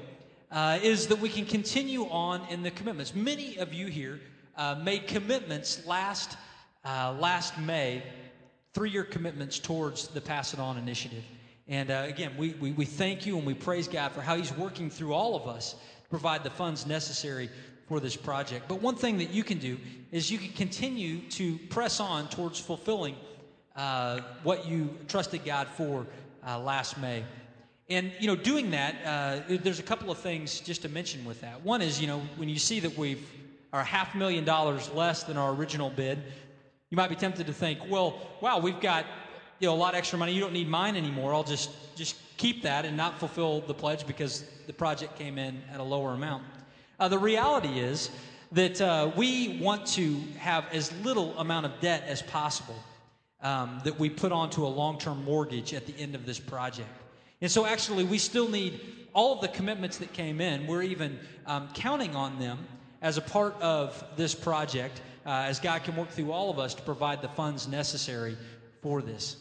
uh, 0.50 0.78
is 0.82 1.06
that 1.08 1.18
we 1.18 1.28
can 1.28 1.44
continue 1.44 2.04
on 2.08 2.46
in 2.48 2.62
the 2.62 2.70
commitments. 2.70 3.14
Many 3.14 3.58
of 3.58 3.72
you 3.72 3.86
here 3.86 4.20
uh, 4.56 4.76
made 4.82 5.06
commitments 5.06 5.86
last, 5.86 6.36
uh, 6.84 7.14
last 7.18 7.58
May 7.58 8.02
three 8.72 8.90
year 8.90 9.04
commitments 9.04 9.58
towards 9.58 10.08
the 10.08 10.20
Pass 10.20 10.52
It 10.52 10.60
On 10.60 10.76
initiative. 10.78 11.22
And 11.68 11.90
uh, 11.90 12.04
again, 12.06 12.32
we, 12.36 12.50
we, 12.60 12.72
we 12.72 12.84
thank 12.84 13.24
you 13.24 13.36
and 13.38 13.46
we 13.46 13.54
praise 13.54 13.88
God 13.88 14.12
for 14.12 14.20
how 14.20 14.36
He's 14.36 14.52
working 14.56 14.90
through 14.90 15.12
all 15.12 15.36
of 15.36 15.46
us 15.46 15.74
to 16.02 16.08
provide 16.08 16.44
the 16.44 16.50
funds 16.50 16.86
necessary 16.86 17.48
for 17.88 18.00
this 18.00 18.16
project. 18.16 18.66
But 18.68 18.80
one 18.80 18.96
thing 18.96 19.18
that 19.18 19.30
you 19.30 19.44
can 19.44 19.58
do 19.58 19.78
is 20.10 20.30
you 20.30 20.38
can 20.38 20.52
continue 20.52 21.20
to 21.30 21.58
press 21.68 22.00
on 22.00 22.28
towards 22.28 22.58
fulfilling 22.58 23.16
uh, 23.76 24.20
what 24.42 24.66
you 24.66 24.96
trusted 25.08 25.44
God 25.44 25.68
for 25.68 26.06
uh, 26.46 26.58
last 26.58 26.98
May. 26.98 27.24
And, 27.90 28.12
you 28.18 28.26
know, 28.26 28.36
doing 28.36 28.70
that, 28.70 28.94
uh, 29.04 29.56
there's 29.62 29.78
a 29.78 29.82
couple 29.82 30.10
of 30.10 30.18
things 30.18 30.60
just 30.60 30.82
to 30.82 30.88
mention 30.88 31.24
with 31.24 31.40
that. 31.42 31.62
One 31.62 31.82
is, 31.82 32.00
you 32.00 32.06
know, 32.06 32.22
when 32.36 32.48
you 32.48 32.58
see 32.58 32.80
that 32.80 32.96
we've 32.96 33.26
are 33.74 33.82
half 33.82 34.14
million 34.14 34.44
dollars 34.44 34.88
less 34.92 35.24
than 35.24 35.36
our 35.36 35.52
original 35.52 35.90
bid, 35.90 36.22
you 36.90 36.96
might 36.96 37.10
be 37.10 37.16
tempted 37.16 37.44
to 37.48 37.52
think, 37.52 37.80
well, 37.88 38.20
wow, 38.40 38.60
we've 38.60 38.78
got 38.80 39.04
you 39.58 39.66
know 39.66 39.74
a 39.74 39.76
lot 39.76 39.96
extra 39.96 40.16
money. 40.16 40.32
You 40.32 40.40
don't 40.40 40.52
need 40.52 40.68
mine 40.68 40.96
anymore. 40.96 41.34
I'll 41.34 41.42
just 41.42 41.70
just 41.96 42.16
keep 42.36 42.62
that 42.62 42.84
and 42.84 42.96
not 42.96 43.18
fulfill 43.18 43.62
the 43.62 43.74
pledge 43.74 44.06
because 44.06 44.44
the 44.68 44.72
project 44.72 45.18
came 45.18 45.38
in 45.38 45.60
at 45.72 45.80
a 45.80 45.82
lower 45.82 46.12
amount. 46.12 46.44
Uh, 47.04 47.08
the 47.08 47.18
reality 47.18 47.80
is 47.80 48.08
that 48.50 48.80
uh, 48.80 49.10
we 49.14 49.58
want 49.60 49.86
to 49.86 50.18
have 50.38 50.64
as 50.72 50.90
little 51.02 51.38
amount 51.38 51.66
of 51.66 51.80
debt 51.82 52.02
as 52.06 52.22
possible 52.22 52.82
um, 53.42 53.78
that 53.84 54.00
we 54.00 54.08
put 54.08 54.32
onto 54.32 54.64
a 54.64 54.66
long-term 54.66 55.22
mortgage 55.22 55.74
at 55.74 55.84
the 55.86 55.94
end 55.98 56.14
of 56.14 56.24
this 56.24 56.40
project. 56.40 56.88
And 57.42 57.50
so, 57.50 57.66
actually, 57.66 58.04
we 58.04 58.16
still 58.16 58.48
need 58.48 58.80
all 59.12 59.34
of 59.34 59.42
the 59.42 59.48
commitments 59.48 59.98
that 59.98 60.14
came 60.14 60.40
in. 60.40 60.66
We're 60.66 60.80
even 60.80 61.18
um, 61.44 61.68
counting 61.74 62.16
on 62.16 62.38
them 62.38 62.56
as 63.02 63.18
a 63.18 63.20
part 63.20 63.54
of 63.60 64.02
this 64.16 64.34
project 64.34 65.02
uh, 65.26 65.44
as 65.46 65.60
God 65.60 65.84
can 65.84 65.96
work 65.96 66.08
through 66.08 66.32
all 66.32 66.48
of 66.48 66.58
us 66.58 66.72
to 66.72 66.80
provide 66.80 67.20
the 67.20 67.28
funds 67.28 67.68
necessary 67.68 68.34
for 68.80 69.02
this. 69.02 69.36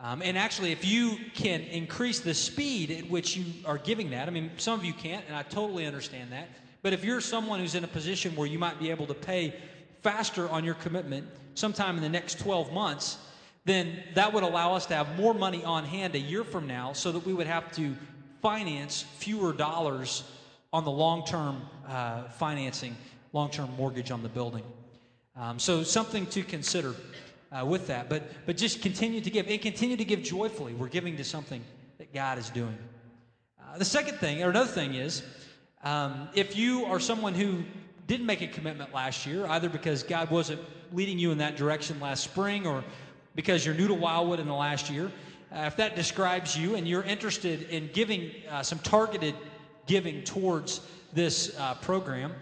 Um, 0.00 0.20
and 0.20 0.36
actually, 0.36 0.72
if 0.72 0.84
you 0.84 1.16
can 1.32 1.60
increase 1.60 2.18
the 2.18 2.34
speed 2.34 2.90
at 2.90 3.08
which 3.08 3.36
you 3.36 3.44
are 3.66 3.78
giving 3.78 4.10
that, 4.10 4.26
I 4.26 4.32
mean, 4.32 4.50
some 4.56 4.76
of 4.76 4.84
you 4.84 4.92
can't, 4.92 5.24
and 5.28 5.36
I 5.36 5.44
totally 5.44 5.86
understand 5.86 6.32
that. 6.32 6.48
But 6.84 6.92
if 6.92 7.02
you're 7.02 7.22
someone 7.22 7.60
who's 7.60 7.74
in 7.74 7.82
a 7.82 7.88
position 7.88 8.36
where 8.36 8.46
you 8.46 8.58
might 8.58 8.78
be 8.78 8.90
able 8.90 9.06
to 9.06 9.14
pay 9.14 9.54
faster 10.02 10.50
on 10.50 10.64
your 10.64 10.74
commitment 10.74 11.26
sometime 11.54 11.96
in 11.96 12.02
the 12.02 12.10
next 12.10 12.38
12 12.40 12.74
months, 12.74 13.16
then 13.64 14.02
that 14.12 14.30
would 14.34 14.42
allow 14.42 14.74
us 14.74 14.84
to 14.86 14.94
have 14.94 15.18
more 15.18 15.32
money 15.32 15.64
on 15.64 15.84
hand 15.84 16.14
a 16.14 16.18
year 16.18 16.44
from 16.44 16.66
now 16.66 16.92
so 16.92 17.10
that 17.10 17.24
we 17.24 17.32
would 17.32 17.46
have 17.46 17.72
to 17.72 17.96
finance 18.42 19.06
fewer 19.16 19.54
dollars 19.54 20.24
on 20.74 20.84
the 20.84 20.90
long 20.90 21.24
term 21.24 21.62
uh, 21.88 22.24
financing, 22.24 22.94
long 23.32 23.48
term 23.48 23.74
mortgage 23.78 24.10
on 24.10 24.22
the 24.22 24.28
building. 24.28 24.64
Um, 25.36 25.58
so, 25.58 25.82
something 25.84 26.26
to 26.26 26.42
consider 26.42 26.94
uh, 27.50 27.64
with 27.64 27.86
that. 27.86 28.10
But, 28.10 28.24
but 28.44 28.58
just 28.58 28.82
continue 28.82 29.22
to 29.22 29.30
give 29.30 29.48
and 29.48 29.62
continue 29.62 29.96
to 29.96 30.04
give 30.04 30.22
joyfully. 30.22 30.74
We're 30.74 30.88
giving 30.88 31.16
to 31.16 31.24
something 31.24 31.64
that 31.96 32.12
God 32.12 32.36
is 32.36 32.50
doing. 32.50 32.76
Uh, 33.58 33.78
the 33.78 33.86
second 33.86 34.18
thing, 34.18 34.42
or 34.42 34.50
another 34.50 34.70
thing, 34.70 34.94
is 34.94 35.22
um, 35.84 36.28
if 36.34 36.56
you 36.56 36.86
are 36.86 36.98
someone 36.98 37.34
who 37.34 37.62
didn't 38.06 38.26
make 38.26 38.40
a 38.40 38.46
commitment 38.46 38.92
last 38.92 39.26
year, 39.26 39.46
either 39.46 39.68
because 39.68 40.02
God 40.02 40.30
wasn't 40.30 40.60
leading 40.92 41.18
you 41.18 41.30
in 41.30 41.38
that 41.38 41.56
direction 41.56 42.00
last 42.00 42.24
spring 42.24 42.66
or 42.66 42.82
because 43.34 43.64
you're 43.64 43.74
new 43.74 43.88
to 43.88 43.94
Wildwood 43.94 44.40
in 44.40 44.46
the 44.46 44.54
last 44.54 44.90
year, 44.90 45.12
uh, 45.52 45.60
if 45.60 45.76
that 45.76 45.94
describes 45.94 46.56
you 46.56 46.74
and 46.74 46.88
you're 46.88 47.02
interested 47.02 47.62
in 47.70 47.90
giving 47.92 48.30
uh, 48.50 48.62
some 48.62 48.78
targeted 48.80 49.34
giving 49.86 50.24
towards 50.24 50.80
this 51.12 51.54
uh, 51.58 51.74
program, 51.74 52.32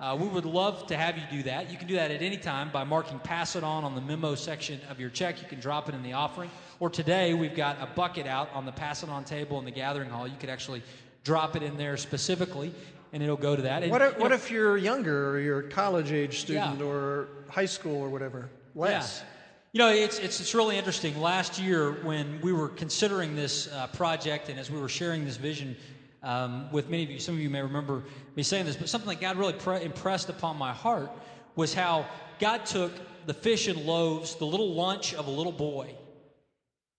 uh, 0.00 0.16
we 0.18 0.28
would 0.28 0.44
love 0.44 0.86
to 0.86 0.96
have 0.96 1.16
you 1.16 1.24
do 1.30 1.42
that. 1.42 1.70
You 1.70 1.76
can 1.76 1.88
do 1.88 1.94
that 1.94 2.10
at 2.10 2.22
any 2.22 2.36
time 2.36 2.70
by 2.72 2.84
marking 2.84 3.18
Pass 3.20 3.56
It 3.56 3.64
On 3.64 3.84
on 3.84 3.94
the 3.94 4.00
memo 4.00 4.34
section 4.34 4.80
of 4.88 5.00
your 5.00 5.10
check. 5.10 5.40
You 5.40 5.48
can 5.48 5.58
drop 5.60 5.88
it 5.88 5.94
in 5.94 6.02
the 6.02 6.12
offering. 6.12 6.50
Or 6.78 6.88
today, 6.88 7.34
we've 7.34 7.56
got 7.56 7.80
a 7.80 7.86
bucket 7.86 8.26
out 8.26 8.48
on 8.52 8.64
the 8.64 8.70
Pass 8.70 9.02
It 9.02 9.08
On 9.08 9.24
table 9.24 9.58
in 9.58 9.64
the 9.64 9.72
gathering 9.72 10.08
hall. 10.08 10.28
You 10.28 10.36
could 10.38 10.50
actually 10.50 10.82
drop 11.28 11.54
it 11.56 11.62
in 11.62 11.76
there 11.76 11.98
specifically, 11.98 12.72
and 13.12 13.22
it'll 13.22 13.36
go 13.36 13.54
to 13.54 13.60
that. 13.60 13.82
And, 13.82 13.92
what 13.92 14.00
if, 14.00 14.12
you 14.12 14.18
know, 14.18 14.22
what 14.22 14.32
if 14.32 14.50
you're 14.50 14.78
younger 14.78 15.30
or 15.30 15.40
you're 15.40 15.60
a 15.60 15.68
college 15.68 16.10
age 16.10 16.40
student 16.40 16.78
Yeah. 16.78 16.86
or 16.86 17.28
high 17.50 17.66
school 17.66 18.00
or 18.00 18.08
whatever? 18.08 18.48
Less. 18.74 19.18
Yeah. 19.18 19.28
You 19.72 19.78
know, 19.80 20.04
it's, 20.04 20.18
it's, 20.18 20.40
it's 20.40 20.54
really 20.54 20.78
interesting. 20.78 21.20
Last 21.20 21.58
year, 21.58 21.92
when 22.02 22.40
we 22.40 22.54
were 22.54 22.70
considering 22.70 23.36
this 23.36 23.70
uh, 23.70 23.88
project 23.88 24.48
and 24.48 24.58
as 24.58 24.70
we 24.70 24.80
were 24.80 24.88
sharing 24.88 25.26
this 25.26 25.36
vision 25.36 25.76
um, 26.22 26.72
with 26.72 26.88
many 26.88 27.02
of 27.04 27.10
you, 27.10 27.18
some 27.20 27.34
of 27.34 27.42
you 27.42 27.50
may 27.50 27.60
remember 27.60 28.04
me 28.34 28.42
saying 28.42 28.64
this, 28.64 28.76
but 28.76 28.88
something 28.88 29.10
that 29.10 29.20
God 29.20 29.36
really 29.36 29.52
pre- 29.52 29.82
impressed 29.82 30.30
upon 30.30 30.56
my 30.56 30.72
heart 30.72 31.10
was 31.56 31.74
how 31.74 32.06
God 32.38 32.64
took 32.64 32.92
the 33.26 33.34
fish 33.34 33.68
and 33.68 33.84
loaves, 33.84 34.34
the 34.36 34.46
little 34.46 34.72
lunch 34.72 35.12
of 35.12 35.26
a 35.26 35.30
little 35.30 35.52
boy, 35.52 35.94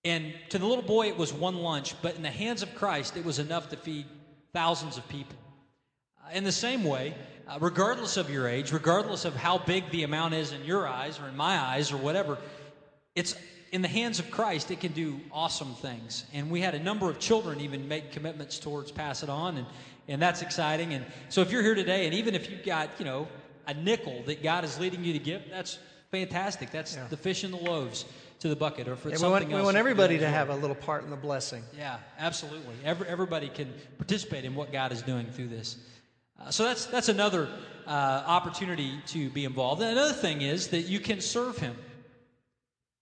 and 0.05 0.34
to 0.49 0.57
the 0.57 0.65
little 0.65 0.84
boy, 0.84 1.07
it 1.07 1.17
was 1.17 1.34
one 1.34 1.57
lunch, 1.57 1.99
but 2.01 2.15
in 2.15 2.21
the 2.21 2.32
hands 2.32 2.61
of 2.61 2.73
Christ, 2.75 3.17
it 3.17 3.25
was 3.25 3.39
enough 3.39 3.69
to 3.69 3.77
feed 3.77 4.05
thousands 4.54 4.97
of 4.97 5.08
people. 5.10 5.36
Uh, 6.26 6.32
In 6.34 6.43
the 6.43 6.52
same 6.52 6.84
way, 6.84 7.14
uh, 7.47 7.58
regardless 7.60 8.18
of 8.18 8.30
your 8.30 8.47
age, 8.47 8.72
regardless 8.72 9.26
of 9.26 9.36
how 9.36 9.58
big 9.58 9.89
the 9.91 10.04
amount 10.04 10.34
is 10.34 10.52
in 10.52 10.64
your 10.64 10.88
eyes 10.88 11.20
or 11.20 11.28
in 11.28 11.36
my 11.36 11.58
eyes 11.58 11.91
or 11.91 11.97
whatever, 11.97 12.38
it's 13.16 13.36
in 13.72 13.82
the 13.82 13.88
hands 13.88 14.20
of 14.20 14.32
Christ, 14.32 14.72
it 14.72 14.80
can 14.80 14.91
do 14.93 15.20
awesome 15.32 15.74
things. 15.76 16.26
And 16.34 16.50
we 16.50 16.62
had 16.62 16.74
a 16.76 16.80
number 16.80 17.10
of 17.10 17.20
children 17.20 17.62
even 17.62 17.88
make 17.88 18.12
commitments 18.12 18.60
towards 18.60 18.91
Pass 18.91 19.22
It 19.24 19.30
On, 19.30 19.58
and, 19.58 19.68
and 20.08 20.22
that's 20.22 20.41
exciting. 20.41 20.93
And 20.93 21.06
so 21.30 21.41
if 21.41 21.52
you're 21.52 21.62
here 21.64 21.76
today, 21.76 22.06
and 22.06 22.14
even 22.16 22.34
if 22.34 22.50
you've 22.50 22.66
got, 22.66 22.89
you 22.97 23.06
know, 23.06 23.28
a 23.68 23.74
nickel 23.74 24.24
that 24.26 24.41
God 24.41 24.64
is 24.64 24.80
leading 24.80 25.04
you 25.04 25.14
to 25.14 25.20
give, 25.20 25.43
that's 25.52 25.78
fantastic. 26.12 26.72
That's 26.72 26.95
Yeah. 26.95 27.08
the 27.08 27.18
fish 27.18 27.43
and 27.43 27.54
the 27.54 27.58
loaves 27.58 28.06
to 28.40 28.48
the 28.48 28.56
bucket. 28.56 28.88
Or 28.88 28.96
for 28.96 29.10
it's 29.10 29.22
And 29.22 29.28
we 29.28 29.32
want, 29.32 29.44
something 29.44 29.58
we 29.58 29.62
want 29.62 29.76
you 29.76 29.84
can 29.84 29.86
do 29.86 29.90
everybody 29.92 30.18
to 30.20 30.28
have 30.28 30.50
a 30.50 30.56
little 30.56 30.76
part 30.76 31.04
in 31.04 31.10
the 31.10 31.16
blessing. 31.16 31.64
Yeah, 31.78 31.98
absolutely. 32.18 32.76
Every, 32.84 33.08
everybody 33.08 33.50
can 33.50 33.74
participate 33.98 34.46
in 34.46 34.56
what 34.56 34.72
God 34.72 34.92
is 34.92 35.02
doing 35.02 35.28
through 35.28 35.50
this. 35.50 35.78
Uh, 36.40 36.50
so 36.52 36.64
that's 36.64 36.86
that's 36.86 37.10
another 37.10 37.50
uh, 37.86 38.24
opportunity 38.26 39.00
to 39.08 39.30
be 39.30 39.46
involved. 39.46 39.82
And 39.82 39.92
another 39.92 40.14
thing 40.14 40.42
is 40.42 40.70
that 40.70 40.84
you 40.84 41.00
can 41.00 41.22
serve 41.22 41.58
Him. 41.58 41.76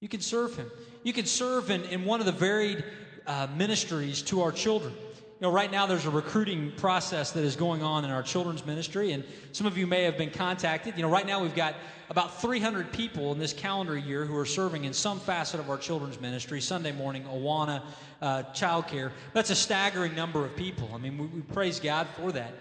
You 0.02 0.08
can 0.08 0.22
serve 0.22 0.56
Him. 0.56 0.72
You 1.04 1.14
can 1.14 1.26
serve 1.26 1.70
in, 1.70 1.84
in 1.86 2.06
one 2.06 2.20
of 2.20 2.26
the 2.26 2.32
varied 2.32 2.84
uh, 3.26 3.48
ministries 3.56 4.22
to 4.24 4.42
our 4.42 4.52
children. 4.52 4.94
You 5.40 5.46
know, 5.46 5.54
right 5.54 5.72
now 5.72 5.86
there's 5.86 6.08
a 6.08 6.10
recruiting 6.10 6.72
process 6.78 7.30
that 7.34 7.44
is 7.44 7.56
going 7.56 7.84
on 7.84 8.04
in 8.04 8.10
our 8.10 8.24
children's 8.24 8.66
ministry, 8.66 9.12
and 9.12 9.24
some 9.52 9.68
of 9.68 9.78
you 9.78 9.86
may 9.86 10.02
have 10.02 10.18
been 10.18 10.32
contacted. 10.32 10.96
You 10.96 11.04
know, 11.04 11.12
right 11.12 11.28
now 11.28 11.44
we've 11.44 11.54
got 11.54 11.76
about 12.10 12.42
300 12.42 12.92
people 12.92 13.32
in 13.34 13.38
this 13.38 13.54
calendar 13.54 13.96
year 13.96 14.26
who 14.26 14.36
are 14.36 14.48
serving 14.48 14.86
in 14.86 14.94
some 14.94 15.20
facet 15.20 15.60
of 15.60 15.70
our 15.70 15.78
children's 15.78 16.20
ministry 16.20 16.60
Sunday 16.60 16.92
morning, 16.92 17.24
Awana, 17.26 17.84
uh, 18.20 18.44
childcare. 18.52 19.12
That's 19.34 19.52
a 19.52 19.56
staggering 19.56 20.16
number 20.16 20.44
of 20.44 20.56
people. 20.56 20.90
I 20.92 20.98
mean, 20.98 21.20
we, 21.20 21.28
we 21.28 21.42
praise 21.42 21.80
God 21.80 22.08
for 22.16 22.32
that. 22.32 22.54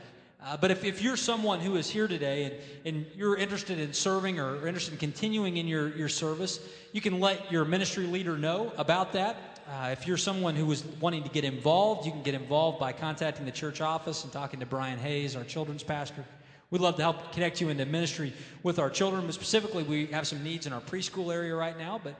Uh, 0.46 0.56
but 0.56 0.70
if, 0.70 0.84
if 0.84 1.02
you're 1.02 1.16
someone 1.16 1.58
who 1.58 1.74
is 1.74 1.90
here 1.90 2.06
today 2.06 2.44
and, 2.44 2.54
and 2.96 3.06
you're 3.16 3.36
interested 3.36 3.80
in 3.80 3.92
serving 3.92 4.38
or, 4.38 4.58
or 4.58 4.68
interested 4.68 4.92
in 4.92 4.98
continuing 4.98 5.56
in 5.56 5.66
your, 5.66 5.88
your 5.96 6.08
service, 6.08 6.60
you 6.92 7.00
can 7.00 7.18
let 7.18 7.50
your 7.50 7.64
ministry 7.64 8.06
leader 8.06 8.38
know 8.38 8.72
about 8.76 9.12
that. 9.12 9.36
Uh, 9.68 9.88
if 9.90 10.06
you're 10.06 10.16
someone 10.16 10.54
who 10.54 10.70
is 10.70 10.84
wanting 11.00 11.24
to 11.24 11.28
get 11.30 11.42
involved, 11.42 12.06
you 12.06 12.12
can 12.12 12.22
get 12.22 12.34
involved 12.34 12.78
by 12.78 12.92
contacting 12.92 13.44
the 13.44 13.50
church 13.50 13.80
office 13.80 14.22
and 14.22 14.32
talking 14.32 14.60
to 14.60 14.66
Brian 14.66 15.00
Hayes, 15.00 15.34
our 15.34 15.42
children's 15.42 15.82
pastor. 15.82 16.24
We'd 16.70 16.80
love 16.80 16.94
to 16.96 17.02
help 17.02 17.32
connect 17.32 17.60
you 17.60 17.68
into 17.68 17.84
ministry 17.84 18.32
with 18.62 18.78
our 18.78 18.90
children. 18.90 19.26
But 19.26 19.34
specifically, 19.34 19.82
we 19.82 20.06
have 20.06 20.28
some 20.28 20.44
needs 20.44 20.68
in 20.68 20.72
our 20.72 20.80
preschool 20.80 21.34
area 21.34 21.56
right 21.56 21.76
now, 21.76 22.00
but 22.02 22.14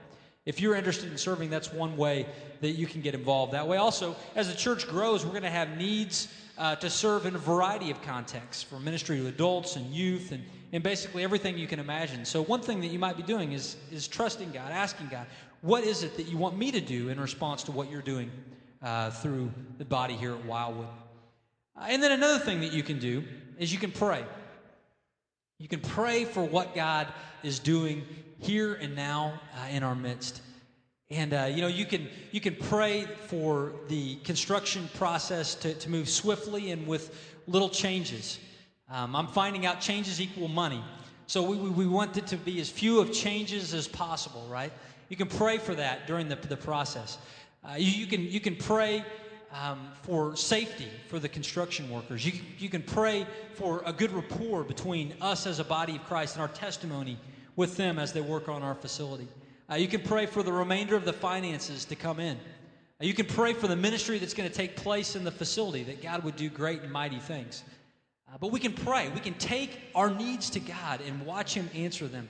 if 0.46 0.60
you're 0.60 0.74
interested 0.74 1.12
in 1.12 1.18
serving, 1.18 1.50
that's 1.50 1.72
one 1.72 1.96
way 1.96 2.26
that 2.60 2.72
you 2.72 2.86
can 2.88 3.02
get 3.02 3.14
involved 3.14 3.52
that 3.52 3.68
way. 3.68 3.76
Also, 3.76 4.16
as 4.34 4.48
the 4.48 4.56
church 4.56 4.88
grows, 4.88 5.24
we're 5.24 5.30
going 5.30 5.42
to 5.42 5.50
have 5.50 5.76
needs 5.76 6.26
uh, 6.58 6.76
to 6.76 6.88
serve 6.88 7.26
in 7.26 7.34
a 7.34 7.38
variety 7.38 7.90
of 7.90 8.00
contexts 8.02 8.62
from 8.62 8.84
ministry 8.84 9.18
to 9.18 9.26
adults 9.26 9.76
and 9.76 9.92
youth 9.92 10.32
and, 10.32 10.44
and 10.72 10.82
basically 10.82 11.22
everything 11.22 11.58
you 11.58 11.66
can 11.66 11.78
imagine. 11.78 12.24
So, 12.24 12.42
one 12.42 12.60
thing 12.60 12.80
that 12.80 12.88
you 12.88 12.98
might 12.98 13.16
be 13.16 13.22
doing 13.22 13.52
is, 13.52 13.76
is 13.92 14.08
trusting 14.08 14.52
God, 14.52 14.72
asking 14.72 15.08
God, 15.08 15.26
what 15.60 15.84
is 15.84 16.02
it 16.02 16.16
that 16.16 16.26
you 16.26 16.36
want 16.36 16.56
me 16.56 16.70
to 16.72 16.80
do 16.80 17.08
in 17.08 17.20
response 17.20 17.62
to 17.64 17.72
what 17.72 17.90
you're 17.90 18.02
doing 18.02 18.30
uh, 18.82 19.10
through 19.10 19.52
the 19.78 19.84
body 19.84 20.14
here 20.14 20.32
at 20.32 20.44
Wildwood? 20.44 20.88
Uh, 21.76 21.86
and 21.88 22.02
then 22.02 22.12
another 22.12 22.38
thing 22.38 22.60
that 22.60 22.72
you 22.72 22.82
can 22.82 22.98
do 22.98 23.24
is 23.58 23.72
you 23.72 23.78
can 23.78 23.92
pray. 23.92 24.24
You 25.58 25.68
can 25.68 25.80
pray 25.80 26.24
for 26.24 26.42
what 26.42 26.74
God 26.74 27.08
is 27.42 27.58
doing 27.58 28.04
here 28.38 28.74
and 28.74 28.94
now 28.94 29.40
uh, 29.54 29.68
in 29.70 29.82
our 29.82 29.94
midst. 29.94 30.42
And 31.10 31.34
uh, 31.34 31.48
you 31.48 31.60
know, 31.60 31.68
you 31.68 31.86
can 31.86 32.08
you 32.32 32.40
can 32.40 32.56
pray 32.56 33.06
for 33.28 33.72
the 33.88 34.16
construction 34.16 34.88
process 34.94 35.54
to, 35.56 35.72
to 35.74 35.88
move 35.88 36.08
swiftly 36.08 36.72
and 36.72 36.84
with 36.86 37.16
little 37.46 37.68
changes. 37.68 38.40
Um, 38.90 39.14
I'm 39.14 39.28
finding 39.28 39.66
out 39.66 39.80
changes 39.80 40.20
equal 40.20 40.48
money, 40.48 40.82
so 41.28 41.42
we, 41.42 41.56
we, 41.56 41.70
we 41.70 41.86
want 41.86 42.16
it 42.16 42.26
to 42.28 42.36
be 42.36 42.60
as 42.60 42.68
few 42.68 42.98
of 42.98 43.12
changes 43.12 43.72
as 43.72 43.86
possible, 43.86 44.46
right? 44.50 44.72
You 45.08 45.16
can 45.16 45.28
pray 45.28 45.58
for 45.58 45.76
that 45.76 46.08
during 46.08 46.28
the, 46.28 46.36
the 46.36 46.56
process. 46.56 47.18
Uh, 47.64 47.74
you, 47.74 47.90
you 47.90 48.06
can 48.06 48.22
you 48.22 48.40
can 48.40 48.56
pray 48.56 49.04
um, 49.52 49.90
for 50.02 50.34
safety 50.34 50.88
for 51.08 51.20
the 51.20 51.28
construction 51.28 51.88
workers. 51.88 52.26
You, 52.26 52.32
you 52.58 52.68
can 52.68 52.82
pray 52.82 53.26
for 53.54 53.80
a 53.86 53.92
good 53.92 54.10
rapport 54.10 54.64
between 54.64 55.14
us 55.20 55.46
as 55.46 55.60
a 55.60 55.64
body 55.64 55.96
of 55.96 56.04
Christ 56.04 56.34
and 56.34 56.42
our 56.42 56.48
testimony 56.48 57.16
with 57.54 57.76
them 57.76 58.00
as 58.00 58.12
they 58.12 58.20
work 58.20 58.48
on 58.48 58.64
our 58.64 58.74
facility. 58.74 59.28
Uh, 59.68 59.74
you 59.74 59.88
can 59.88 60.00
pray 60.00 60.26
for 60.26 60.42
the 60.42 60.52
remainder 60.52 60.94
of 60.94 61.04
the 61.04 61.12
finances 61.12 61.84
to 61.84 61.96
come 61.96 62.20
in. 62.20 62.36
Uh, 63.00 63.04
you 63.04 63.12
can 63.12 63.26
pray 63.26 63.52
for 63.52 63.66
the 63.66 63.74
ministry 63.74 64.18
that's 64.18 64.34
going 64.34 64.48
to 64.48 64.54
take 64.54 64.76
place 64.76 65.16
in 65.16 65.24
the 65.24 65.30
facility, 65.30 65.82
that 65.82 66.00
God 66.00 66.22
would 66.22 66.36
do 66.36 66.48
great 66.48 66.82
and 66.82 66.92
mighty 66.92 67.18
things. 67.18 67.64
Uh, 68.28 68.38
but 68.40 68.52
we 68.52 68.60
can 68.60 68.72
pray. 68.72 69.08
We 69.08 69.20
can 69.20 69.34
take 69.34 69.80
our 69.94 70.08
needs 70.08 70.50
to 70.50 70.60
God 70.60 71.00
and 71.06 71.26
watch 71.26 71.54
Him 71.54 71.68
answer 71.74 72.06
them 72.06 72.28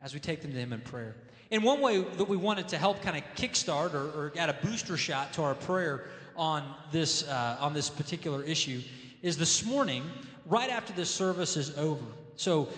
as 0.00 0.14
we 0.14 0.20
take 0.20 0.40
them 0.40 0.52
to 0.52 0.58
Him 0.58 0.72
in 0.72 0.80
prayer. 0.80 1.16
And 1.50 1.62
one 1.62 1.80
way 1.82 2.00
that 2.00 2.28
we 2.28 2.36
wanted 2.36 2.68
to 2.68 2.78
help 2.78 3.02
kind 3.02 3.16
of 3.16 3.24
kickstart 3.34 3.92
or, 3.92 4.06
or 4.18 4.32
add 4.38 4.48
a 4.48 4.56
booster 4.64 4.96
shot 4.96 5.34
to 5.34 5.42
our 5.42 5.54
prayer 5.54 6.04
on 6.34 6.62
this, 6.92 7.28
uh, 7.28 7.58
on 7.60 7.74
this 7.74 7.90
particular 7.90 8.42
issue 8.44 8.80
is 9.20 9.36
this 9.36 9.66
morning, 9.66 10.02
right 10.46 10.70
after 10.70 10.94
this 10.94 11.10
service 11.10 11.58
is 11.58 11.76
over. 11.76 12.04
So, 12.36 12.68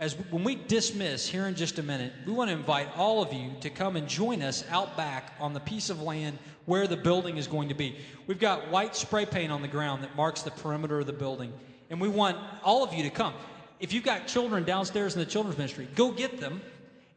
as 0.00 0.14
when 0.30 0.42
we 0.42 0.54
dismiss 0.54 1.28
here 1.28 1.46
in 1.46 1.54
just 1.54 1.78
a 1.78 1.82
minute, 1.82 2.10
we 2.26 2.32
want 2.32 2.48
to 2.48 2.56
invite 2.56 2.88
all 2.96 3.22
of 3.22 3.34
you 3.34 3.52
to 3.60 3.68
come 3.68 3.96
and 3.96 4.08
join 4.08 4.40
us 4.40 4.64
out 4.70 4.96
back 4.96 5.34
on 5.38 5.52
the 5.52 5.60
piece 5.60 5.90
of 5.90 6.00
land 6.00 6.38
where 6.64 6.86
the 6.86 6.96
building 6.96 7.36
is 7.36 7.46
going 7.46 7.68
to 7.68 7.74
be. 7.74 7.98
We've 8.26 8.38
got 8.38 8.70
white 8.70 8.96
spray 8.96 9.26
paint 9.26 9.52
on 9.52 9.60
the 9.60 9.68
ground 9.68 10.02
that 10.02 10.16
marks 10.16 10.40
the 10.40 10.52
perimeter 10.52 11.00
of 11.00 11.06
the 11.06 11.12
building, 11.12 11.52
and 11.90 12.00
we 12.00 12.08
want 12.08 12.38
all 12.64 12.82
of 12.82 12.94
you 12.94 13.02
to 13.02 13.10
come. 13.10 13.34
If 13.78 13.92
you've 13.92 14.04
got 14.04 14.26
children 14.26 14.64
downstairs 14.64 15.14
in 15.14 15.20
the 15.20 15.26
children's 15.26 15.58
ministry, 15.58 15.86
go 15.94 16.10
get 16.10 16.40
them 16.40 16.62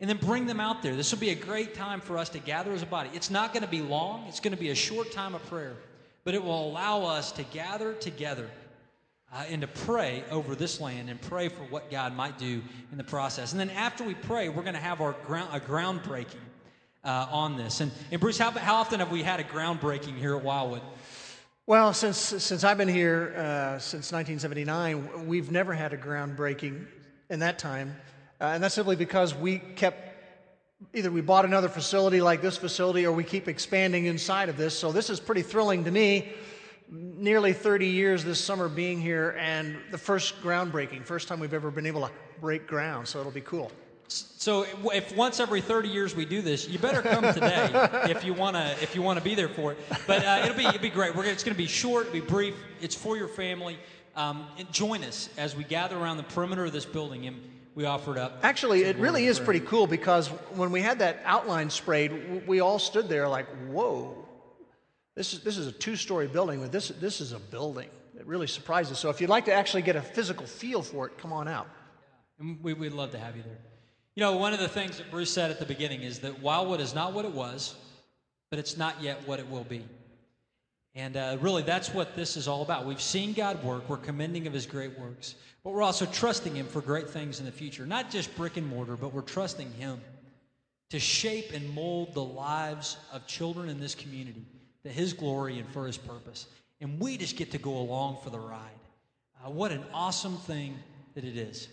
and 0.02 0.10
then 0.10 0.18
bring 0.18 0.46
them 0.46 0.60
out 0.60 0.84
there. 0.84 0.94
This 0.94 1.10
will 1.14 1.20
be 1.20 1.30
a 1.30 1.36
great 1.36 1.74
time 1.74 2.02
for 2.02 2.18
us 2.18 2.28
to 2.30 2.40
gather 2.40 2.74
as 2.74 2.82
a 2.82 2.86
body. 2.86 3.10
It's 3.14 3.30
not 3.30 3.54
going 3.54 3.64
to 3.64 3.70
be 3.70 3.82
long, 3.82 4.26
it's 4.28 4.42
going 4.42 4.54
to 4.54 4.60
be 4.60 4.72
a 4.72 4.76
short 4.76 5.14
time 5.14 5.36
of 5.36 5.46
prayer, 5.46 5.78
but 6.26 6.34
it 6.34 6.44
will 6.44 6.68
allow 6.68 7.04
us 7.04 7.32
to 7.34 7.44
gather 7.44 7.94
together 7.94 8.50
uh, 9.34 9.44
and 9.50 9.62
to 9.62 9.68
pray 9.68 10.24
over 10.30 10.56
this 10.56 10.80
land 10.80 11.10
and 11.10 11.20
pray 11.22 11.50
for 11.50 11.64
what 11.64 11.90
God 11.90 12.16
might 12.16 12.38
do 12.38 12.62
in 12.92 12.98
the 12.98 13.04
process. 13.04 13.52
And 13.52 13.60
then 13.60 13.72
after 13.72 14.04
we 14.04 14.14
pray, 14.14 14.50
we're 14.50 14.62
going 14.64 14.76
to 14.76 14.80
have 14.80 15.02
our 15.02 15.14
ground, 15.26 15.50
a 15.52 15.60
groundbreaking 15.60 16.36
uh, 17.04 17.28
on 17.32 17.58
this. 17.58 17.82
And, 17.82 17.92
and 18.12 18.22
Bruce, 18.22 18.38
how, 18.38 18.52
how 18.52 18.76
often 18.76 19.00
have 19.00 19.12
we 19.12 19.24
had 19.24 19.40
a 19.40 19.44
groundbreaking 19.44 20.18
here 20.18 20.36
at 20.36 20.44
Wildwood? 20.44 20.82
Well, 21.66 21.94
since, 21.94 22.18
since 22.18 22.64
I've 22.64 22.78
been 22.78 22.90
here 22.90 23.34
uh, 23.38 23.80
since 23.80 24.12
1979, 24.12 25.28
we've 25.28 25.50
never 25.50 25.74
had 25.74 25.94
a 25.94 25.98
groundbreaking 25.98 26.86
in 27.30 27.40
that 27.40 27.58
time. 27.58 27.96
Uh, 28.40 28.46
and 28.46 28.64
that's 28.64 28.76
simply 28.76 28.98
because 28.98 29.34
we 29.34 29.60
kept 29.60 30.12
either 30.94 31.10
we 31.10 31.22
bought 31.22 31.46
another 31.46 31.70
facility 31.70 32.20
like 32.20 32.42
this 32.42 32.58
facility 32.58 33.06
or 33.06 33.14
we 33.14 33.24
keep 33.24 33.48
expanding 33.48 34.06
inside 34.06 34.50
of 34.50 34.58
this. 34.58 34.78
So 34.78 34.92
this 34.92 35.10
is 35.10 35.20
pretty 35.20 35.42
thrilling 35.42 35.86
to 35.86 35.92
me. 35.92 36.34
Nearly 36.96 37.54
30 37.54 37.88
years 37.88 38.24
this 38.24 38.40
summer 38.40 38.70
being 38.70 39.02
here 39.02 39.36
and 39.40 39.78
the 39.90 39.98
first 39.98 40.40
groundbreaking, 40.44 41.04
first 41.04 41.28
time 41.28 41.40
we've 41.40 41.54
ever 41.54 41.72
been 41.72 41.88
able 41.88 42.02
to 42.02 42.12
break 42.40 42.68
ground. 42.68 43.08
So 43.08 43.20
it'll 43.20 43.32
be 43.32 43.42
cool. 43.42 43.72
So 44.08 44.68
if 44.94 45.16
once 45.16 45.40
every 45.40 45.60
30 45.60 45.90
years 45.90 46.16
we 46.16 46.24
do 46.26 46.44
this, 46.44 46.70
you 46.70 46.78
better 46.78 47.02
come 47.02 47.34
today 47.34 47.70
if 48.12 48.24
you 48.24 48.36
want 48.36 48.56
to 48.58 48.76
if 48.80 48.94
you 48.94 49.02
want 49.02 49.18
to 49.18 49.24
be 49.24 49.34
there 49.34 49.50
for 49.50 49.72
it. 49.72 49.80
But 50.06 50.24
uh, 50.24 50.42
it'll 50.44 50.56
be 50.56 50.66
it'll 50.66 50.80
be 50.80 50.92
great. 50.92 51.16
We're 51.16 51.24
gonna, 51.24 51.34
it's 51.34 51.44
going 51.44 51.56
to 51.56 51.58
be 51.58 51.66
short, 51.68 52.08
it'll 52.08 52.14
be 52.14 52.20
brief. 52.20 52.54
It's 52.80 52.94
for 52.94 53.18
your 53.18 53.28
family. 53.28 53.80
Um, 54.16 54.46
join 54.72 55.04
us 55.04 55.30
as 55.36 55.56
we 55.56 55.64
gather 55.64 55.98
around 55.98 56.18
the 56.18 56.24
perimeter 56.24 56.66
of 56.66 56.74
this 56.74 56.86
building 56.86 57.26
and 57.26 57.42
we 57.74 57.86
offer 57.86 58.12
it 58.12 58.20
up. 58.20 58.42
Actually, 58.44 58.84
it 58.84 58.98
really 58.98 59.26
is 59.26 59.40
pretty 59.40 59.62
cool 59.62 59.88
because 59.88 60.28
when 60.28 60.72
we 60.72 60.82
had 60.82 61.00
that 61.00 61.22
outline 61.26 61.72
sprayed, 61.72 62.46
we 62.46 62.60
all 62.60 62.78
stood 62.78 63.10
there 63.10 63.28
like, 63.28 63.48
"Whoa, 63.70 64.23
this 65.16 65.34
is 65.34 65.42
this 65.42 65.58
is 65.58 65.68
a 65.68 65.72
two-story 65.72 66.28
building, 66.28 66.60
but 66.62 66.72
this 66.72 66.90
this 66.90 67.22
is 67.22 67.32
a 67.32 67.40
building." 67.40 67.90
It 68.20 68.28
really 68.28 68.48
surprises. 68.48 69.00
So 69.00 69.10
if 69.10 69.20
you'd 69.20 69.30
like 69.30 69.46
to 69.46 69.54
actually 69.54 69.82
get 69.82 69.96
a 69.96 70.02
physical 70.02 70.46
feel 70.46 70.82
for 70.82 71.08
it, 71.08 71.18
come 71.18 71.34
on 71.34 71.48
out. 71.48 71.68
We, 72.62 72.74
we'd 72.74 72.94
love 72.94 73.12
to 73.12 73.18
have 73.18 73.36
you 73.36 73.44
there. 73.44 73.58
You 74.16 74.22
know, 74.22 74.38
one 74.38 74.54
of 74.54 74.60
the 74.60 74.68
things 74.68 74.98
that 74.98 75.10
Bruce 75.10 75.32
said 75.32 75.50
at 75.50 75.60
the 75.60 75.66
beginning 75.66 76.04
is 76.04 76.20
that 76.20 76.40
Wildwood 76.40 76.80
is 76.80 76.94
not 76.94 77.14
what 77.14 77.26
it 77.26 77.32
was, 77.32 77.76
but 78.50 78.60
it's 78.60 78.78
not 78.78 79.02
yet 79.02 79.28
what 79.28 79.40
it 79.40 79.50
will 79.50 79.64
be. 79.64 79.84
And 80.94 81.18
uh, 81.18 81.38
really, 81.42 81.64
that's 81.64 81.92
what 81.92 82.16
this 82.16 82.38
is 82.38 82.48
all 82.48 82.62
about. 82.62 82.86
We've 82.86 83.02
seen 83.02 83.34
God 83.34 83.64
work, 83.64 83.90
we're 83.90 83.98
commending 83.98 84.46
of 84.46 84.54
his 84.54 84.68
great 84.68 84.98
works, 85.00 85.34
but 85.64 85.72
we're 85.72 85.82
also 85.82 86.06
trusting 86.06 86.56
him 86.56 86.68
for 86.68 86.82
great 86.82 87.10
things 87.10 87.40
in 87.40 87.48
the 87.48 87.52
future. 87.52 87.88
Not 87.88 88.12
just 88.12 88.36
brick 88.36 88.58
and 88.58 88.68
mortar, 88.68 88.96
but 88.96 89.12
we're 89.12 89.22
trusting 89.22 89.72
him 89.74 90.00
to 90.92 91.00
shape 91.00 91.52
and 91.52 91.68
mold 91.74 92.14
the 92.14 92.24
lives 92.24 92.98
of 93.12 93.26
children 93.26 93.70
in 93.70 93.80
this 93.80 93.96
community 93.96 94.46
to 94.84 94.90
his 94.90 95.14
glory 95.14 95.60
and 95.60 95.68
for 95.70 95.88
his 95.88 95.98
purpose. 95.98 96.48
And 96.82 97.00
we 97.00 97.18
just 97.18 97.38
get 97.38 97.52
to 97.52 97.58
go 97.58 97.78
along 97.78 98.18
for 98.24 98.30
the 98.30 98.40
ride. 98.40 98.60
Uh, 99.44 99.50
what 99.50 99.72
an 99.72 99.84
awesome 99.94 100.38
thing 100.38 100.78
that 101.16 101.24
it 101.24 101.38
is. 101.38 101.68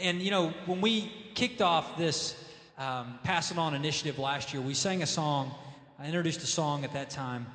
And, 0.00 0.20
you 0.20 0.30
know, 0.30 0.52
when 0.66 0.80
we 0.80 1.12
kicked 1.34 1.62
off 1.62 1.96
this 1.96 2.34
um, 2.78 3.18
Pass 3.22 3.50
It 3.50 3.58
On 3.58 3.74
initiative 3.74 4.18
last 4.18 4.52
year, 4.52 4.62
we 4.62 4.74
sang 4.74 5.02
a 5.02 5.06
song, 5.06 5.54
I 5.98 6.06
introduced 6.06 6.42
a 6.42 6.46
song 6.46 6.84
at 6.84 6.92
that 6.94 7.10
time 7.10 7.46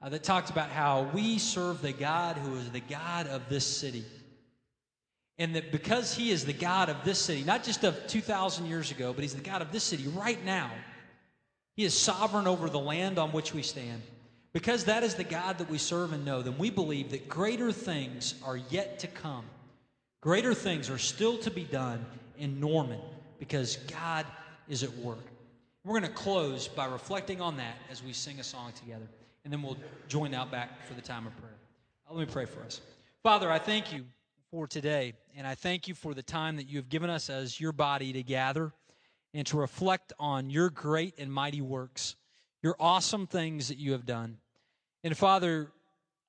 uh, 0.00 0.08
that 0.10 0.22
talked 0.22 0.50
about 0.50 0.70
how 0.70 1.10
we 1.12 1.38
serve 1.38 1.82
the 1.82 1.92
God 1.92 2.36
who 2.36 2.56
is 2.56 2.70
the 2.70 2.80
God 2.80 3.26
of 3.26 3.48
this 3.48 3.66
city. 3.66 4.04
And 5.38 5.56
that 5.56 5.72
because 5.72 6.14
He 6.14 6.30
is 6.30 6.44
the 6.44 6.52
God 6.52 6.88
of 6.88 7.04
this 7.04 7.18
city, 7.18 7.42
not 7.42 7.64
just 7.64 7.84
of 7.84 8.06
2,000 8.06 8.66
years 8.66 8.90
ago, 8.90 9.12
but 9.12 9.22
He's 9.22 9.34
the 9.34 9.40
God 9.40 9.62
of 9.62 9.72
this 9.72 9.84
city 9.84 10.06
right 10.08 10.42
now, 10.44 10.70
He 11.74 11.84
is 11.84 11.94
sovereign 11.98 12.46
over 12.46 12.68
the 12.68 12.78
land 12.78 13.18
on 13.18 13.32
which 13.32 13.54
we 13.54 13.62
stand. 13.62 14.02
Because 14.52 14.84
that 14.84 15.02
is 15.02 15.14
the 15.14 15.24
God 15.24 15.58
that 15.58 15.70
we 15.70 15.78
serve 15.78 16.12
and 16.12 16.24
know, 16.24 16.42
then 16.42 16.56
we 16.58 16.70
believe 16.70 17.10
that 17.10 17.28
greater 17.28 17.70
things 17.70 18.34
are 18.42 18.56
yet 18.56 18.98
to 19.00 19.06
come 19.06 19.44
Greater 20.20 20.52
things 20.52 20.90
are 20.90 20.98
still 20.98 21.38
to 21.38 21.50
be 21.50 21.62
done 21.62 22.04
in 22.38 22.58
Norman 22.58 22.98
because 23.38 23.76
God 23.76 24.26
is 24.68 24.82
at 24.82 24.92
work. 24.98 25.24
We're 25.84 25.98
going 25.98 26.10
to 26.10 26.16
close 26.16 26.66
by 26.66 26.86
reflecting 26.86 27.40
on 27.40 27.56
that 27.58 27.76
as 27.88 28.02
we 28.02 28.12
sing 28.12 28.40
a 28.40 28.44
song 28.44 28.72
together, 28.72 29.06
and 29.44 29.52
then 29.52 29.62
we'll 29.62 29.76
join 30.08 30.34
out 30.34 30.50
back 30.50 30.84
for 30.86 30.94
the 30.94 31.00
time 31.00 31.28
of 31.28 31.36
prayer. 31.36 31.54
Uh, 32.10 32.14
let 32.14 32.26
me 32.26 32.32
pray 32.32 32.46
for 32.46 32.60
us. 32.62 32.80
Father, 33.22 33.50
I 33.50 33.60
thank 33.60 33.92
you 33.92 34.06
for 34.50 34.66
today, 34.66 35.12
and 35.36 35.46
I 35.46 35.54
thank 35.54 35.86
you 35.86 35.94
for 35.94 36.14
the 36.14 36.22
time 36.22 36.56
that 36.56 36.68
you 36.68 36.78
have 36.78 36.88
given 36.88 37.10
us 37.10 37.30
as 37.30 37.60
your 37.60 37.72
body 37.72 38.12
to 38.14 38.24
gather 38.24 38.72
and 39.34 39.46
to 39.46 39.56
reflect 39.56 40.12
on 40.18 40.50
your 40.50 40.68
great 40.68 41.14
and 41.18 41.32
mighty 41.32 41.60
works, 41.60 42.16
your 42.62 42.76
awesome 42.78 43.26
things 43.26 43.68
that 43.68 43.78
you 43.78 43.92
have 43.92 44.06
done. 44.06 44.38
And 45.04 45.16
Father, 45.16 45.70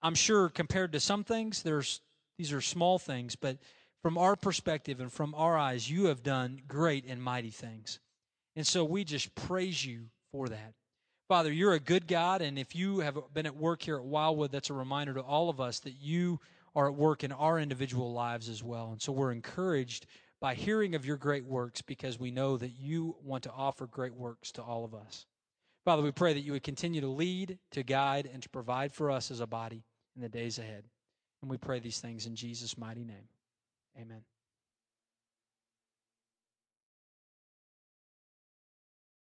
I'm 0.02 0.16
sure 0.16 0.50
compared 0.50 0.94
to 0.94 1.00
some 1.00 1.24
things, 1.24 1.64
there's 1.64 2.02
these 2.38 2.54
are 2.54 2.62
small 2.62 3.00
things, 3.00 3.36
but 3.36 3.58
from 4.02 4.18
our 4.18 4.36
perspective 4.36 5.02
and 5.02 5.12
from 5.12 5.36
our 5.36 5.58
eyes, 5.58 5.90
you 5.90 6.06
have 6.06 6.24
done 6.24 6.62
great 6.68 7.06
and 7.06 7.22
mighty 7.22 7.50
things. 7.50 8.00
And 8.56 8.66
so 8.66 8.86
we 8.86 9.04
just 9.04 9.36
praise 9.36 9.86
you 9.86 10.06
for 10.32 10.48
that. 10.48 10.74
Father, 11.28 11.52
you're 11.52 11.74
a 11.74 11.80
good 11.80 12.08
God, 12.08 12.42
and 12.42 12.58
if 12.58 12.76
you 12.76 13.00
have 13.00 13.18
been 13.34 13.46
at 13.46 13.56
work 13.56 13.82
here 13.82 13.98
at 13.98 14.04
Wildwood, 14.04 14.52
that's 14.52 14.70
a 14.70 14.74
reminder 14.74 15.14
to 15.14 15.22
all 15.22 15.50
of 15.50 15.60
us 15.60 15.80
that 15.82 15.96
you 16.00 16.40
are 16.76 16.88
at 16.88 16.96
work 16.96 17.24
in 17.24 17.32
our 17.32 17.60
individual 17.60 18.14
lives 18.14 18.50
as 18.50 18.64
well. 18.64 18.92
And 18.92 19.02
so 19.02 19.12
we're 19.12 19.32
encouraged 19.32 20.06
by 20.40 20.56
hearing 20.56 20.96
of 20.96 21.06
your 21.06 21.18
great 21.18 21.46
works 21.46 21.82
because 21.82 22.20
we 22.20 22.32
know 22.32 22.58
that 22.58 22.72
you 22.80 23.16
want 23.24 23.44
to 23.44 23.52
offer 23.52 23.86
great 23.86 24.16
works 24.16 24.52
to 24.54 24.62
all 24.62 24.86
of 24.86 24.96
us. 24.96 25.26
Father, 25.86 26.02
we 26.02 26.12
pray 26.12 26.34
that 26.34 26.42
you 26.42 26.52
would 26.52 26.64
continue 26.64 27.02
to 27.02 27.08
lead, 27.08 27.58
to 27.72 27.84
guide, 27.84 28.30
and 28.32 28.44
to 28.44 28.50
provide 28.50 28.94
for 28.94 29.10
us 29.10 29.32
as 29.32 29.40
a 29.40 29.48
body 29.48 29.84
in 30.16 30.22
the 30.22 30.30
days 30.30 30.60
ahead. 30.60 30.84
And 31.42 31.50
we 31.50 31.58
pray 31.58 31.80
these 31.80 32.00
things 32.00 32.26
in 32.26 32.36
Jesus' 32.36 32.78
mighty 32.78 33.04
name. 33.04 33.28
Amen. 34.00 34.22